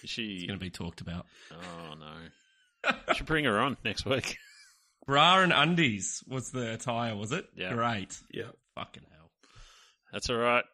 Is 0.03 0.15
It's 0.19 0.47
going 0.47 0.59
to 0.59 0.65
be 0.65 0.71
talked 0.71 1.01
about. 1.01 1.27
Oh 1.53 1.95
no. 1.95 2.95
Should 3.15 3.27
bring 3.27 3.45
her 3.45 3.59
on 3.59 3.77
next 3.85 4.05
week. 4.07 4.37
Bra 5.07 5.41
and 5.41 5.53
undies 5.53 6.23
was 6.29 6.51
the 6.51 6.75
attire, 6.75 7.17
was 7.17 7.33
it? 7.33 7.47
Yeah. 7.57 7.73
Great. 7.73 8.19
yeah. 8.33 8.51
Fucking 8.75 9.05
hell. 9.13 9.31
That's 10.13 10.29
all 10.31 10.37
right. 10.37 10.65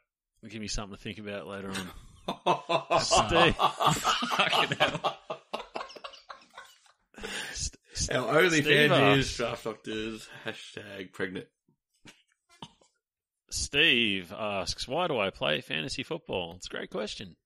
Give 0.49 0.61
me 0.61 0.69
something 0.69 0.97
to 0.97 1.03
think 1.03 1.19
about 1.19 1.47
later 1.47 1.71
on. 1.71 3.01
Steve. 3.01 3.55
Fucking 3.57 4.77
hell. 4.79 5.19
Our 8.11 8.39
only 8.41 8.63
Steve 8.63 8.91
fan 8.91 9.19
is 9.19 9.37
draft 9.37 9.65
doctors 9.65 10.29
hashtag 10.45 11.13
pregnant. 11.13 11.47
Steve 13.51 14.33
asks, 14.37 14.89
"Why 14.89 15.07
do 15.07 15.19
I 15.19 15.31
play 15.31 15.61
fantasy 15.61 16.03
football?" 16.03 16.55
It's 16.57 16.67
a 16.67 16.71
great 16.71 16.91
question. 16.91 17.37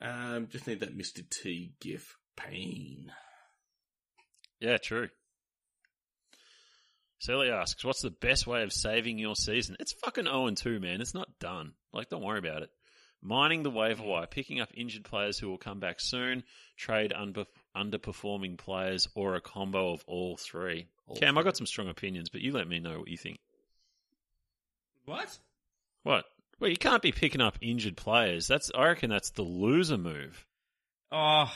Um, 0.00 0.48
just 0.50 0.66
need 0.66 0.80
that 0.80 0.96
Mr. 0.96 1.28
T 1.28 1.72
gif. 1.80 2.16
Pain. 2.36 3.12
Yeah, 4.60 4.78
true. 4.78 5.08
Sally 7.18 7.50
asks, 7.50 7.84
"What's 7.84 8.00
the 8.00 8.10
best 8.10 8.46
way 8.46 8.62
of 8.62 8.72
saving 8.72 9.18
your 9.18 9.36
season?" 9.36 9.76
It's 9.78 9.92
fucking 10.02 10.24
zero 10.24 10.46
and 10.46 10.56
two, 10.56 10.80
man. 10.80 11.02
It's 11.02 11.12
not 11.12 11.38
done. 11.38 11.74
Like, 11.92 12.08
don't 12.08 12.22
worry 12.22 12.38
about 12.38 12.62
it. 12.62 12.70
Mining 13.20 13.62
the 13.62 13.70
waiver 13.70 14.02
wire, 14.02 14.26
picking 14.26 14.60
up 14.60 14.70
injured 14.74 15.04
players 15.04 15.38
who 15.38 15.50
will 15.50 15.58
come 15.58 15.80
back 15.80 15.96
soon, 16.00 16.44
trade 16.78 17.12
under, 17.12 17.44
underperforming 17.76 18.56
players, 18.56 19.06
or 19.14 19.34
a 19.34 19.42
combo 19.42 19.92
of 19.92 20.02
all 20.06 20.38
three. 20.38 20.88
All 21.06 21.16
Cam, 21.16 21.36
I 21.36 21.42
three. 21.42 21.44
got 21.44 21.56
some 21.58 21.66
strong 21.66 21.88
opinions, 21.90 22.30
but 22.30 22.40
you 22.40 22.52
let 22.52 22.66
me 22.66 22.80
know 22.80 23.00
what 23.00 23.08
you 23.08 23.18
think. 23.18 23.38
What? 25.04 25.38
What? 26.04 26.24
Well, 26.60 26.70
you 26.70 26.76
can't 26.76 27.02
be 27.02 27.10
picking 27.12 27.40
up 27.40 27.56
injured 27.62 27.96
players. 27.96 28.46
That's 28.46 28.70
I 28.74 28.86
reckon 28.88 29.10
that's 29.10 29.30
the 29.30 29.42
loser 29.42 29.96
move. 29.98 30.46
Oh, 31.10 31.50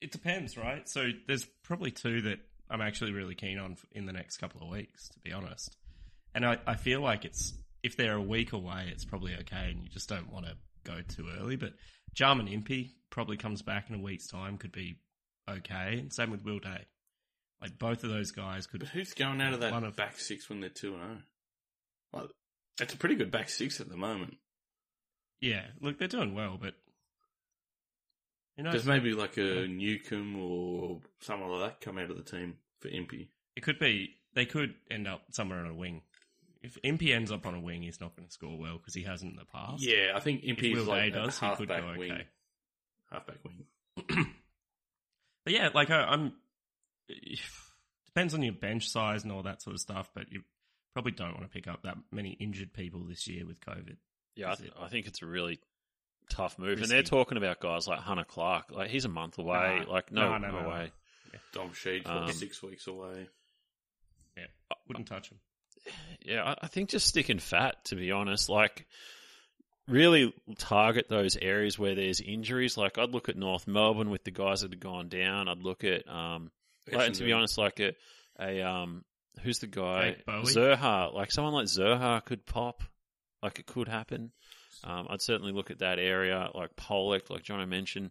it 0.00 0.10
depends, 0.12 0.56
right? 0.56 0.88
So 0.88 1.10
there's 1.28 1.46
probably 1.62 1.90
two 1.90 2.22
that 2.22 2.38
I'm 2.70 2.80
actually 2.80 3.12
really 3.12 3.34
keen 3.34 3.58
on 3.58 3.76
in 3.92 4.06
the 4.06 4.12
next 4.12 4.38
couple 4.38 4.62
of 4.62 4.68
weeks, 4.68 5.08
to 5.10 5.18
be 5.20 5.32
honest. 5.32 5.76
And 6.34 6.44
I, 6.46 6.58
I 6.66 6.76
feel 6.76 7.00
like 7.00 7.24
it's 7.24 7.52
if 7.82 7.96
they're 7.96 8.14
a 8.14 8.22
week 8.22 8.52
away, 8.52 8.88
it's 8.90 9.04
probably 9.04 9.34
okay, 9.40 9.70
and 9.70 9.82
you 9.82 9.88
just 9.90 10.08
don't 10.08 10.32
want 10.32 10.46
to 10.46 10.52
go 10.84 11.00
too 11.06 11.28
early. 11.38 11.56
But 11.56 11.74
Jarman 12.14 12.48
Impey 12.48 12.92
probably 13.10 13.36
comes 13.36 13.62
back 13.62 13.90
in 13.90 13.96
a 13.96 14.02
week's 14.02 14.26
time, 14.26 14.56
could 14.56 14.72
be 14.72 14.96
okay. 15.48 15.98
And 15.98 16.12
same 16.12 16.30
with 16.30 16.44
Will 16.44 16.60
Day. 16.60 16.86
Like 17.60 17.78
both 17.78 18.04
of 18.04 18.10
those 18.10 18.30
guys 18.30 18.66
could. 18.66 18.80
But 18.80 18.88
who's 18.88 19.12
going 19.12 19.40
out 19.42 19.52
of 19.52 19.60
that 19.60 19.72
One 19.72 19.84
of- 19.84 19.96
back 19.96 20.18
six 20.18 20.48
when 20.48 20.60
they're 20.60 20.70
2 20.70 20.92
0? 20.92 21.18
Like, 22.12 22.30
it's 22.80 22.94
a 22.94 22.96
pretty 22.96 23.14
good 23.14 23.30
back 23.30 23.48
six 23.48 23.80
at 23.80 23.88
the 23.88 23.96
moment. 23.96 24.36
Yeah, 25.40 25.62
look, 25.80 25.98
they're 25.98 26.08
doing 26.08 26.34
well, 26.34 26.58
but 26.60 26.74
you 28.56 28.64
know, 28.64 28.72
There's 28.72 28.84
maybe 28.84 29.12
like 29.12 29.38
a 29.38 29.66
Newcombe 29.66 30.36
or 30.38 31.00
someone 31.20 31.50
like 31.50 31.70
that 31.70 31.80
come 31.80 31.98
out 31.98 32.10
of 32.10 32.16
the 32.16 32.22
team 32.22 32.56
for 32.80 32.88
Impey. 32.88 33.30
it 33.56 33.62
could 33.62 33.78
be 33.78 34.16
they 34.34 34.44
could 34.44 34.74
end 34.90 35.08
up 35.08 35.22
somewhere 35.30 35.60
on 35.60 35.66
a 35.66 35.74
wing. 35.74 36.02
If 36.62 36.76
Impey 36.82 37.14
ends 37.14 37.32
up 37.32 37.46
on 37.46 37.54
a 37.54 37.60
wing, 37.60 37.82
he's 37.82 38.00
not 38.02 38.14
going 38.14 38.28
to 38.28 38.32
score 38.32 38.58
well 38.58 38.76
because 38.76 38.92
he 38.94 39.02
hasn't 39.02 39.32
in 39.32 39.38
the 39.38 39.46
past. 39.46 39.82
Yeah, 39.82 40.12
I 40.14 40.20
think 40.20 40.42
Impey 40.44 40.72
is 40.72 40.86
like 40.86 41.14
does, 41.14 41.38
he 41.38 41.48
could 41.56 41.70
halfback 41.70 41.82
go 41.94 41.98
wing. 41.98 42.12
okay. 42.12 42.26
Halfback 43.10 43.36
wing. 43.44 44.26
But 45.44 45.54
yeah, 45.54 45.70
like 45.74 45.90
I, 45.90 46.02
I'm. 46.02 46.32
Depends 48.06 48.34
on 48.34 48.42
your 48.42 48.52
bench 48.52 48.88
size 48.88 49.22
and 49.22 49.32
all 49.32 49.44
that 49.44 49.62
sort 49.62 49.74
of 49.74 49.80
stuff, 49.80 50.10
but 50.14 50.30
you 50.32 50.42
probably 50.92 51.12
don't 51.12 51.34
want 51.34 51.42
to 51.42 51.48
pick 51.48 51.68
up 51.68 51.82
that 51.82 51.96
many 52.10 52.30
injured 52.32 52.72
people 52.72 53.00
this 53.08 53.26
year 53.28 53.46
with 53.46 53.60
COVID. 53.60 53.96
Yeah, 54.36 54.52
I, 54.52 54.54
th- 54.54 54.72
I 54.80 54.88
think 54.88 55.06
it's 55.06 55.22
a 55.22 55.26
really 55.26 55.58
tough 56.30 56.58
move, 56.58 56.80
and 56.80 56.90
they're 56.90 57.02
talking 57.02 57.36
about 57.38 57.60
guys 57.60 57.88
like 57.88 57.98
Hunter 58.00 58.24
Clark. 58.24 58.66
Like 58.70 58.90
he's 58.90 59.04
a 59.04 59.08
month 59.08 59.38
away. 59.38 59.82
Nah. 59.86 59.92
like 59.92 60.12
no, 60.12 60.30
No, 60.32 60.38
no, 60.38 60.48
no, 60.50 60.58
no, 60.58 60.62
no. 60.62 60.68
way. 60.68 60.92
Dom 61.52 61.70
Sheed, 61.70 62.06
Um, 62.06 62.30
six 62.32 62.62
weeks 62.62 62.86
away. 62.86 63.28
Yeah, 64.36 64.44
wouldn't 64.88 65.08
touch 65.08 65.30
him. 65.30 65.38
Yeah, 66.24 66.44
I, 66.44 66.56
I 66.62 66.66
think 66.68 66.90
just 66.90 67.06
sticking 67.06 67.38
fat. 67.38 67.84
To 67.86 67.96
be 67.96 68.10
honest, 68.12 68.48
like 68.48 68.86
really 69.88 70.32
target 70.58 71.08
those 71.08 71.36
areas 71.36 71.78
where 71.78 71.94
there's 71.94 72.20
injuries. 72.20 72.76
Like 72.76 72.98
I'd 72.98 73.10
look 73.10 73.28
at 73.28 73.36
North 73.36 73.66
Melbourne 73.66 74.10
with 74.10 74.24
the 74.24 74.30
guys 74.30 74.60
that 74.60 74.72
have 74.72 74.80
gone 74.80 75.08
down. 75.08 75.48
I'd 75.48 75.62
look 75.62 75.82
at 75.84 76.08
um, 76.08 76.50
Like, 76.90 77.06
and 77.08 77.14
to 77.16 77.24
be 77.24 77.32
honest, 77.32 77.58
like 77.58 77.80
a, 77.80 77.92
a 78.38 78.62
um, 78.62 79.04
who's 79.42 79.58
the 79.58 79.66
guy? 79.66 80.16
Zurhaar. 80.28 81.14
Like 81.14 81.32
someone 81.32 81.54
like 81.54 81.66
Zurhaar 81.66 82.24
could 82.24 82.46
pop. 82.46 82.82
Like 83.42 83.58
it 83.58 83.66
could 83.66 83.88
happen. 83.88 84.32
Um, 84.84 85.06
I'd 85.10 85.22
certainly 85.22 85.52
look 85.52 85.70
at 85.70 85.80
that 85.80 85.98
area, 85.98 86.48
like 86.54 86.76
Polec, 86.76 87.30
like 87.30 87.42
Jono 87.42 87.68
mentioned. 87.68 88.10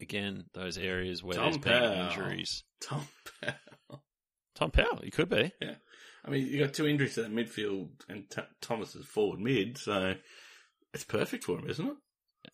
Again, 0.00 0.44
those 0.54 0.76
areas 0.76 1.22
where 1.22 1.36
Tom 1.36 1.52
there's 1.52 1.58
been 1.58 2.08
injuries. 2.08 2.64
Tom 2.80 3.06
Powell. 3.40 4.02
Tom 4.54 4.70
Powell, 4.70 5.00
he 5.02 5.10
could 5.10 5.28
be. 5.28 5.52
Yeah. 5.60 5.74
I 6.24 6.30
mean, 6.30 6.46
you 6.46 6.58
got 6.58 6.74
two 6.74 6.86
injuries 6.86 7.14
to 7.14 7.22
that 7.22 7.34
midfield, 7.34 7.90
and 8.08 8.28
T- 8.30 8.42
Thomas 8.60 8.94
is 8.94 9.04
forward 9.06 9.40
mid, 9.40 9.78
so 9.78 10.14
it's 10.92 11.04
perfect 11.04 11.44
for 11.44 11.58
him, 11.58 11.68
isn't 11.68 11.86
it? 11.86 11.96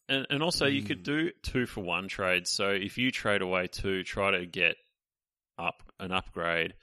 And, 0.08 0.26
and 0.28 0.42
also, 0.42 0.66
you 0.66 0.82
could 0.82 1.02
do 1.02 1.30
two 1.42 1.66
for 1.66 1.82
one 1.82 2.08
trades. 2.08 2.50
So 2.50 2.68
if 2.70 2.98
you 2.98 3.10
trade 3.10 3.42
away 3.42 3.68
two, 3.68 4.02
try 4.02 4.32
to 4.32 4.46
get 4.46 4.76
up 5.58 5.82
an 5.98 6.12
upgrade, 6.12 6.74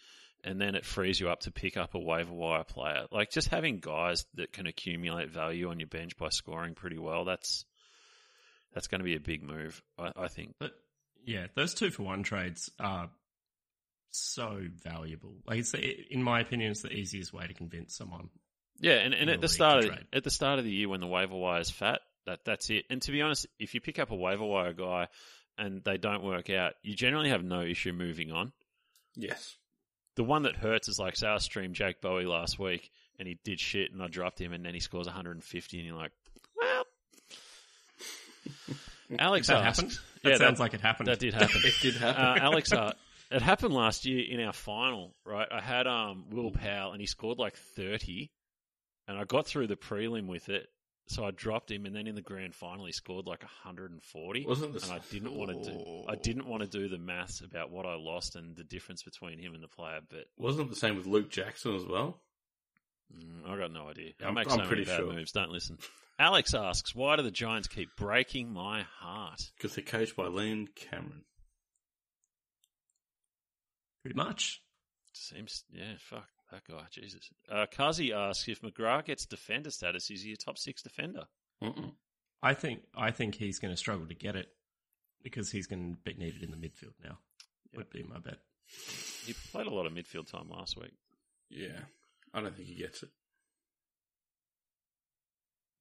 and 0.48 0.62
then 0.62 0.76
it 0.76 0.86
frees 0.86 1.20
you 1.20 1.30
up 1.30 1.42
to 1.42 1.52
pick 1.52 1.76
up 1.76 1.94
a 1.94 2.00
waiver 2.00 2.34
wire 2.34 2.64
player. 2.64 3.06
Like 3.12 3.32
just 3.32 3.50
having 3.50 3.80
guys 3.80 4.26
that 4.36 4.54
can 4.54 4.66
accumulate 4.66 5.30
value 5.30 5.70
on 5.70 5.80
your 5.80 5.88
bench 5.88 6.16
by 6.18 6.30
scoring 6.30 6.74
pretty 6.74 6.98
well. 6.98 7.26
That's 7.26 7.66
that's 8.74 8.88
going 8.88 9.00
to 9.00 9.06
be 9.06 9.16
a 9.16 9.20
big 9.20 9.44
move, 9.44 9.82
I, 10.00 10.12
I 10.16 10.28
think. 10.30 10.56
But 10.58 10.72
yeah, 11.26 11.48
those 11.56 11.74
two 11.74 11.92
for 11.92 12.04
one 12.04 12.24
trades 12.24 12.72
are 12.80 13.10
so 14.12 14.62
valuable. 14.84 15.36
Like 15.46 15.60
it's 15.60 15.72
the, 15.72 15.96
in 16.10 16.24
my 16.24 16.40
opinion, 16.40 16.72
it's 16.72 16.82
the 16.82 16.94
easiest 16.94 17.34
way 17.34 17.46
to 17.46 17.54
convince 17.54 17.96
someone. 17.96 18.30
Yeah, 18.80 18.94
and, 18.94 19.14
and 19.14 19.30
at 19.30 19.42
the 19.42 19.48
the 19.48 19.54
start 19.54 19.84
of 19.84 19.92
at 20.14 20.24
the 20.24 20.30
start 20.30 20.60
of 20.60 20.66
the 20.66 20.72
year 20.72 20.88
when 20.88 21.02
the 21.02 21.08
waiver 21.08 21.36
wire 21.36 21.60
is 21.60 21.70
fat, 21.70 22.00
that 22.26 22.46
that's 22.46 22.70
it. 22.70 22.86
And 22.90 23.02
to 23.02 23.12
be 23.12 23.22
honest, 23.22 23.48
if 23.60 23.74
you 23.74 23.82
pick 23.82 24.00
up 24.00 24.12
a 24.12 24.16
waiver 24.16 24.46
wire 24.46 24.72
guy 24.72 25.08
and 25.58 25.84
they 25.84 25.98
don't 25.98 26.24
work 26.24 26.50
out, 26.50 26.74
you 26.84 26.96
generally 26.96 27.32
have 27.32 27.44
no 27.44 27.64
issue 27.64 27.92
moving 27.92 28.32
on. 28.32 28.54
Yes. 29.16 29.58
The 30.18 30.24
one 30.24 30.44
that 30.44 30.56
hurts 30.58 30.90
is 30.90 31.00
like, 31.00 31.16
say, 31.16 31.28
I 31.28 31.38
streamed 31.38 31.76
Jake 31.76 32.02
Bowey 32.02 32.26
last 32.26 32.60
week 32.60 32.92
and 33.20 33.28
he 33.28 33.38
did 33.46 33.60
shit 33.60 33.92
and 33.94 34.02
I 34.04 34.08
dropped 34.08 34.42
him 34.42 34.52
and 34.52 34.66
then 34.66 34.74
he 34.74 34.80
scores 34.82 35.06
150 35.08 35.78
and 35.78 35.88
you're 35.88 35.96
like, 35.96 36.12
well. 36.60 36.84
Alex 39.20 39.48
That 39.48 39.58
asked. 39.64 39.82
happened. 39.82 40.00
That 40.24 40.30
Yeah, 40.32 40.36
sounds 40.38 40.58
that, 40.58 40.64
like 40.64 40.74
it 40.74 40.82
happened. 40.82 41.08
that 41.08 41.20
did 41.20 41.34
happen. 41.34 41.62
It 41.64 41.74
did 41.82 41.96
happen. 41.96 42.22
Uh, 42.24 42.36
Alex, 42.42 42.74
uh, 42.74 42.94
it 43.32 43.42
happened 43.42 43.74
last 43.74 44.06
year 44.06 44.24
in 44.30 44.46
our 44.46 44.54
final, 44.54 45.14
right? 45.26 45.48
I 45.52 45.62
had 45.62 45.88
um, 45.88 46.26
Will 46.32 46.52
Powell 46.52 46.92
and 46.92 47.00
he 47.02 47.08
scored 47.08 47.38
like 47.38 47.56
30 47.56 48.30
and 49.08 49.18
I 49.18 49.24
got 49.24 49.48
through 49.48 49.68
the 49.68 49.76
prelim 49.78 50.28
with 50.28 50.50
it. 50.50 50.68
So 51.10 51.24
I 51.26 51.32
dropped 51.32 51.72
him 51.72 51.86
and 51.86 51.96
then 51.96 52.06
in 52.06 52.16
the 52.16 52.22
grand 52.22 52.54
final 52.54 52.86
he 52.86 52.92
scored 52.92 53.28
like 53.28 53.42
140. 53.42 54.46
Wasn't 54.46 54.74
the 54.74 54.84
and 54.84 54.92
I 54.92 55.00
didn't 55.10 55.34
want 55.34 55.52
to 55.64 55.72
do 55.72 56.04
I 56.08 56.16
didn't 56.16 56.46
want 56.48 56.64
to 56.64 56.68
do 56.68 56.90
the 56.90 56.98
maths 56.98 57.42
about 57.42 57.72
what 57.72 57.86
I 57.86 57.96
lost 57.96 58.36
and 58.36 58.56
the 58.58 58.64
difference 58.66 59.04
between 59.04 59.40
him 59.40 59.54
and 59.56 59.64
the 59.64 59.70
player, 59.70 60.00
but 60.10 60.26
Wasn't 60.38 60.68
it 60.68 60.70
the 60.70 60.76
same 60.76 60.98
with 60.98 61.06
Luke 61.06 61.30
Jackson 61.30 61.76
as 61.76 61.86
well? 61.86 62.20
Mm, 63.16 63.50
I 63.50 63.58
got 63.58 63.72
no 63.72 63.88
idea. 63.90 64.12
I 64.22 64.26
I'm- 64.26 64.34
make 64.34 64.48
I'm 64.48 64.52
so 64.52 64.58
many 64.58 64.68
pretty 64.68 64.84
bad 64.86 64.98
sure. 64.98 65.14
moves. 65.14 65.32
Don't 65.32 65.50
listen. 65.52 65.78
Alex 66.20 66.54
asks, 66.54 66.94
"Why 66.96 67.16
do 67.16 67.22
the 67.22 67.32
Giants 67.32 67.68
keep 67.68 67.96
breaking 67.96 68.52
my 68.52 68.82
heart?" 68.82 69.52
Because 69.56 69.76
they're 69.76 69.86
coached 69.86 70.16
by 70.16 70.26
Leon 70.28 70.68
Cameron. 70.76 71.24
Pretty 74.02 74.16
much. 74.18 74.62
Seems, 75.14 75.64
yeah, 75.72 75.94
fuck 76.00 76.28
that 76.52 76.64
guy, 76.70 76.84
Jesus. 76.92 77.30
Uh, 77.52 77.66
Kazi 77.72 78.14
asks 78.14 78.48
if 78.48 78.62
McGrath 78.62 79.06
gets 79.06 79.26
defender 79.26 79.70
status, 79.72 80.10
is 80.10 80.24
he 80.24 80.34
a 80.34 80.38
top 80.38 80.58
six 80.58 80.82
defender? 80.82 81.26
Mm-mm. 81.64 81.94
I 82.42 82.54
think 82.54 82.82
I 82.96 83.12
think 83.12 83.36
he's 83.36 83.60
going 83.60 83.74
to 83.74 83.78
struggle 83.78 84.08
to 84.08 84.14
get 84.16 84.36
it 84.36 84.48
because 85.24 85.52
he's 85.52 85.68
going 85.68 85.96
to 85.96 85.98
be 86.04 86.14
needed 86.18 86.44
in 86.44 86.52
the 86.52 86.58
midfield 86.58 86.94
now. 87.04 87.18
Would 87.76 87.90
be 87.90 88.04
my 88.04 88.20
bet. 88.20 88.38
He 89.26 89.34
played 89.52 89.68
a 89.68 89.74
lot 89.74 89.86
of 89.86 89.94
midfield 89.94 90.30
time 90.32 90.50
last 90.50 90.78
week, 90.78 90.94
Yeah. 91.50 91.80
I 92.34 92.42
don't 92.42 92.56
think 92.56 92.68
he 92.68 92.76
gets 92.76 93.02
it. 93.04 93.10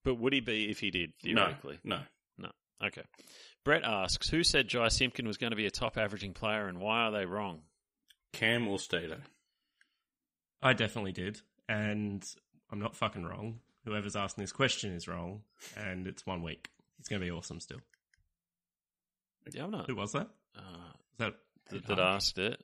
but 0.04 0.14
would 0.16 0.32
he 0.32 0.40
be 0.40 0.70
if 0.70 0.78
he 0.80 0.90
did 0.90 1.12
theoretically? 1.22 1.78
No. 1.84 2.00
No. 2.38 2.50
Okay. 2.84 3.02
Brett 3.64 3.82
asks, 3.84 4.28
"Who 4.28 4.44
said 4.44 4.68
Jye 4.68 4.88
Simpkin 4.88 5.26
was 5.26 5.36
going 5.36 5.50
to 5.50 5.56
be 5.56 5.66
a 5.66 5.70
top 5.70 5.96
averaging 5.98 6.32
player, 6.34 6.68
and 6.68 6.78
why 6.78 7.02
are 7.02 7.12
they 7.12 7.26
wrong?" 7.26 7.62
Cam 8.32 8.68
or 8.68 8.78
Stato? 8.78 9.18
I 10.62 10.72
definitely 10.72 11.12
did, 11.12 11.40
and 11.68 12.26
I'm 12.70 12.78
not 12.78 12.96
fucking 12.96 13.24
wrong. 13.24 13.60
Whoever's 13.84 14.16
asking 14.16 14.42
this 14.42 14.52
question 14.52 14.92
is 14.92 15.06
wrong, 15.06 15.42
and 15.76 16.06
it's 16.06 16.26
one 16.26 16.42
week. 16.42 16.68
It's 16.98 17.08
going 17.08 17.20
to 17.20 17.24
be 17.26 17.30
awesome 17.30 17.60
still. 17.60 17.78
Yeah, 19.52 19.64
I'm 19.64 19.70
not. 19.70 19.86
Who 19.86 19.94
was 19.94 20.12
that? 20.12 20.28
Uh, 20.56 20.60
Was 20.60 21.18
that 21.18 21.34
that, 21.70 21.86
that 21.86 21.98
asked 22.00 22.38
it. 22.38 22.60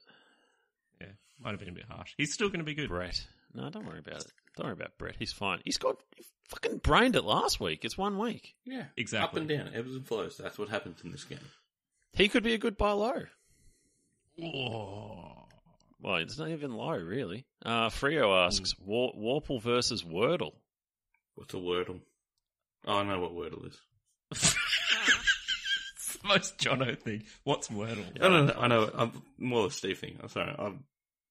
Yeah, 1.00 1.06
might 1.40 1.50
have 1.50 1.60
been 1.60 1.68
a 1.68 1.72
bit 1.72 1.84
harsh. 1.88 2.14
He's 2.16 2.32
still 2.32 2.48
going 2.48 2.58
to 2.60 2.64
be 2.64 2.74
good. 2.74 2.88
Brett. 2.88 3.24
No, 3.54 3.68
don't 3.70 3.86
worry 3.86 3.98
about 4.00 4.22
it. 4.22 4.32
Don't 4.56 4.66
worry 4.66 4.72
about 4.72 4.98
Brett. 4.98 5.14
He's 5.18 5.32
fine. 5.32 5.60
He's 5.64 5.78
got 5.78 5.96
he 6.16 6.24
fucking 6.48 6.78
brained 6.78 7.14
it 7.16 7.24
last 7.24 7.60
week. 7.60 7.84
It's 7.84 7.96
one 7.96 8.18
week. 8.18 8.54
Yeah. 8.64 8.84
Exactly. 8.96 9.26
Up 9.28 9.36
and 9.36 9.48
down, 9.48 9.70
ebbs 9.74 9.94
and 9.94 10.06
flows. 10.06 10.36
That's 10.38 10.58
what 10.58 10.70
happens 10.70 11.00
in 11.04 11.12
this 11.12 11.24
game. 11.24 11.38
He 12.14 12.28
could 12.28 12.42
be 12.42 12.54
a 12.54 12.58
good 12.58 12.76
buy 12.76 12.92
low. 12.92 13.22
Oh. 14.42 15.21
Well, 16.02 16.16
it's 16.16 16.36
not 16.38 16.48
even 16.48 16.72
low, 16.74 16.96
really. 16.98 17.46
Uh, 17.64 17.88
Frio 17.88 18.34
asks, 18.44 18.74
War- 18.78 19.14
Worpel 19.16 19.62
versus 19.62 20.02
Wordle. 20.02 20.52
What's 21.36 21.54
a 21.54 21.58
Wordle? 21.58 22.00
Oh, 22.86 22.98
I 22.98 23.04
know 23.04 23.20
what 23.20 23.32
Wordle 23.34 23.68
is. 23.68 23.78
It's 25.94 26.18
the 26.18 26.28
most 26.28 26.58
Jono 26.58 26.98
thing. 26.98 27.24
What's 27.44 27.68
Wordle? 27.68 28.04
I 28.20 28.28
don't 28.28 28.46
know. 28.46 28.54
I 28.58 28.66
know. 28.68 28.90
I'm 28.94 29.22
more 29.38 29.66
a 29.68 29.70
Steve 29.70 29.98
thing. 29.98 30.18
I'm 30.22 30.28
sorry. 30.28 30.54
I'm 30.58 30.84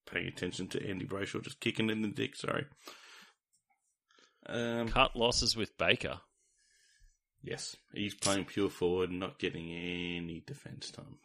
paying 0.10 0.28
attention 0.28 0.68
to 0.70 0.86
Andy 0.90 1.06
Brayshaw 1.06 1.42
just 1.44 1.60
kicking 1.60 1.90
in 1.90 2.02
the 2.02 2.08
dick. 2.08 2.36
Sorry. 2.36 2.66
Um, 4.48 4.88
Cut 4.90 5.16
losses 5.16 5.56
with 5.56 5.78
Baker. 5.78 6.20
yes, 7.44 7.76
he's 7.94 8.16
playing 8.16 8.46
pure 8.46 8.70
forward 8.70 9.12
not 9.12 9.40
getting 9.40 9.72
any 9.72 10.44
defence 10.46 10.90
time. 10.92 11.18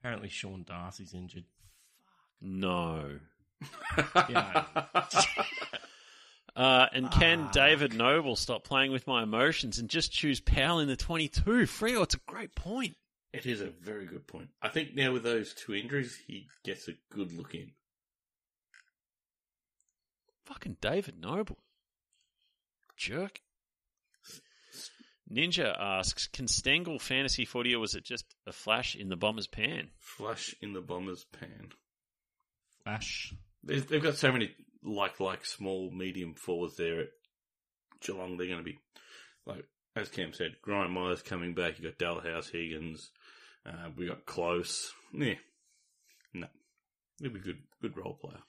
Apparently, 0.00 0.28
Sean 0.28 0.64
Darcy's 0.66 1.14
injured. 1.14 1.44
No. 2.40 3.18
Yeah. 4.28 4.64
Uh, 6.58 6.86
and 6.92 7.08
can. 7.12 7.48
David 7.52 7.94
Noble 7.94 8.34
stop 8.34 8.64
playing 8.64 8.90
with 8.90 9.06
my 9.06 9.22
emotions 9.22 9.78
and 9.78 9.88
just 9.88 10.10
choose 10.10 10.40
Powell 10.40 10.80
in 10.80 10.88
the 10.88 10.96
22? 10.96 11.66
Frio, 11.66 12.02
it's 12.02 12.16
a 12.16 12.20
great 12.26 12.56
point. 12.56 12.96
It 13.32 13.46
is 13.46 13.60
a 13.60 13.68
very 13.68 14.06
good 14.06 14.26
point. 14.26 14.48
I 14.60 14.68
think 14.68 14.96
now 14.96 15.12
with 15.12 15.22
those 15.22 15.54
two 15.54 15.74
injuries, 15.74 16.18
he 16.26 16.48
gets 16.64 16.88
a 16.88 16.94
good 17.10 17.32
look 17.32 17.54
in. 17.54 17.70
Fucking 20.46 20.78
David 20.80 21.20
Noble. 21.20 21.58
Jerk. 22.96 23.40
Ninja 25.30 25.76
asks, 25.78 26.26
can 26.26 26.46
Stengle 26.46 27.00
fantasy 27.00 27.44
footy 27.44 27.74
or 27.74 27.78
was 27.78 27.94
it 27.94 28.02
just 28.02 28.24
a 28.46 28.52
flash 28.52 28.96
in 28.96 29.10
the 29.10 29.16
bomber's 29.16 29.46
pan? 29.46 29.90
Flash 30.00 30.56
in 30.60 30.72
the 30.72 30.80
bomber's 30.80 31.24
pan. 31.24 31.68
Flash. 32.88 33.34
They've 33.64 34.02
got 34.02 34.16
so 34.16 34.32
many 34.32 34.50
like 34.82 35.20
like 35.20 35.44
small 35.44 35.90
medium 35.90 36.34
forwards 36.34 36.76
there 36.76 37.00
at 37.00 37.08
Geelong. 38.00 38.36
They're 38.36 38.46
going 38.46 38.58
to 38.58 38.64
be 38.64 38.78
like 39.44 39.64
as 39.94 40.08
Cam 40.08 40.32
said, 40.32 40.56
Gryan 40.66 40.92
Miers 40.92 41.22
coming 41.22 41.54
back. 41.54 41.78
You 41.78 41.90
got 41.90 41.98
Dahlhaus, 41.98 42.50
Higgins. 42.50 43.10
Uh, 43.66 43.90
we 43.96 44.06
got 44.06 44.24
Close. 44.24 44.90
Yeah, 45.12 45.34
no, 46.32 46.46
he'll 47.20 47.32
be 47.32 47.40
good. 47.40 47.58
Good 47.82 47.96
role 47.96 48.14
player. 48.14 48.40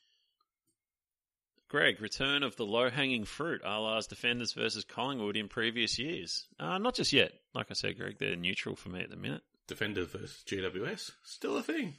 Greg, 1.67 2.01
return 2.01 2.41
of 2.41 2.55
the 2.55 2.65
low 2.65 2.89
hanging 2.89 3.25
fruit, 3.25 3.61
a 3.63 3.79
la's 3.79 4.07
defenders 4.07 4.53
versus 4.53 4.85
Collingwood 4.85 5.35
in 5.35 5.49
previous 5.49 5.99
years. 5.99 6.47
Uh, 6.59 6.77
not 6.77 6.95
just 6.95 7.13
yet. 7.13 7.31
Like 7.53 7.67
I 7.69 7.73
said, 7.73 7.97
Greg, 7.97 8.15
they're 8.19 8.35
neutral 8.35 8.75
for 8.75 8.89
me 8.89 9.01
at 9.01 9.09
the 9.09 9.17
minute. 9.17 9.41
Defenders 9.67 10.07
versus 10.07 10.43
GWS 10.47 11.11
still 11.23 11.57
a 11.57 11.63
thing. 11.63 11.93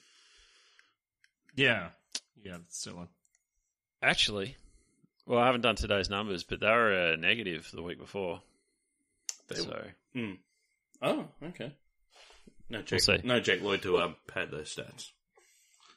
Yeah. 1.54 1.90
Yeah, 2.42 2.56
it's 2.66 2.78
still 2.80 2.98
on. 2.98 3.08
Actually, 4.02 4.56
well, 5.26 5.38
I 5.38 5.46
haven't 5.46 5.60
done 5.60 5.76
today's 5.76 6.08
numbers, 6.10 6.42
but 6.44 6.60
they 6.60 6.66
were 6.66 6.92
a 7.12 7.16
negative 7.16 7.68
the 7.72 7.82
week 7.82 7.98
before. 7.98 8.40
They, 9.48 9.56
so 9.56 9.82
Hmm. 10.14 10.32
Oh, 11.02 11.26
okay. 11.42 11.72
No, 12.68 12.82
Jake, 12.82 13.00
see. 13.00 13.18
no 13.24 13.40
Jake 13.40 13.62
Lloyd 13.62 13.82
to 13.82 13.98
um, 13.98 14.16
pad 14.26 14.50
those 14.50 14.74
stats. 14.74 15.10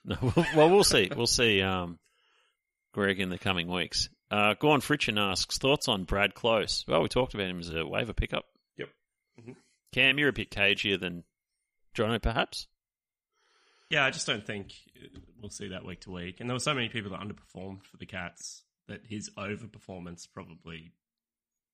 No, 0.05 0.17
well, 0.53 0.69
we'll 0.69 0.83
see. 0.83 1.09
We'll 1.15 1.27
see, 1.27 1.61
um, 1.61 1.97
Greg, 2.91 3.21
in 3.21 3.29
the 3.29 3.37
coming 3.37 3.69
weeks. 3.69 4.09
Uh, 4.29 4.53
Gorn 4.59 4.81
Fritchen 4.81 5.17
asks 5.17 5.57
thoughts 5.57 5.87
on 5.87 6.03
Brad 6.03 6.33
Close. 6.33 6.83
Well, 6.89 7.01
we 7.01 7.07
talked 7.07 7.33
about 7.33 7.47
him 7.49 7.61
as 7.61 7.73
a 7.73 7.85
waiver 7.85 8.11
pickup. 8.11 8.43
Yep. 8.77 8.89
Cam, 9.93 10.19
you're 10.19 10.27
a 10.27 10.33
bit 10.33 10.51
cagier 10.51 10.99
than 10.99 11.23
Jono, 11.95 12.21
perhaps. 12.21 12.67
Yeah, 13.93 14.05
I 14.05 14.09
just 14.09 14.25
don't 14.25 14.43
think 14.43 14.73
we'll 15.39 15.51
see 15.51 15.67
that 15.67 15.85
week 15.85 16.01
to 16.01 16.11
week. 16.11 16.39
And 16.39 16.49
there 16.49 16.55
were 16.55 16.59
so 16.59 16.73
many 16.73 16.89
people 16.89 17.11
that 17.11 17.19
underperformed 17.19 17.83
for 17.83 17.97
the 17.97 18.07
Cats 18.07 18.63
that 18.87 19.01
his 19.07 19.29
overperformance 19.37 20.27
probably 20.33 20.93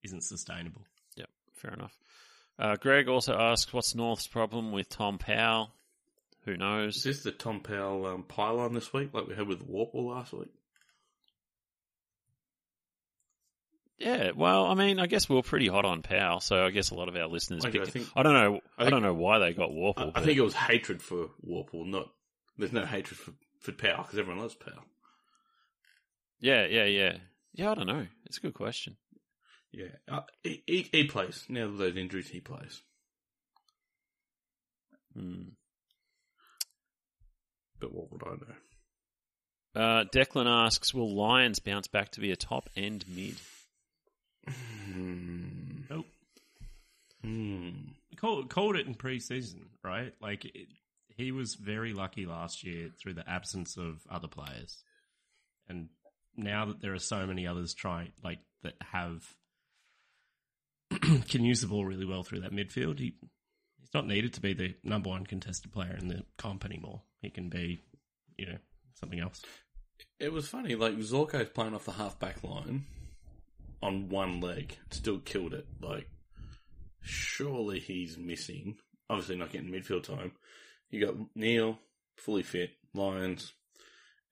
isn't 0.03 0.26
sustainable. 0.26 0.82
Yep, 1.15 1.30
fair 1.53 1.72
enough. 1.72 1.97
Uh, 2.59 2.76
Greg 2.76 3.07
also 3.07 3.38
asks, 3.39 3.72
what's 3.72 3.95
North's 3.95 4.28
problem 4.28 4.74
with 4.74 4.89
Tom 4.89 5.17
Powell? 5.17 5.70
Who 6.43 6.57
knows? 6.57 6.97
Is 6.97 7.03
this 7.03 7.24
the 7.24 7.32
Tom 7.32 7.61
Powell 7.61 8.05
um, 8.07 8.24
pylon 8.24 8.74
this 8.74 8.91
week, 8.91 9.13
like 9.13 9.30
we 9.30 9.36
had 9.36 9.47
with 9.47 9.65
Worpel 9.65 10.09
last 10.09 10.34
week? 10.34 10.51
Yeah, 14.00 14.32
well, 14.36 14.66
I 14.66 14.76
mean, 14.76 14.97
I 15.00 15.08
guess 15.08 15.28
we 15.28 15.38
are 15.38 15.41
pretty 15.43 15.68
hot 15.68 15.84
on 15.84 16.02
Powell, 16.02 16.39
so 16.39 16.64
I 16.66 16.70
guess 16.72 16.89
a 16.91 16.95
lot 16.95 17.10
of 17.10 17.16
our 17.18 17.28
listeners 17.28 17.66
I 17.66 17.70
picked. 17.72 17.88
I, 17.88 17.89
think- 17.89 18.08
don't 18.16 18.24
know. 18.34 18.62
I 18.78 18.82
I, 18.82 18.86
think- 18.86 18.91
don't 18.91 19.04
know 19.04 19.14
why 19.14 19.39
they 19.39 19.54
got 19.54 19.72
Worpel. 19.72 20.14
I, 20.16 20.20
I 20.22 20.24
think 20.24 20.38
it 20.38 20.41
was 20.41 20.54
hatred 20.54 21.02
for 21.02 21.28
Worpel, 21.45 21.86
not. 21.86 22.10
There's 22.58 22.72
no 22.72 22.86
hatred 22.86 23.18
for, 23.20 23.32
for 23.60 23.72
Powell 23.74 24.04
because 24.04 24.18
everyone 24.18 24.41
loves 24.41 24.56
Powell. 24.56 24.86
yeah, 26.39 26.66
yeah, 26.66 26.86
yeah, 26.86 27.18
yeah. 27.54 27.72
I 27.72 27.76
don't 27.76 27.88
know. 27.88 28.08
It's 28.26 28.38
a 28.38 28.41
good 28.41 28.54
question. 28.54 28.95
Yeah, 29.72 29.88
uh, 30.10 30.22
he, 30.43 30.64
he, 30.66 30.89
he 30.91 31.04
plays. 31.04 31.45
Now 31.50 31.68
that 31.68 31.78
those 31.78 31.97
injuries, 31.97 32.30
he 32.30 32.39
plays. 32.39 32.82
Hmm. 35.14 35.50
But 37.80 37.93
what 37.93 38.12
would 38.12 38.24
I 38.26 38.32
know? 38.32 38.56
Uh, 39.76 40.04
Declan 40.14 40.47
asks, 40.47 40.93
"Will 40.93 41.16
Lyons 41.16 41.60
bounce 41.60 41.88
back 41.88 42.12
to 42.12 42.20
be 42.22 42.32
a 42.32 42.36
top 42.36 42.70
end 42.76 43.06
mid?" 43.08 43.36
Hmm. 44.48 45.82
Nope. 45.90 46.06
Hmm. 47.24 47.70
Called, 48.18 48.50
called 48.50 48.76
it 48.76 48.88
in 48.88 48.96
preseason, 48.96 49.66
right? 49.84 50.14
Like 50.22 50.46
it, 50.46 50.68
he 51.08 51.32
was 51.32 51.56
very 51.56 51.94
lucky 51.94 52.26
last 52.26 52.64
year 52.64 52.90
through 53.02 53.14
the 53.14 53.30
absence 53.30 53.78
of 53.78 54.02
other 54.10 54.28
players, 54.28 54.84
and 55.68 55.90
now 56.36 56.66
that 56.66 56.82
there 56.82 56.94
are 56.94 57.00
so 57.00 57.26
many 57.26 57.48
others 57.48 57.74
trying, 57.74 58.12
like 58.24 58.40
that 58.64 58.76
have 58.92 59.24
can 61.30 61.44
use 61.44 61.62
the 61.62 61.68
ball 61.68 61.86
really 61.86 62.06
well 62.06 62.24
through 62.24 62.42
that 62.42 62.52
midfield, 62.52 63.00
he 63.00 63.14
he's 63.80 63.94
not 63.94 64.08
needed 64.08 64.34
to 64.34 64.42
be 64.42 64.54
the 64.54 64.76
number 64.84 65.10
one 65.10 65.26
contested 65.26 65.72
player 65.72 65.98
in 66.00 66.08
the 66.08 66.24
comp 66.38 66.66
anymore. 66.66 67.02
He 67.22 67.30
can 67.30 67.50
be, 67.50 67.84
you 68.38 68.48
know, 68.48 68.58
something 69.00 69.20
else. 69.20 69.42
It 70.20 70.32
was 70.32 70.48
funny, 70.48 70.76
like 70.76 70.96
Zorko's 70.98 71.50
playing 71.50 71.76
off 71.76 71.86
the 71.86 71.92
half 71.92 72.20
back 72.20 72.44
line 72.44 72.86
on 73.82 74.09
one 74.09 74.41
leg, 74.41 74.77
still 74.91 75.19
killed 75.19 75.53
it. 75.53 75.67
Like, 75.82 76.07
surely 77.01 77.80
he's 77.80 78.17
missing. 78.17 78.77
Obviously, 79.09 79.36
not 79.38 79.51
getting 79.51 79.69
midfield 79.71 80.03
time. 80.03 80.32
You 80.89 81.05
got 81.05 81.15
Neale, 81.36 81.77
fully 82.17 82.43
fit, 82.43 82.71
Lyons, 82.93 83.53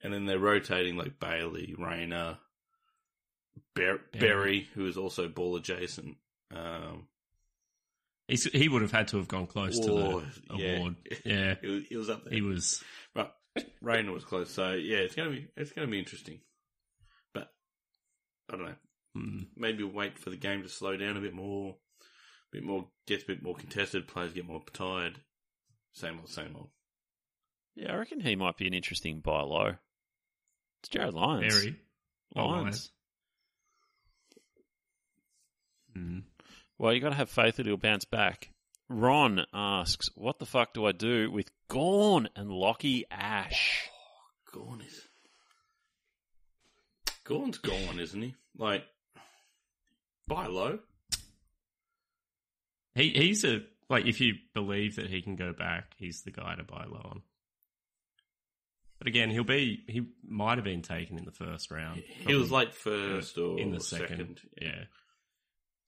and 0.03 0.13
then 0.13 0.25
they're 0.25 0.39
rotating 0.39 0.97
like 0.97 1.19
Bailey, 1.19 1.75
Rayner, 1.77 2.37
Ber- 3.75 4.01
Berry, 4.11 4.67
who 4.73 4.87
is 4.87 4.97
also 4.97 5.27
ball 5.27 5.55
adjacent. 5.55 6.17
Um, 6.55 7.07
He's, 8.27 8.43
he 8.43 8.67
would 8.67 8.81
have 8.81 8.91
had 8.91 9.07
to 9.09 9.17
have 9.17 9.29
gone 9.29 9.47
close 9.47 9.79
to 9.79 9.91
Oh, 9.91 10.19
the 10.49 10.57
yeah. 10.57 10.75
award. 10.77 10.95
Yeah, 11.25 11.55
he, 11.61 11.67
was, 11.67 11.83
he 11.87 11.95
was 11.95 12.09
up 12.09 12.23
there. 12.25 12.33
he 12.33 12.41
was. 12.41 12.83
But 13.15 13.33
Rayner 13.81 14.11
was 14.11 14.25
close, 14.25 14.51
so 14.51 14.73
yeah, 14.73 14.97
it's 14.97 15.15
gonna 15.15 15.29
be 15.29 15.47
it's 15.55 15.71
gonna 15.71 15.87
be 15.87 15.97
interesting. 15.99 16.41
But 17.33 17.47
I 18.51 18.57
don't 18.57 18.65
know. 18.65 18.75
Mm, 19.17 19.47
maybe 19.55 19.83
wait 19.83 20.19
for 20.19 20.29
the 20.29 20.37
game 20.37 20.61
to 20.63 20.69
slow 20.69 20.95
down 20.97 21.17
a 21.17 21.21
bit 21.21 21.33
more, 21.33 21.75
a 22.01 22.05
bit 22.51 22.63
more 22.63 22.87
gets 23.07 23.23
a 23.23 23.27
bit 23.27 23.41
more 23.41 23.55
contested. 23.55 24.07
Players 24.07 24.33
get 24.33 24.45
more 24.45 24.61
tired. 24.73 25.19
Same 25.93 26.19
old, 26.19 26.29
same 26.29 26.55
old. 26.55 26.69
Yeah, 27.75 27.93
I 27.93 27.97
reckon 27.97 28.19
he 28.19 28.35
might 28.35 28.57
be 28.57 28.67
an 28.67 28.73
interesting 28.73 29.19
buy 29.21 29.41
low. 29.41 29.75
It's 30.81 30.89
Jarryd 30.89 31.13
Lyons. 31.13 31.53
very. 31.53 31.75
Oh, 32.35 32.69
Mm. 35.97 36.23
Well, 36.77 36.93
you 36.93 36.99
got 36.99 37.09
to 37.09 37.15
have 37.15 37.29
faith 37.29 37.55
that 37.55 37.65
he'll 37.65 37.77
bounce 37.77 38.05
back. 38.05 38.51
Ron 38.89 39.45
asks, 39.51 40.09
"What 40.15 40.37
the 40.39 40.45
fuck 40.45 40.73
do 40.73 40.85
I 40.85 40.91
do 40.91 41.31
with 41.31 41.49
Gawn 41.67 42.29
and 42.35 42.49
Lachie 42.51 43.03
Ash?" 43.09 43.89
Gawn 44.51 44.81
is 44.81 45.07
Gawn's 47.23 47.57
gone, 47.57 47.99
isn't 47.99 48.21
he? 48.21 48.35
Like 48.55 48.85
buy 50.27 50.47
low. 50.47 50.79
He 52.95 53.09
he's 53.09 53.43
a 53.43 53.61
like 53.89 54.05
if 54.05 54.19
you 54.21 54.35
believe 54.53 54.95
that 54.97 55.09
he 55.09 55.21
can 55.21 55.35
go 55.35 55.53
back, 55.53 55.93
he's 55.97 56.23
the 56.23 56.31
guy 56.31 56.55
to 56.55 56.63
buy 56.63 56.85
low 56.85 57.01
on. 57.03 57.21
But 58.97 59.07
again, 59.07 59.29
he'll 59.29 59.43
be 59.43 59.83
he 59.87 60.07
might 60.27 60.57
have 60.57 60.65
been 60.65 60.81
taken 60.81 61.17
in 61.17 61.25
the 61.25 61.31
first 61.31 61.69
round. 61.69 62.03
He 62.25 62.33
was 62.33 62.51
like 62.51 62.73
first 62.73 63.37
or 63.37 63.59
in 63.59 63.71
the 63.71 63.79
second. 63.79 64.41
Yeah. 64.59 64.85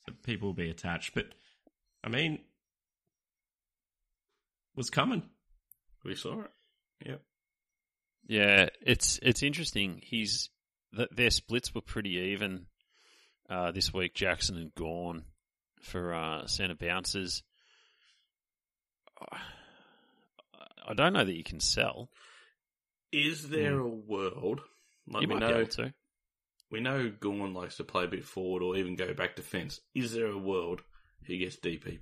So 0.06 0.14
people 0.24 0.50
will 0.50 0.54
be 0.54 0.70
attached. 0.70 1.16
But 1.16 1.26
I 2.04 2.10
mean 2.10 2.40
was 4.76 4.90
coming. 4.90 5.24
We 6.06 6.16
saw 6.16 6.42
it. 6.42 6.52
Yep. 7.06 7.22
Yeah, 8.28 8.70
it's 8.82 9.20
it's 9.24 9.44
interesting. 9.44 10.02
He's 10.04 10.50
th- 10.96 11.10
their 11.12 11.32
splits 11.32 11.74
were 11.74 11.82
pretty 11.82 12.12
even 12.34 12.68
uh, 13.50 13.72
this 13.72 13.94
week. 13.94 14.14
Jackson 14.14 14.58
and 14.58 14.74
Gawn 14.76 15.24
for 15.82 16.14
uh, 16.14 16.46
centre 16.48 16.76
bouncers. 16.76 17.44
I 20.88 20.94
don't 20.94 21.14
know 21.14 21.26
that 21.26 21.36
you 21.36 21.44
can 21.44 21.60
sell. 21.60 22.10
Is 23.12 23.50
there 23.50 23.80
a 23.80 23.88
world? 23.88 24.62
Like 25.08 25.24
you 25.24 25.28
we 25.28 25.34
might 25.34 25.40
know, 25.42 25.48
be 25.48 25.60
able 25.62 25.70
to. 25.72 25.94
we 26.72 26.80
know 26.80 27.12
Gawn 27.20 27.54
likes 27.54 27.78
to 27.78 27.84
play 27.84 28.04
a 28.06 28.08
bit 28.08 28.24
forward 28.24 28.62
or 28.62 28.76
even 28.76 28.96
go 28.96 29.14
back 29.14 29.36
defence. 29.36 29.80
Is 29.96 30.14
there 30.14 30.28
a 30.28 30.38
world 30.38 30.82
he 31.24 31.38
gets 31.38 31.58
DPP? 31.58 32.00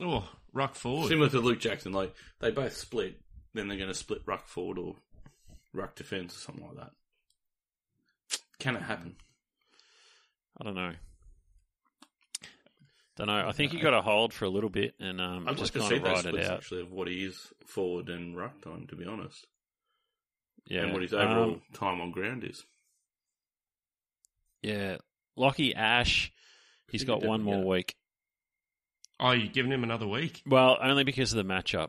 Oh, 0.00 0.28
ruck 0.52 0.76
forward. 0.76 1.08
Similar 1.08 1.28
to 1.30 1.40
Luke 1.40 1.58
Jackson, 1.58 1.92
like 1.92 2.14
they 2.40 2.52
both 2.52 2.76
split, 2.76 3.20
then 3.54 3.68
they're 3.68 3.76
going 3.76 3.88
to 3.88 3.94
split 3.94 4.22
ruck 4.26 4.46
forward 4.46 4.78
or 4.78 4.94
ruck 5.74 5.96
defence 5.96 6.36
or 6.36 6.38
something 6.38 6.64
like 6.66 6.76
that. 6.76 6.92
Can 8.60 8.76
it 8.76 8.82
happen? 8.82 9.16
I 10.60 10.64
don't 10.64 10.74
know. 10.74 10.92
Don't 13.16 13.26
know. 13.26 13.48
I 13.48 13.52
think 13.52 13.72
you 13.72 13.80
got 13.80 13.90
to 13.90 14.02
hold 14.02 14.32
for 14.32 14.44
a 14.44 14.48
little 14.48 14.70
bit 14.70 14.94
and 15.00 15.20
um, 15.20 15.48
I'd 15.48 15.56
just 15.56 15.74
like 15.74 15.82
to 15.84 15.88
see 15.88 15.96
of 15.96 16.02
those 16.04 16.24
ride 16.24 16.24
it 16.26 16.28
splits 16.28 16.48
out. 16.48 16.56
actually 16.58 16.80
of 16.82 16.92
what 16.92 17.08
he 17.08 17.24
is 17.24 17.52
forward 17.66 18.08
and 18.08 18.36
ruck 18.36 18.60
time, 18.62 18.86
to 18.88 18.96
be 18.96 19.04
honest, 19.06 19.46
Yeah, 20.66 20.82
and 20.84 20.92
what 20.92 21.02
his 21.02 21.12
overall 21.12 21.54
Um, 21.54 21.62
time 21.74 22.00
on 22.00 22.10
ground 22.12 22.44
is. 22.44 22.62
yeah, 24.62 24.98
Lachie 25.36 25.74
Ash. 25.76 26.32
He's 26.90 27.02
Think 27.02 27.08
got 27.08 27.22
he 27.22 27.28
one 27.28 27.42
more 27.42 27.54
definitely 27.54 27.76
week. 27.76 27.94
Oh, 29.20 29.32
you're 29.32 29.48
giving 29.52 29.72
him 29.72 29.82
another 29.82 30.06
week. 30.06 30.42
Well, 30.46 30.78
only 30.80 31.02
because 31.04 31.32
of 31.32 31.36
the 31.44 31.52
matchup. 31.52 31.88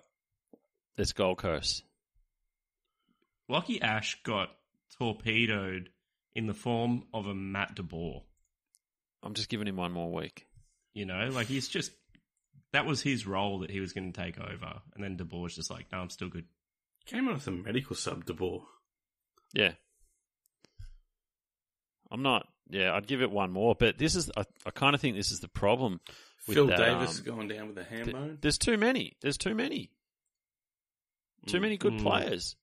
It's 0.97 1.13
Gold 1.13 1.38
Coast. 1.38 1.84
Lachie 3.49 3.82
Ash 3.82 4.17
got 4.24 4.49
torpedoed 4.97 5.89
in 6.36 6.47
the 6.47 6.53
form 6.53 7.03
of 7.13 7.28
a 7.28 7.34
Matt 7.36 7.76
de 7.76 7.84
Boer. 7.84 8.24
I'm 9.24 9.34
just 9.34 9.49
giving 9.49 9.67
him 9.67 9.76
one 9.78 9.91
more 9.91 10.11
week. 10.11 10.47
You 10.93 11.05
know, 11.05 11.30
like 11.32 11.47
he's 11.47 11.67
just 11.67 11.91
that 12.74 12.86
was 12.86 13.01
his 13.01 13.26
role 13.28 13.59
that 13.59 13.70
he 13.72 13.80
was 13.80 13.93
going 13.93 14.11
to 14.11 14.22
take 14.22 14.39
over, 14.39 14.82
and 14.95 15.03
then 15.03 15.15
de 15.17 15.26
Boer's 15.26 15.55
just 15.55 15.70
like, 15.72 15.88
no, 15.91 15.99
I'm 15.99 16.09
still 16.09 16.30
good. 16.30 16.45
Came 17.05 17.28
on 17.28 17.34
with 17.36 17.47
a 17.47 17.51
medical 17.51 17.95
sub 17.95 18.26
de 18.26 18.34
ball. 18.34 18.65
Yeah. 19.53 19.74
I'm 22.11 22.22
not. 22.24 22.47
Yeah, 22.70 22.93
I'd 22.93 23.07
give 23.07 23.22
it 23.22 23.32
one 23.32 23.51
more, 23.51 23.76
but 23.76 23.97
this 23.97 24.15
is. 24.15 24.30
I, 24.38 24.43
I 24.65 24.72
kind 24.72 24.93
of 24.95 25.01
think 25.01 25.15
this 25.15 25.32
is 25.32 25.39
the 25.39 25.47
problem. 25.47 25.99
with 26.47 26.55
Phil 26.55 26.67
that, 26.67 26.78
Davis 26.78 27.20
um, 27.20 27.26
going 27.26 27.47
down 27.47 27.67
with 27.70 27.78
a 27.78 27.84
ham 27.84 28.03
th- 28.05 28.15
bone. 28.15 28.38
There's 28.41 28.57
too 28.57 28.78
many. 28.78 29.17
There's 29.22 29.38
too 29.38 29.55
many. 29.55 29.91
Too 31.47 31.57
Mm. 31.57 31.61
many 31.61 31.78
good 31.78 31.93
Mm. 31.93 32.01
players. 32.03 32.55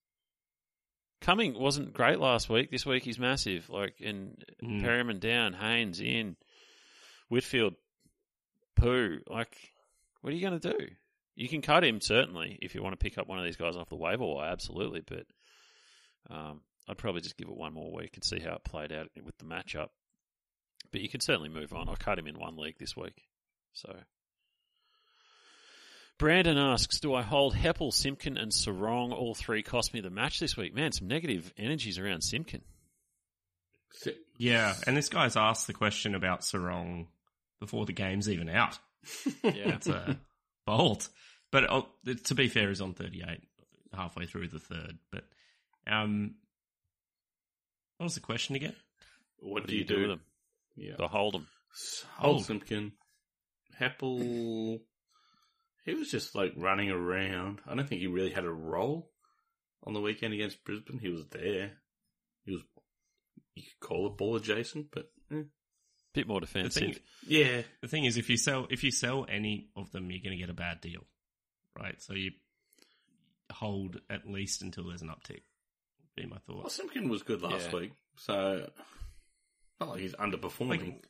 Cumming 1.20 1.54
wasn't 1.58 1.92
great 1.94 2.20
last 2.20 2.48
week. 2.48 2.70
This 2.70 2.84
week 2.86 3.02
he's 3.02 3.18
massive. 3.18 3.68
Like 3.70 4.00
and 4.04 4.44
Mm. 4.62 4.82
Perryman 4.82 5.18
down, 5.18 5.54
Haynes 5.54 6.00
in, 6.00 6.36
Whitfield, 7.28 7.74
poo. 8.76 9.18
Like, 9.28 9.56
what 10.20 10.32
are 10.32 10.36
you 10.36 10.46
going 10.48 10.60
to 10.60 10.72
do? 10.72 10.86
You 11.34 11.48
can 11.48 11.60
cut 11.62 11.84
him 11.84 12.00
certainly 12.00 12.58
if 12.62 12.74
you 12.74 12.82
want 12.82 12.98
to 12.98 13.02
pick 13.04 13.18
up 13.18 13.28
one 13.28 13.38
of 13.38 13.44
these 13.44 13.56
guys 13.56 13.76
off 13.76 13.88
the 13.90 13.96
waiver 13.96 14.24
wire, 14.24 14.50
absolutely. 14.50 15.02
But 15.06 15.26
um, 16.30 16.60
I'd 16.88 16.98
probably 16.98 17.20
just 17.20 17.36
give 17.36 17.48
it 17.48 17.56
one 17.56 17.74
more 17.74 17.92
week 17.92 18.12
and 18.14 18.24
see 18.24 18.38
how 18.40 18.54
it 18.54 18.64
played 18.64 18.92
out 18.92 19.08
with 19.24 19.36
the 19.38 19.44
matchup. 19.44 19.88
But 20.92 21.00
you 21.02 21.08
can 21.08 21.20
certainly 21.20 21.48
move 21.50 21.72
on. 21.74 21.88
I 21.88 21.94
cut 21.96 22.18
him 22.18 22.26
in 22.26 22.38
one 22.38 22.56
league 22.56 22.78
this 22.78 22.96
week, 22.96 23.22
so. 23.72 23.94
Brandon 26.18 26.56
asks, 26.56 26.98
"Do 27.00 27.12
I 27.12 27.20
hold 27.22 27.54
Heppell, 27.54 27.92
Simpkin, 27.92 28.38
and 28.38 28.50
Serong? 28.50 29.12
All 29.12 29.34
three 29.34 29.62
cost 29.62 29.92
me 29.92 30.00
the 30.00 30.08
match 30.10 30.40
this 30.40 30.56
week. 30.56 30.74
Man, 30.74 30.92
some 30.92 31.08
negative 31.08 31.52
energies 31.58 31.98
around 31.98 32.22
Simpkin. 32.22 32.62
Si- 33.92 34.16
Yeah, 34.38 34.74
and 34.86 34.96
this 34.96 35.10
guy's 35.10 35.36
asked 35.36 35.66
the 35.66 35.74
question 35.74 36.14
about 36.14 36.40
Serong 36.40 37.08
before 37.60 37.86
the 37.86 37.92
game's 37.92 38.28
even 38.28 38.48
out. 38.48 38.78
Yeah, 39.42 39.52
It's 39.54 39.88
a 39.88 40.18
bold. 40.66 41.08
But 41.52 41.70
uh, 41.70 41.82
to 42.24 42.34
be 42.34 42.48
fair, 42.48 42.68
he's 42.68 42.80
on 42.80 42.94
38 42.94 43.40
halfway 43.94 44.26
through 44.26 44.48
the 44.48 44.58
third. 44.58 44.98
But 45.10 45.24
um, 45.86 46.34
what 47.98 48.04
was 48.04 48.14
the 48.14 48.20
question 48.20 48.56
again? 48.56 48.74
What, 49.38 49.66
do 49.66 49.76
you 49.76 49.84
do? 49.84 50.00
with 50.00 50.08
them? 50.08 50.20
Yeah. 50.76 50.96
To 50.96 51.08
hold 51.08 51.34
them. 51.34 51.46
Hold 52.16 52.34
Hold. 52.36 52.44
Simpkin. 52.46 52.92
Heppell. 53.80 54.80
He 55.84 55.94
was 55.94 56.10
just 56.10 56.34
like 56.34 56.52
running 56.56 56.90
around. 56.90 57.60
I 57.66 57.74
don't 57.74 57.88
think 57.88 58.00
he 58.00 58.06
really 58.06 58.32
had 58.32 58.44
a 58.44 58.50
role 58.50 59.10
on 59.84 59.94
the 59.94 60.00
weekend 60.00 60.34
against 60.34 60.64
Brisbane. 60.64 60.98
He 60.98 61.08
was 61.08 61.24
there. 61.30 61.72
He 62.44 62.52
was, 62.52 62.62
you 63.54 63.62
could 63.62 63.88
call 63.88 64.06
it 64.08 64.16
ball 64.16 64.36
adjacent, 64.36 64.88
but 64.90 65.10
eh. 65.32 65.42
Bit 66.16 66.28
more 66.28 66.40
The 66.40 66.46
defensive. 66.46 66.82
thing, 66.82 66.96
yeah, 67.26 67.62
the 67.82 67.88
thing 67.88 68.04
is, 68.04 68.16
if 68.16 68.28
you 68.30 68.36
sell 68.36 68.66
if 68.70 68.82
you 68.84 68.90
sell 68.90 69.24
any 69.28 69.68
of 69.76 69.92
them, 69.92 70.10
you're 70.10 70.20
going 70.22 70.32
to 70.36 70.40
get 70.40 70.50
a 70.50 70.54
bad 70.54 70.80
deal, 70.80 71.04
right? 71.78 72.00
So 72.02 72.14
you 72.14 72.32
hold 73.52 74.00
at 74.10 74.28
least 74.28 74.62
until 74.62 74.88
there's 74.88 75.02
an 75.02 75.08
uptick. 75.08 75.42
Would 75.42 76.16
Be 76.16 76.26
my 76.26 76.38
well, 76.48 76.62
thoughts. 76.62 76.74
Simpkin 76.76 77.08
was 77.08 77.22
good 77.22 77.42
last 77.42 77.70
Yeah. 77.72 77.78
week, 77.78 77.92
so 78.16 78.68
not 79.80 79.90
like 79.90 80.00
he's 80.00 80.14
underperforming. 80.14 80.80
Like, 80.86 81.06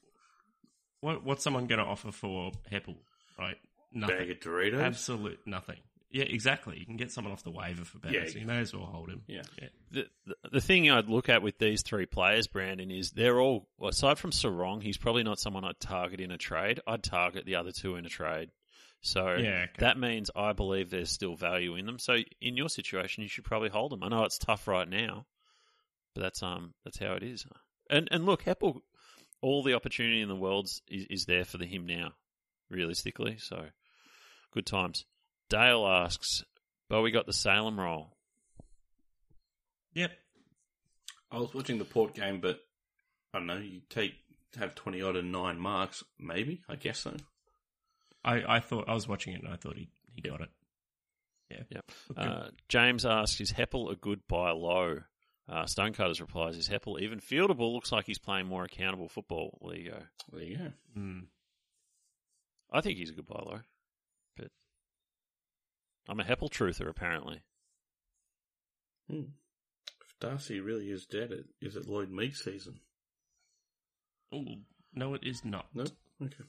what 1.00 1.24
what's 1.24 1.44
someone 1.44 1.66
going 1.66 1.78
to 1.78 1.84
offer 1.84 2.10
for 2.12 2.52
Heppell? 2.70 2.96
Right, 3.38 3.56
nothing. 3.92 4.16
Bag 4.16 4.30
of 4.30 4.40
Doritos. 4.40 4.80
Absolute 4.82 5.40
nothing. 5.46 5.78
Yeah, 6.10 6.24
exactly. 6.24 6.78
You 6.78 6.86
can 6.86 6.96
get 6.96 7.10
someone 7.10 7.32
off 7.32 7.42
the 7.42 7.50
waiver 7.50 7.84
for 7.84 7.98
better, 7.98 8.14
Yeah. 8.14 8.26
so 8.28 8.38
you 8.38 8.46
may 8.46 8.58
as 8.58 8.72
well 8.72 8.86
hold 8.86 9.08
him. 9.10 9.22
Yeah. 9.26 9.42
yeah. 9.60 9.68
the, 9.90 10.06
the, 10.26 10.34
the 10.52 10.60
thing 10.60 10.90
I'd 10.90 11.08
look 11.08 11.28
at 11.28 11.42
with 11.42 11.58
these 11.58 11.82
three 11.82 12.06
players, 12.06 12.46
Brandon, 12.46 12.90
is 12.90 13.10
they're 13.10 13.40
all, 13.40 13.68
aside 13.82 14.18
from 14.18 14.30
Serong, 14.30 14.82
he's 14.82 14.96
probably 14.96 15.24
not 15.24 15.40
someone 15.40 15.64
I'd 15.64 15.80
target 15.80 16.20
in 16.20 16.30
a 16.30 16.38
trade. 16.38 16.80
I'd 16.86 17.02
target 17.02 17.44
the 17.44 17.56
other 17.56 17.72
two 17.72 17.96
in 17.96 18.06
a 18.06 18.08
trade. 18.08 18.50
So 19.02 19.34
Yeah, 19.34 19.64
okay. 19.64 19.72
that 19.78 19.98
means 19.98 20.30
I 20.34 20.52
believe 20.52 20.90
there's 20.90 21.10
still 21.10 21.36
value 21.36 21.74
in 21.76 21.86
them. 21.86 21.98
So 21.98 22.16
in 22.40 22.56
your 22.56 22.68
situation, 22.68 23.22
you 23.22 23.28
should 23.28 23.44
probably 23.44 23.68
hold 23.68 23.92
them. 23.92 24.02
I 24.02 24.08
know 24.08 24.24
it's 24.24 24.38
tough 24.38 24.66
right 24.66 24.88
now, 24.88 25.26
but 26.14 26.22
that's 26.22 26.42
um 26.42 26.72
that's 26.84 26.98
how 26.98 27.12
it 27.12 27.22
is. 27.22 27.46
And 27.90 28.08
and 28.10 28.24
look, 28.26 28.44
Heppell, 28.44 28.80
all 29.42 29.62
the 29.62 29.74
opportunity 29.74 30.22
in 30.22 30.28
the 30.28 30.34
world 30.34 30.66
is, 30.88 31.06
is 31.10 31.26
there 31.26 31.44
for 31.44 31.58
the 31.58 31.66
him 31.66 31.86
now, 31.86 32.12
realistically. 32.70 33.36
So 33.38 33.66
good 34.52 34.66
times. 34.66 35.04
Dale 35.48 35.86
asks, 35.86 36.42
but 36.88 37.02
we 37.02 37.10
got 37.10 37.26
the 37.26 37.32
Salem 37.32 37.78
roll. 37.78 38.16
Yep. 39.94 40.12
I 41.30 41.38
was 41.38 41.54
watching 41.54 41.78
the 41.78 41.84
Port 41.84 42.14
game, 42.14 42.40
but 42.40 42.60
I 43.32 43.38
don't 43.38 43.46
know. 43.46 43.58
You 43.58 43.80
take 43.88 44.14
have 44.58 44.74
twenty 44.74 45.02
odd 45.02 45.16
and 45.16 45.32
nine 45.32 45.58
marks, 45.58 46.02
maybe. 46.18 46.62
I 46.68 46.76
guess 46.76 47.00
so. 47.00 47.14
I, 48.24 48.56
I 48.56 48.60
thought 48.60 48.88
I 48.88 48.94
was 48.94 49.06
watching 49.06 49.34
it 49.34 49.42
and 49.42 49.52
I 49.52 49.56
thought 49.56 49.76
he, 49.76 49.88
he 50.14 50.20
got 50.20 50.40
it. 50.40 50.48
Yeah. 51.50 51.62
Yep. 51.70 51.84
Looked. 52.08 52.20
Uh, 52.20 52.48
James 52.68 53.06
asks, 53.06 53.40
is 53.40 53.52
Heppell 53.52 53.92
a 53.92 53.96
good 53.96 54.20
buy 54.28 54.50
low? 54.50 54.98
Uh, 55.48 55.64
Stonecutters 55.66 56.20
replies, 56.20 56.56
is 56.56 56.68
Heppell 56.68 57.00
even 57.00 57.20
fieldable? 57.20 57.72
Looks 57.72 57.92
like 57.92 58.04
he's 58.04 58.18
playing 58.18 58.46
more 58.46 58.64
accountable 58.64 59.08
football. 59.08 59.56
Well, 59.60 59.70
there 59.70 59.80
you 59.80 59.90
go. 59.90 59.98
There 60.32 60.42
you 60.42 60.56
go. 60.56 60.72
Hmm. 60.94 61.18
I 62.72 62.80
think 62.80 62.98
he's 62.98 63.10
a 63.10 63.14
good 63.14 63.26
buy 63.26 63.40
low, 63.46 63.60
but 63.60 63.75
I'm 66.08 66.20
a 66.20 66.24
Heppell 66.24 66.50
truther 66.50 66.88
apparently. 66.88 67.42
Hmm. 69.10 69.22
If 70.08 70.18
Darcy 70.20 70.60
really 70.60 70.90
is 70.90 71.06
dead, 71.06 71.30
it, 71.32 71.46
is 71.60 71.76
it 71.76 71.88
Lloyd 71.88 72.10
Meek 72.10 72.36
season? 72.36 72.80
Ooh, 74.34 74.56
no, 74.94 75.14
it 75.14 75.22
is 75.24 75.44
not. 75.44 75.66
No. 75.74 75.84
Okay. 76.22 76.44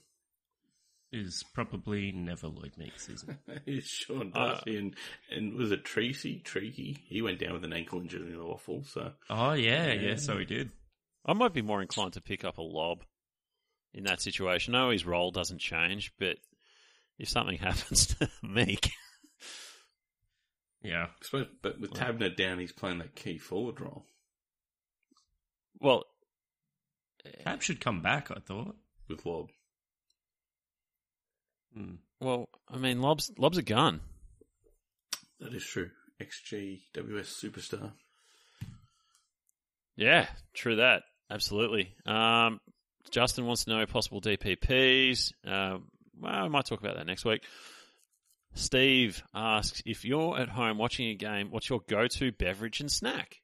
It 1.11 1.19
is 1.19 1.43
probably 1.53 2.11
never 2.11 2.47
Lloyd 2.47 2.73
Meek 2.77 2.99
season. 2.99 3.37
It's 3.65 3.87
Sean 3.87 4.31
Uh, 4.35 4.53
Darcy 4.55 4.77
and 4.77 4.95
and 5.31 5.53
was 5.53 5.71
it 5.71 5.85
Tracy 5.85 6.41
Treaky? 6.43 6.97
He 7.07 7.21
went 7.21 7.39
down 7.39 7.53
with 7.53 7.63
an 7.63 7.73
ankle 7.73 7.99
injury 8.01 8.31
in 8.31 8.37
the 8.37 8.45
waffle. 8.45 8.83
So 8.85 9.11
oh 9.29 9.53
yeah, 9.53 9.93
yeah. 9.93 10.15
So 10.17 10.37
he 10.37 10.45
did. 10.45 10.71
I 11.25 11.33
might 11.33 11.53
be 11.53 11.61
more 11.61 11.81
inclined 11.81 12.13
to 12.13 12.21
pick 12.21 12.43
up 12.45 12.57
a 12.57 12.61
Lobb 12.61 13.03
in 13.93 14.03
that 14.05 14.21
situation. 14.21 14.73
No, 14.73 14.89
his 14.89 15.05
role 15.05 15.31
doesn't 15.31 15.59
change, 15.59 16.13
but 16.19 16.37
if 17.19 17.29
something 17.29 17.57
happens 17.61 18.07
to 18.07 18.29
Meek, 18.43 18.89
Yeah. 20.83 21.05
I 21.05 21.25
suppose, 21.25 21.47
but 21.61 21.79
with 21.79 21.91
Taberner 21.91 22.35
down, 22.35 22.59
he's 22.59 22.71
playing 22.71 22.99
that 22.99 23.15
key 23.15 23.37
forward 23.37 23.81
role 23.81 24.05
well, 25.79 26.05
Tab 27.43 27.61
should 27.61 27.81
come 27.81 28.01
back. 28.01 28.31
I 28.31 28.39
thought. 28.39 28.75
with 29.07 29.25
Lobb. 29.25 29.49
Hmm. 31.73 31.95
well, 32.19 32.49
I 32.69 32.77
mean, 32.77 33.01
Lobb's 33.01 33.31
Lobb's 33.37 33.57
a 33.57 33.63
gun. 33.63 34.01
That 35.39 35.53
is 35.53 35.63
true. 35.63 35.91
XGWS 36.21 37.43
superstar. 37.43 37.91
Yeah, 39.95 40.27
true 40.53 40.77
that. 40.77 41.03
Absolutely. 41.29 41.93
Um, 42.05 42.59
Justin 43.11 43.45
wants 43.45 43.65
to 43.65 43.71
know 43.71 43.85
possible 43.85 44.21
DPPs. 44.21 45.33
Um, 45.45 45.89
well, 46.19 46.33
I 46.33 46.47
might 46.47 46.65
talk 46.65 46.79
about 46.79 46.95
that 46.97 47.05
next 47.05 47.25
week. 47.25 47.43
Steve 48.57 49.23
asks 49.33 49.81
if 49.85 50.05
you're 50.05 50.37
at 50.37 50.49
home 50.49 50.77
watching 50.77 51.07
a 51.07 51.15
game, 51.15 51.51
what's 51.51 51.69
your 51.69 51.81
go-to 51.87 52.31
beverage 52.31 52.79
and 52.79 52.91
snack? 52.91 53.37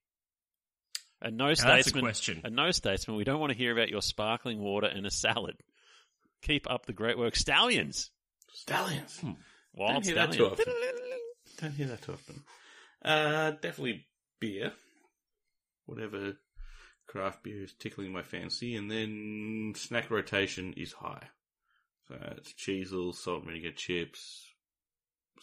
And 1.21 1.37
no 1.37 1.47
that's 1.47 1.61
a 1.61 1.63
statesman. 1.63 2.03
question. 2.03 2.41
And 2.43 2.55
no 2.55 2.71
statesman. 2.71 3.15
We 3.15 3.23
don't 3.23 3.39
want 3.39 3.51
to 3.51 3.57
hear 3.57 3.71
about 3.71 3.89
your 3.89 4.01
sparkling 4.01 4.59
water 4.59 4.87
and 4.87 5.05
a 5.05 5.11
salad. 5.11 5.55
Keep 6.41 6.69
up 6.69 6.85
the 6.85 6.93
great 6.93 7.17
work, 7.17 7.35
stallions. 7.35 8.11
Stallions. 8.51 9.23
Wild 9.73 9.93
Don't 9.93 10.05
hear 10.05 10.15
that 10.15 10.31
too 10.33 10.45
often. 10.47 10.65
Don't 11.61 11.73
hear 11.73 11.87
that 11.87 12.01
too 12.01 12.11
often. 12.11 12.43
Uh, 13.03 13.51
definitely 13.51 14.05
beer. 14.39 14.73
Whatever 15.85 16.33
craft 17.07 17.43
beer 17.43 17.63
is 17.63 17.73
tickling 17.79 18.11
my 18.11 18.23
fancy. 18.23 18.75
And 18.75 18.91
then 18.91 19.73
snack 19.75 20.11
rotation 20.11 20.73
is 20.75 20.91
high. 20.91 21.29
So 22.07 22.15
it's 22.37 22.53
Cheezels, 22.53 23.15
salt 23.15 23.43
and 23.43 23.47
vinegar 23.47 23.71
chips, 23.71 24.52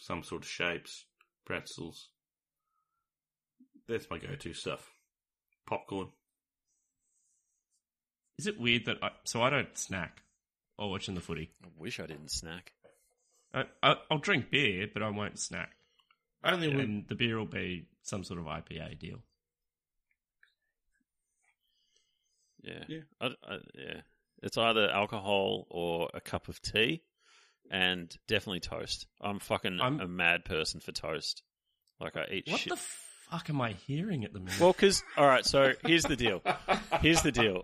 some 0.01 0.23
sort 0.23 0.41
of 0.41 0.49
shapes, 0.49 1.05
pretzels. 1.45 2.09
That's 3.87 4.09
my 4.09 4.17
go-to 4.17 4.53
stuff. 4.53 4.89
Popcorn. 5.67 6.07
Is 8.39 8.47
it 8.47 8.59
weird 8.59 8.85
that 8.85 8.97
I, 9.03 9.11
so 9.25 9.43
I 9.43 9.51
don't 9.51 9.77
snack 9.77 10.23
while 10.75 10.89
watching 10.89 11.13
the 11.13 11.21
footy? 11.21 11.51
I 11.63 11.67
wish 11.77 11.99
I 11.99 12.07
didn't 12.07 12.31
snack. 12.31 12.73
I, 13.53 13.65
I, 13.83 13.95
I'll 14.09 14.17
drink 14.17 14.49
beer, 14.49 14.87
but 14.91 15.03
I 15.03 15.09
won't 15.11 15.37
snack. 15.37 15.73
Only 16.43 16.69
when 16.69 16.79
And 16.79 17.07
the 17.07 17.15
beer 17.15 17.37
will 17.37 17.45
be 17.45 17.85
some 18.01 18.23
sort 18.23 18.39
of 18.39 18.45
IPA 18.45 18.97
deal. 18.97 19.19
Yeah. 22.63 22.83
Yeah. 22.87 23.01
I, 23.19 23.25
I, 23.27 23.57
yeah. 23.75 24.01
It's 24.41 24.57
either 24.57 24.89
alcohol 24.89 25.67
or 25.69 26.09
a 26.15 26.21
cup 26.21 26.47
of 26.47 26.59
tea 26.59 27.03
and 27.71 28.15
definitely 28.27 28.59
toast. 28.59 29.07
I'm 29.21 29.39
fucking 29.39 29.79
I'm- 29.81 29.99
a 29.99 30.07
mad 30.07 30.45
person 30.45 30.79
for 30.79 30.91
toast. 30.91 31.41
Like 31.99 32.15
I 32.17 32.25
eat 32.31 32.47
What 32.49 32.59
shit. 32.59 32.71
What 32.71 32.79
the 32.79 32.85
fuck 33.31 33.49
am 33.49 33.61
I 33.61 33.71
hearing 33.73 34.23
at 34.25 34.33
the 34.33 34.39
minute? 34.39 34.59
well, 34.59 34.73
because, 34.73 35.03
all 35.17 35.25
right, 35.25 35.45
so 35.45 35.73
here's 35.85 36.03
the 36.03 36.15
deal. 36.15 36.41
Here's 37.01 37.21
the 37.21 37.31
deal. 37.31 37.61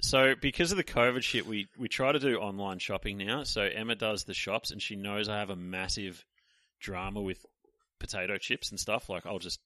So 0.00 0.34
because 0.40 0.70
of 0.70 0.76
the 0.76 0.84
COVID 0.84 1.22
shit, 1.22 1.44
we, 1.46 1.66
we 1.76 1.88
try 1.88 2.12
to 2.12 2.18
do 2.20 2.36
online 2.36 2.78
shopping 2.78 3.16
now. 3.18 3.42
So 3.42 3.62
Emma 3.62 3.94
does 3.96 4.24
the 4.24 4.34
shops 4.34 4.70
and 4.70 4.80
she 4.80 4.94
knows 4.94 5.28
I 5.28 5.38
have 5.38 5.50
a 5.50 5.56
massive 5.56 6.24
drama 6.80 7.20
with 7.20 7.44
potato 7.98 8.36
chips 8.38 8.70
and 8.70 8.78
stuff. 8.78 9.08
Like 9.08 9.26
I'll 9.26 9.40
just, 9.40 9.58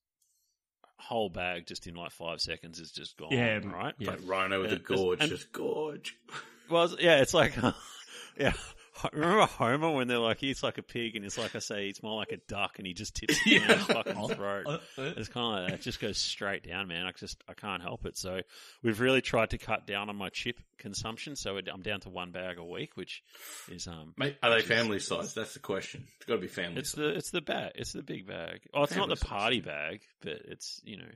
whole 0.98 1.28
bag 1.28 1.66
just 1.66 1.86
in 1.86 1.94
like 1.96 2.12
five 2.12 2.40
seconds 2.40 2.78
is 2.78 2.92
just 2.92 3.16
gone. 3.18 3.32
Yeah, 3.32 3.58
Right? 3.58 3.94
yeah. 3.98 4.10
like 4.12 4.20
Rhino 4.24 4.62
with 4.62 4.72
a 4.72 4.76
gorge, 4.78 5.18
and- 5.20 5.28
just 5.30 5.52
gorge. 5.52 6.16
Well, 6.70 6.94
yeah, 7.00 7.16
it's 7.20 7.34
like, 7.34 7.54
yeah. 8.38 8.52
Remember 9.12 9.46
Homer 9.46 9.90
when 9.90 10.08
they're 10.08 10.18
like, 10.18 10.38
he 10.38 10.48
eats 10.50 10.62
like 10.62 10.78
a 10.78 10.82
pig, 10.82 11.16
and 11.16 11.24
it's 11.24 11.38
like 11.38 11.54
I 11.56 11.58
say, 11.58 11.88
it's 11.88 12.02
more 12.02 12.16
like 12.16 12.32
a 12.32 12.36
duck, 12.48 12.78
and 12.78 12.86
he 12.86 12.92
just 12.94 13.14
tips 13.16 13.38
it 13.46 13.60
down 13.66 13.78
his 13.78 13.86
fucking 13.86 14.28
throat. 14.28 14.66
Uh, 14.66 14.70
uh, 14.98 15.12
It's 15.16 15.28
kind 15.28 15.46
of 15.46 15.62
like 15.62 15.70
that. 15.70 15.74
It 15.80 15.82
just 15.82 16.00
goes 16.00 16.18
straight 16.18 16.66
down, 16.66 16.88
man. 16.88 17.06
I 17.06 17.12
just, 17.12 17.42
I 17.48 17.54
can't 17.54 17.82
help 17.82 18.06
it. 18.06 18.16
So 18.16 18.40
we've 18.82 19.00
really 19.00 19.20
tried 19.20 19.50
to 19.50 19.58
cut 19.58 19.86
down 19.86 20.08
on 20.08 20.16
my 20.16 20.28
chip 20.28 20.58
consumption. 20.78 21.36
So 21.36 21.56
I'm 21.72 21.82
down 21.82 22.00
to 22.00 22.08
one 22.10 22.30
bag 22.32 22.58
a 22.58 22.64
week, 22.64 22.96
which 22.96 23.22
is, 23.70 23.86
um, 23.86 24.14
Mate, 24.16 24.36
are 24.42 24.50
they 24.50 24.56
which 24.56 24.64
is- 24.64 24.68
family 24.70 24.98
size? 25.00 25.34
That's 25.34 25.54
the 25.54 25.60
question. 25.60 26.06
It's 26.16 26.26
got 26.26 26.34
to 26.34 26.40
be 26.40 26.46
family 26.48 26.80
It's 26.80 26.90
size. 26.90 26.96
the, 26.98 27.08
it's 27.16 27.30
the 27.30 27.40
bag. 27.40 27.72
It's 27.74 27.92
the 27.92 28.02
big 28.02 28.26
bag. 28.26 28.60
Oh, 28.74 28.82
it's 28.84 28.92
not 28.92 29.02
Family 29.02 29.14
the 29.14 29.20
size. 29.20 29.28
party 29.28 29.60
bag, 29.60 30.00
but 30.20 30.32
it's, 30.46 30.80
you 30.84 30.98
know, 30.98 31.10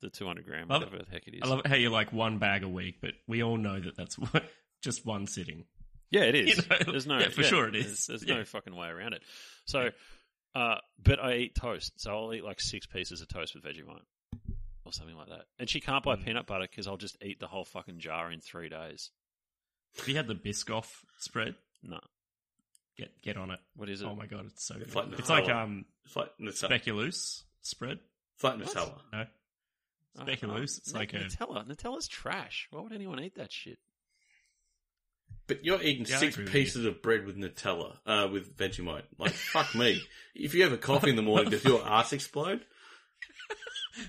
the 0.00 0.10
200 0.10 0.44
gram, 0.44 0.68
whatever 0.68 0.98
the 0.98 1.10
heck 1.10 1.26
it 1.26 1.34
is. 1.34 1.40
I 1.42 1.46
love 1.46 1.62
how 1.64 1.76
you're 1.76 1.90
like 1.90 2.12
one 2.12 2.38
bag 2.38 2.62
a 2.62 2.68
week, 2.68 2.96
but 3.00 3.12
we 3.26 3.42
all 3.42 3.56
know 3.56 3.80
that 3.80 3.96
that's 3.96 4.18
just 4.82 5.06
one 5.06 5.26
sitting. 5.26 5.64
Yeah, 6.14 6.22
it 6.22 6.34
is. 6.34 6.56
You 6.70 6.76
know? 6.86 6.92
There's 6.92 7.06
no, 7.06 7.18
Yeah, 7.18 7.28
for 7.28 7.42
sure 7.42 7.68
it 7.68 7.74
is. 7.76 8.06
There's, 8.06 8.06
there's 8.06 8.24
Yeah. 8.24 8.36
no 8.36 8.44
fucking 8.44 8.74
way 8.74 8.88
around 8.88 9.14
it. 9.14 9.22
So, 9.66 9.90
uh, 10.54 10.76
but 11.02 11.18
I 11.22 11.34
eat 11.34 11.54
toast, 11.54 11.92
so 12.00 12.12
I'll 12.16 12.32
eat 12.34 12.44
like 12.44 12.60
six 12.60 12.86
pieces 12.86 13.20
of 13.20 13.28
toast 13.28 13.54
with 13.54 13.64
Vegemite 13.64 14.02
or 14.84 14.92
something 14.92 15.16
like 15.16 15.28
that. 15.28 15.46
And 15.58 15.68
she 15.68 15.80
can't 15.80 16.04
buy 16.04 16.16
Mm. 16.16 16.24
peanut 16.24 16.46
butter 16.46 16.66
because 16.70 16.86
I'll 16.86 16.96
just 16.96 17.16
eat 17.22 17.40
the 17.40 17.46
whole 17.48 17.64
fucking 17.64 17.98
jar 17.98 18.30
in 18.30 18.40
three 18.40 18.68
days. 18.68 19.10
Have 19.98 20.08
you 20.08 20.16
had 20.16 20.26
the 20.28 20.34
Biscoff 20.34 20.86
spread? 21.18 21.54
No, 21.82 22.00
Get 22.96 23.20
get 23.22 23.36
on 23.36 23.50
it. 23.50 23.60
what 23.74 23.88
is 23.88 24.00
it? 24.02 24.06
Oh 24.06 24.14
my 24.14 24.26
god, 24.26 24.46
it's 24.46 24.64
so 24.64 24.76
It's 24.76 24.92
good. 24.94 25.10
like 25.10 25.18
it's 25.18 25.28
like 25.28 25.44
Nutella. 25.44 25.62
um 25.64 25.84
It's 26.04 26.14
like 26.16 26.30
Nutella. 26.40 26.68
speculoos 26.70 27.42
spread. 27.62 27.98
It's 28.34 28.44
like 28.44 28.56
Nutella. 28.58 28.94
No, 29.12 29.26
Oh, 30.16 30.22
speculoos. 30.24 30.58
oh, 30.58 30.62
It's 30.62 30.94
like 30.94 31.12
a 31.12 31.16
Nutella. 31.18 31.66
Nutella's 31.66 32.06
trash. 32.08 32.68
Why 32.70 32.80
would 32.80 32.92
anyone 32.92 33.18
eat 33.22 33.34
that 33.36 33.50
shit? 33.52 33.78
But 35.46 35.64
you're 35.64 35.82
eating 35.82 36.06
Yeah, 36.06 36.18
six 36.18 36.36
pieces 36.46 36.86
of 36.86 37.02
bread 37.02 37.26
with 37.26 37.36
Nutella, 37.36 37.96
uh, 38.06 38.28
with 38.32 38.56
Vegemite. 38.56 39.02
Like, 39.18 39.32
fuck 39.32 39.74
me. 39.74 40.00
If 40.34 40.54
you 40.54 40.62
have 40.62 40.72
a 40.72 40.78
coffee 40.78 41.10
in 41.10 41.16
the 41.16 41.22
morning, 41.22 41.50
does 41.50 41.64
your 41.64 41.86
ass 41.86 42.12
explode? 42.12 42.64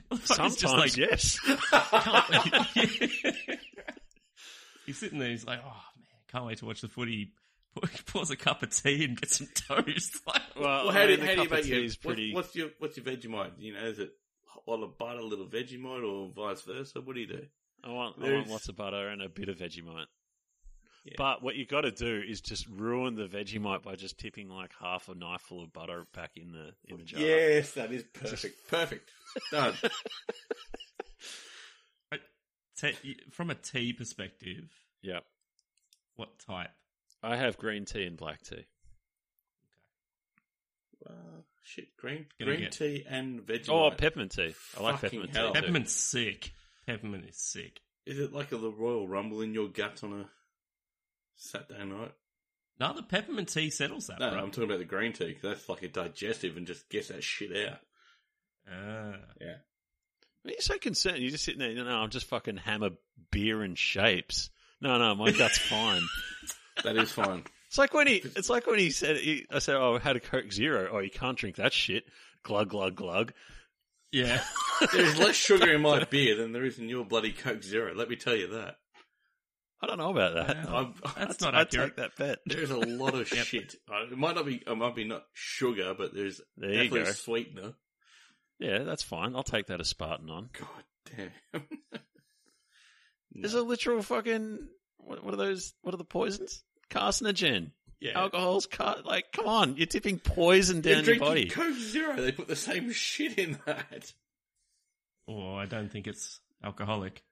Sometimes, 0.24 0.56
just 0.56 0.74
like, 0.74 0.98
yes. 0.98 1.38
he's 4.86 4.98
sitting 4.98 5.20
there, 5.20 5.30
he's 5.30 5.46
like, 5.46 5.60
oh 5.64 5.84
man, 5.98 6.06
can't 6.32 6.46
wait 6.46 6.58
to 6.60 6.66
watch 6.66 6.82
the 6.82 6.88
footy. 6.88 7.32
He 7.92 8.02
pours 8.06 8.30
a 8.32 8.38
cup 8.38 8.64
of 8.64 8.74
tea 8.74 9.04
and 9.04 9.20
gets 9.20 9.40
some 9.40 9.50
toast. 9.54 10.16
Like, 10.26 10.42
Well, 10.58 10.86
Well, 10.86 10.92
how 10.94 11.06
do, 11.08 11.18
how 11.20 11.36
do 11.36 11.42
you 11.44 11.50
make 11.50 11.66
your, 11.68 11.80
tea 11.80 11.86
is 11.86 11.98
what- 12.02 12.18
what's 12.32 12.56
your, 12.56 12.70
what's 12.80 12.96
your 12.96 13.06
Vegemite? 13.06 13.52
You 13.60 13.74
know, 13.74 13.84
is 13.84 14.00
it 14.00 14.12
a 14.66 14.72
lot 14.72 14.82
of 14.82 14.98
butter, 14.98 15.20
a 15.20 15.26
little 15.26 15.46
Vegemite, 15.46 16.02
or 16.10 16.32
vice 16.34 16.62
versa? 16.62 17.02
What 17.02 17.16
do 17.16 17.22
you 17.22 17.28
do? 17.28 17.42
I 17.84 17.90
want, 17.92 18.16
I 18.24 18.32
want 18.34 18.48
lots 18.50 18.70
of 18.70 18.78
butter 18.78 19.10
and 19.10 19.22
a 19.22 19.28
bit 19.28 19.50
of 19.50 19.58
Vegemite. 19.58 20.06
Yeah. 21.06 21.14
But 21.20 21.43
what 21.43 21.56
you 21.56 21.68
got 21.68 21.82
to 21.82 21.91
do 21.91 22.20
is 22.28 22.41
just 22.41 22.66
ruin 22.68 23.14
the 23.16 23.28
Vegemite 23.28 23.84
by 23.84 23.95
just 23.95 24.18
tipping 24.18 24.49
like 24.49 24.72
half 24.82 25.08
a 25.08 25.14
knife 25.14 25.41
full 25.41 25.62
of 25.64 25.72
butter 25.72 26.08
back 26.16 26.32
in 26.36 26.51
the 26.51 26.72
in 26.91 26.97
the 26.97 27.03
jar. 27.03 27.22
Yes, 27.22 27.74
that 27.74 27.91
is 27.91 28.03
perfect. 28.12 28.68
Perfect. 28.68 29.08
Done. 29.51 29.76
te- 32.78 33.18
from 33.32 33.49
a 33.49 33.56
tea 33.56 33.93
perspective, 33.93 34.70
Yeah. 35.01 35.20
what 36.16 36.38
type? 36.39 36.72
I 37.24 37.38
have 37.38 37.58
green 37.58 37.86
tea 37.86 38.06
and 38.06 38.18
black 38.18 38.41
tea. 38.43 38.66
Uh, 41.08 41.12
shit, 41.64 41.95
green 41.97 42.26
Gonna 42.39 42.51
green 42.53 42.64
get- 42.64 42.72
tea 42.74 43.06
and 43.08 43.41
Vegemite. 43.41 43.70
Oh, 43.70 43.91
peppermint 43.91 44.32
tea. 44.32 44.53
I 44.78 44.82
like 44.82 44.99
Fucking 44.99 45.22
peppermint 45.22 45.36
hell. 45.38 45.53
tea. 45.53 45.62
Peppermint's 45.62 45.93
sick. 45.93 46.53
Peppermint 46.88 47.26
is 47.30 47.38
sick. 47.38 47.80
Is 48.06 48.20
it 48.20 48.34
like 48.34 48.51
a 48.51 48.58
the 48.58 48.72
Royal 48.72 49.08
Rumble 49.08 49.41
in 49.41 49.53
your 49.53 49.68
gut 49.68 50.03
on 50.03 50.14
a 50.14 50.30
Saturday 51.36 51.86
night? 51.86 52.14
No, 52.80 52.94
the 52.94 53.04
peppermint 53.04 53.50
tea 53.50 53.70
settles 53.70 54.08
that, 54.08 54.20
No, 54.20 54.32
bro. 54.32 54.40
I'm 54.40 54.52
talking 54.52 54.66
about 54.66 54.80
the 54.80 54.86
green 54.86 55.14
tea 55.14 55.28
because 55.28 55.42
that's 55.44 55.70
like 55.70 55.84
a 55.84 55.88
digestive 55.88 56.58
and 56.58 56.68
just 56.68 56.90
gets 56.90 57.08
that 57.08 57.24
shit 57.24 57.52
out. 57.68 57.80
Ah. 58.70 59.16
Yeah. 59.40 59.56
Are 60.46 60.52
you 60.52 60.62
so 60.62 60.78
concerned? 60.78 61.20
You're 61.20 61.32
just 61.32 61.46
sitting 61.46 61.60
there. 61.60 61.74
No, 61.74 61.90
I'm 61.90 62.10
just 62.10 62.28
fucking 62.28 62.58
hammer 62.58 62.92
beer 63.32 63.62
and 63.62 63.78
shapes. 63.78 64.50
No, 64.82 64.98
no, 64.98 65.16
my 65.16 65.32
gut's 65.32 65.58
fine. 65.70 66.02
That 66.84 66.98
is 66.98 67.12
fine. 67.12 67.44
It's 67.68 67.78
like 67.78 67.94
when 67.94 68.08
he. 68.08 68.16
It's 68.18 68.50
like 68.50 68.68
when 68.68 68.78
he 68.80 68.90
said. 68.92 69.18
He, 69.18 69.46
I 69.50 69.60
said, 69.60 69.76
"Oh, 69.76 69.96
I 69.96 70.00
had 70.00 70.16
a 70.18 70.20
Coke 70.20 70.52
Zero. 70.52 70.90
Oh, 70.92 71.00
you 71.00 71.10
can't 71.10 71.38
drink 71.38 71.56
that 71.56 71.74
shit." 71.74 72.06
Glug 72.44 72.70
glug 72.70 72.96
glug. 72.96 73.34
Yeah. 74.12 74.42
There's 74.94 75.18
less 75.18 75.36
sugar 75.36 75.72
in 75.74 75.82
my 75.82 76.04
beer 76.10 76.36
than 76.36 76.52
there 76.52 76.64
is 76.64 76.78
in 76.78 76.90
your 76.90 77.06
bloody 77.06 77.32
Coke 77.32 77.64
Zero. 77.64 77.94
Let 77.96 78.10
me 78.10 78.16
tell 78.16 78.36
you 78.36 78.48
that. 78.48 78.78
I 79.82 79.88
don't 79.88 79.98
know 79.98 80.10
about 80.12 80.34
that. 80.48 80.56
Yeah. 80.58 80.74
I'm, 80.76 80.94
That's 81.18 81.44
I'd- 81.44 81.46
not 81.46 81.56
I'd 81.56 81.62
accurate. 81.68 81.88
take 81.90 81.96
that 81.98 82.16
bet. 82.18 82.40
there's 82.46 82.72
a 82.72 82.78
lot 82.78 83.14
of 83.14 83.28
shit. 83.28 83.76
Uh, 83.92 84.04
It 84.12 84.18
might 84.18 84.36
not 84.36 84.46
be. 84.46 84.64
It 84.66 84.76
might 84.78 84.96
be 84.96 85.04
not 85.04 85.24
sugar, 85.34 85.94
but 85.98 86.14
there's 86.14 86.42
There 86.58 86.72
definitely 86.72 87.02
a 87.02 87.14
sweetener. 87.14 87.74
Yeah, 88.60 88.80
that's 88.84 89.04
fine. 89.04 89.36
I'll 89.36 89.44
take 89.44 89.68
that 89.68 89.82
as 89.82 89.90
Spartan 89.90 90.30
on. 90.30 90.50
God 90.54 91.30
damn. 91.54 91.62
There's 93.32 93.54
a 93.54 93.62
literal 93.62 94.02
fucking. 94.02 94.60
What, 94.98 95.24
what 95.24 95.34
are 95.34 95.38
those? 95.38 95.74
What 95.82 95.94
are 95.94 95.98
the 95.98 96.04
poisons? 96.06 96.64
Carcinogen. 96.90 97.72
yeah. 98.00 98.18
Alcohol's 98.18 98.66
car- 98.68 98.98
like, 99.04 99.32
come 99.34 99.48
on, 99.48 99.76
you're 99.76 99.88
tipping 99.88 100.20
poison 100.20 100.82
You're 100.84 100.96
down 100.96 101.06
your 101.06 101.20
body. 101.20 101.48
Coke 101.50 101.76
Zero. 101.76 102.16
They 102.16 102.32
put 102.32 102.48
the 102.48 102.56
same 102.56 102.92
shit 102.92 103.38
in 103.38 103.60
that. 103.66 104.14
Oh, 105.28 105.56
I 105.56 105.66
don't 105.66 105.92
think 105.92 106.08
it's 106.08 106.40
alcoholic. 106.64 107.24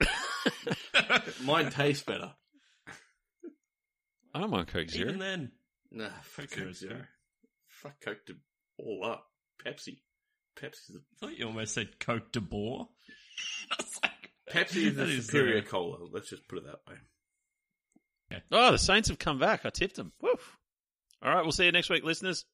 Mine 1.44 1.70
tastes 1.70 2.04
better. 2.04 2.32
I 4.34 4.40
don't 4.40 4.50
mind 4.50 4.68
Coke 4.68 4.88
Zero. 4.90 5.08
Even 5.08 5.18
then, 5.20 5.52
Nah, 5.90 6.08
fuck 6.22 6.48
Coke 6.50 6.50
Coke 6.50 6.58
Zero's 6.58 6.78
Zero. 6.78 7.00
Fuck 7.68 8.00
Coke 8.00 8.26
to 8.26 8.34
all 8.78 9.04
up. 9.04 9.24
Pepsi. 9.64 9.98
Pepsi's 10.60 10.88
the, 10.88 11.00
I 11.00 11.26
thought 11.26 11.38
you 11.38 11.46
almost 11.46 11.74
said 11.74 11.98
Coke 12.00 12.32
de 12.32 12.40
Boer. 12.40 12.88
Like, 14.02 14.32
Pepsi 14.50 14.86
is 14.86 14.96
the 14.96 15.04
that 15.04 15.08
is, 15.08 15.26
superior 15.26 15.58
uh, 15.58 15.62
cola. 15.62 15.98
Let's 16.12 16.30
just 16.30 16.48
put 16.48 16.58
it 16.58 16.64
that 16.64 16.80
way. 16.88 18.38
Oh, 18.50 18.72
the 18.72 18.78
Saints 18.78 19.08
have 19.08 19.18
come 19.18 19.38
back. 19.38 19.64
I 19.64 19.70
tipped 19.70 19.96
them. 19.96 20.12
Woof. 20.20 20.56
All 21.22 21.32
right, 21.32 21.42
we'll 21.42 21.52
see 21.52 21.66
you 21.66 21.72
next 21.72 21.90
week, 21.90 22.02
listeners. 22.04 22.44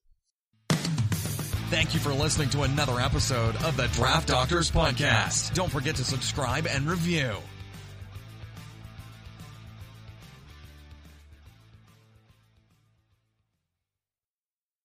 Thank 1.69 1.95
you 1.95 1.99
for 1.99 2.13
listening 2.13 2.49
to 2.49 2.61
another 2.61 2.99
episode 2.99 3.55
of 3.63 3.75
the 3.75 3.87
Draft 3.87 4.27
Doctors 4.27 4.69
Podcast. 4.69 5.53
Don't 5.55 5.71
forget 5.71 5.95
to 5.95 6.03
subscribe 6.03 6.67
and 6.67 6.87
review. 6.87 7.37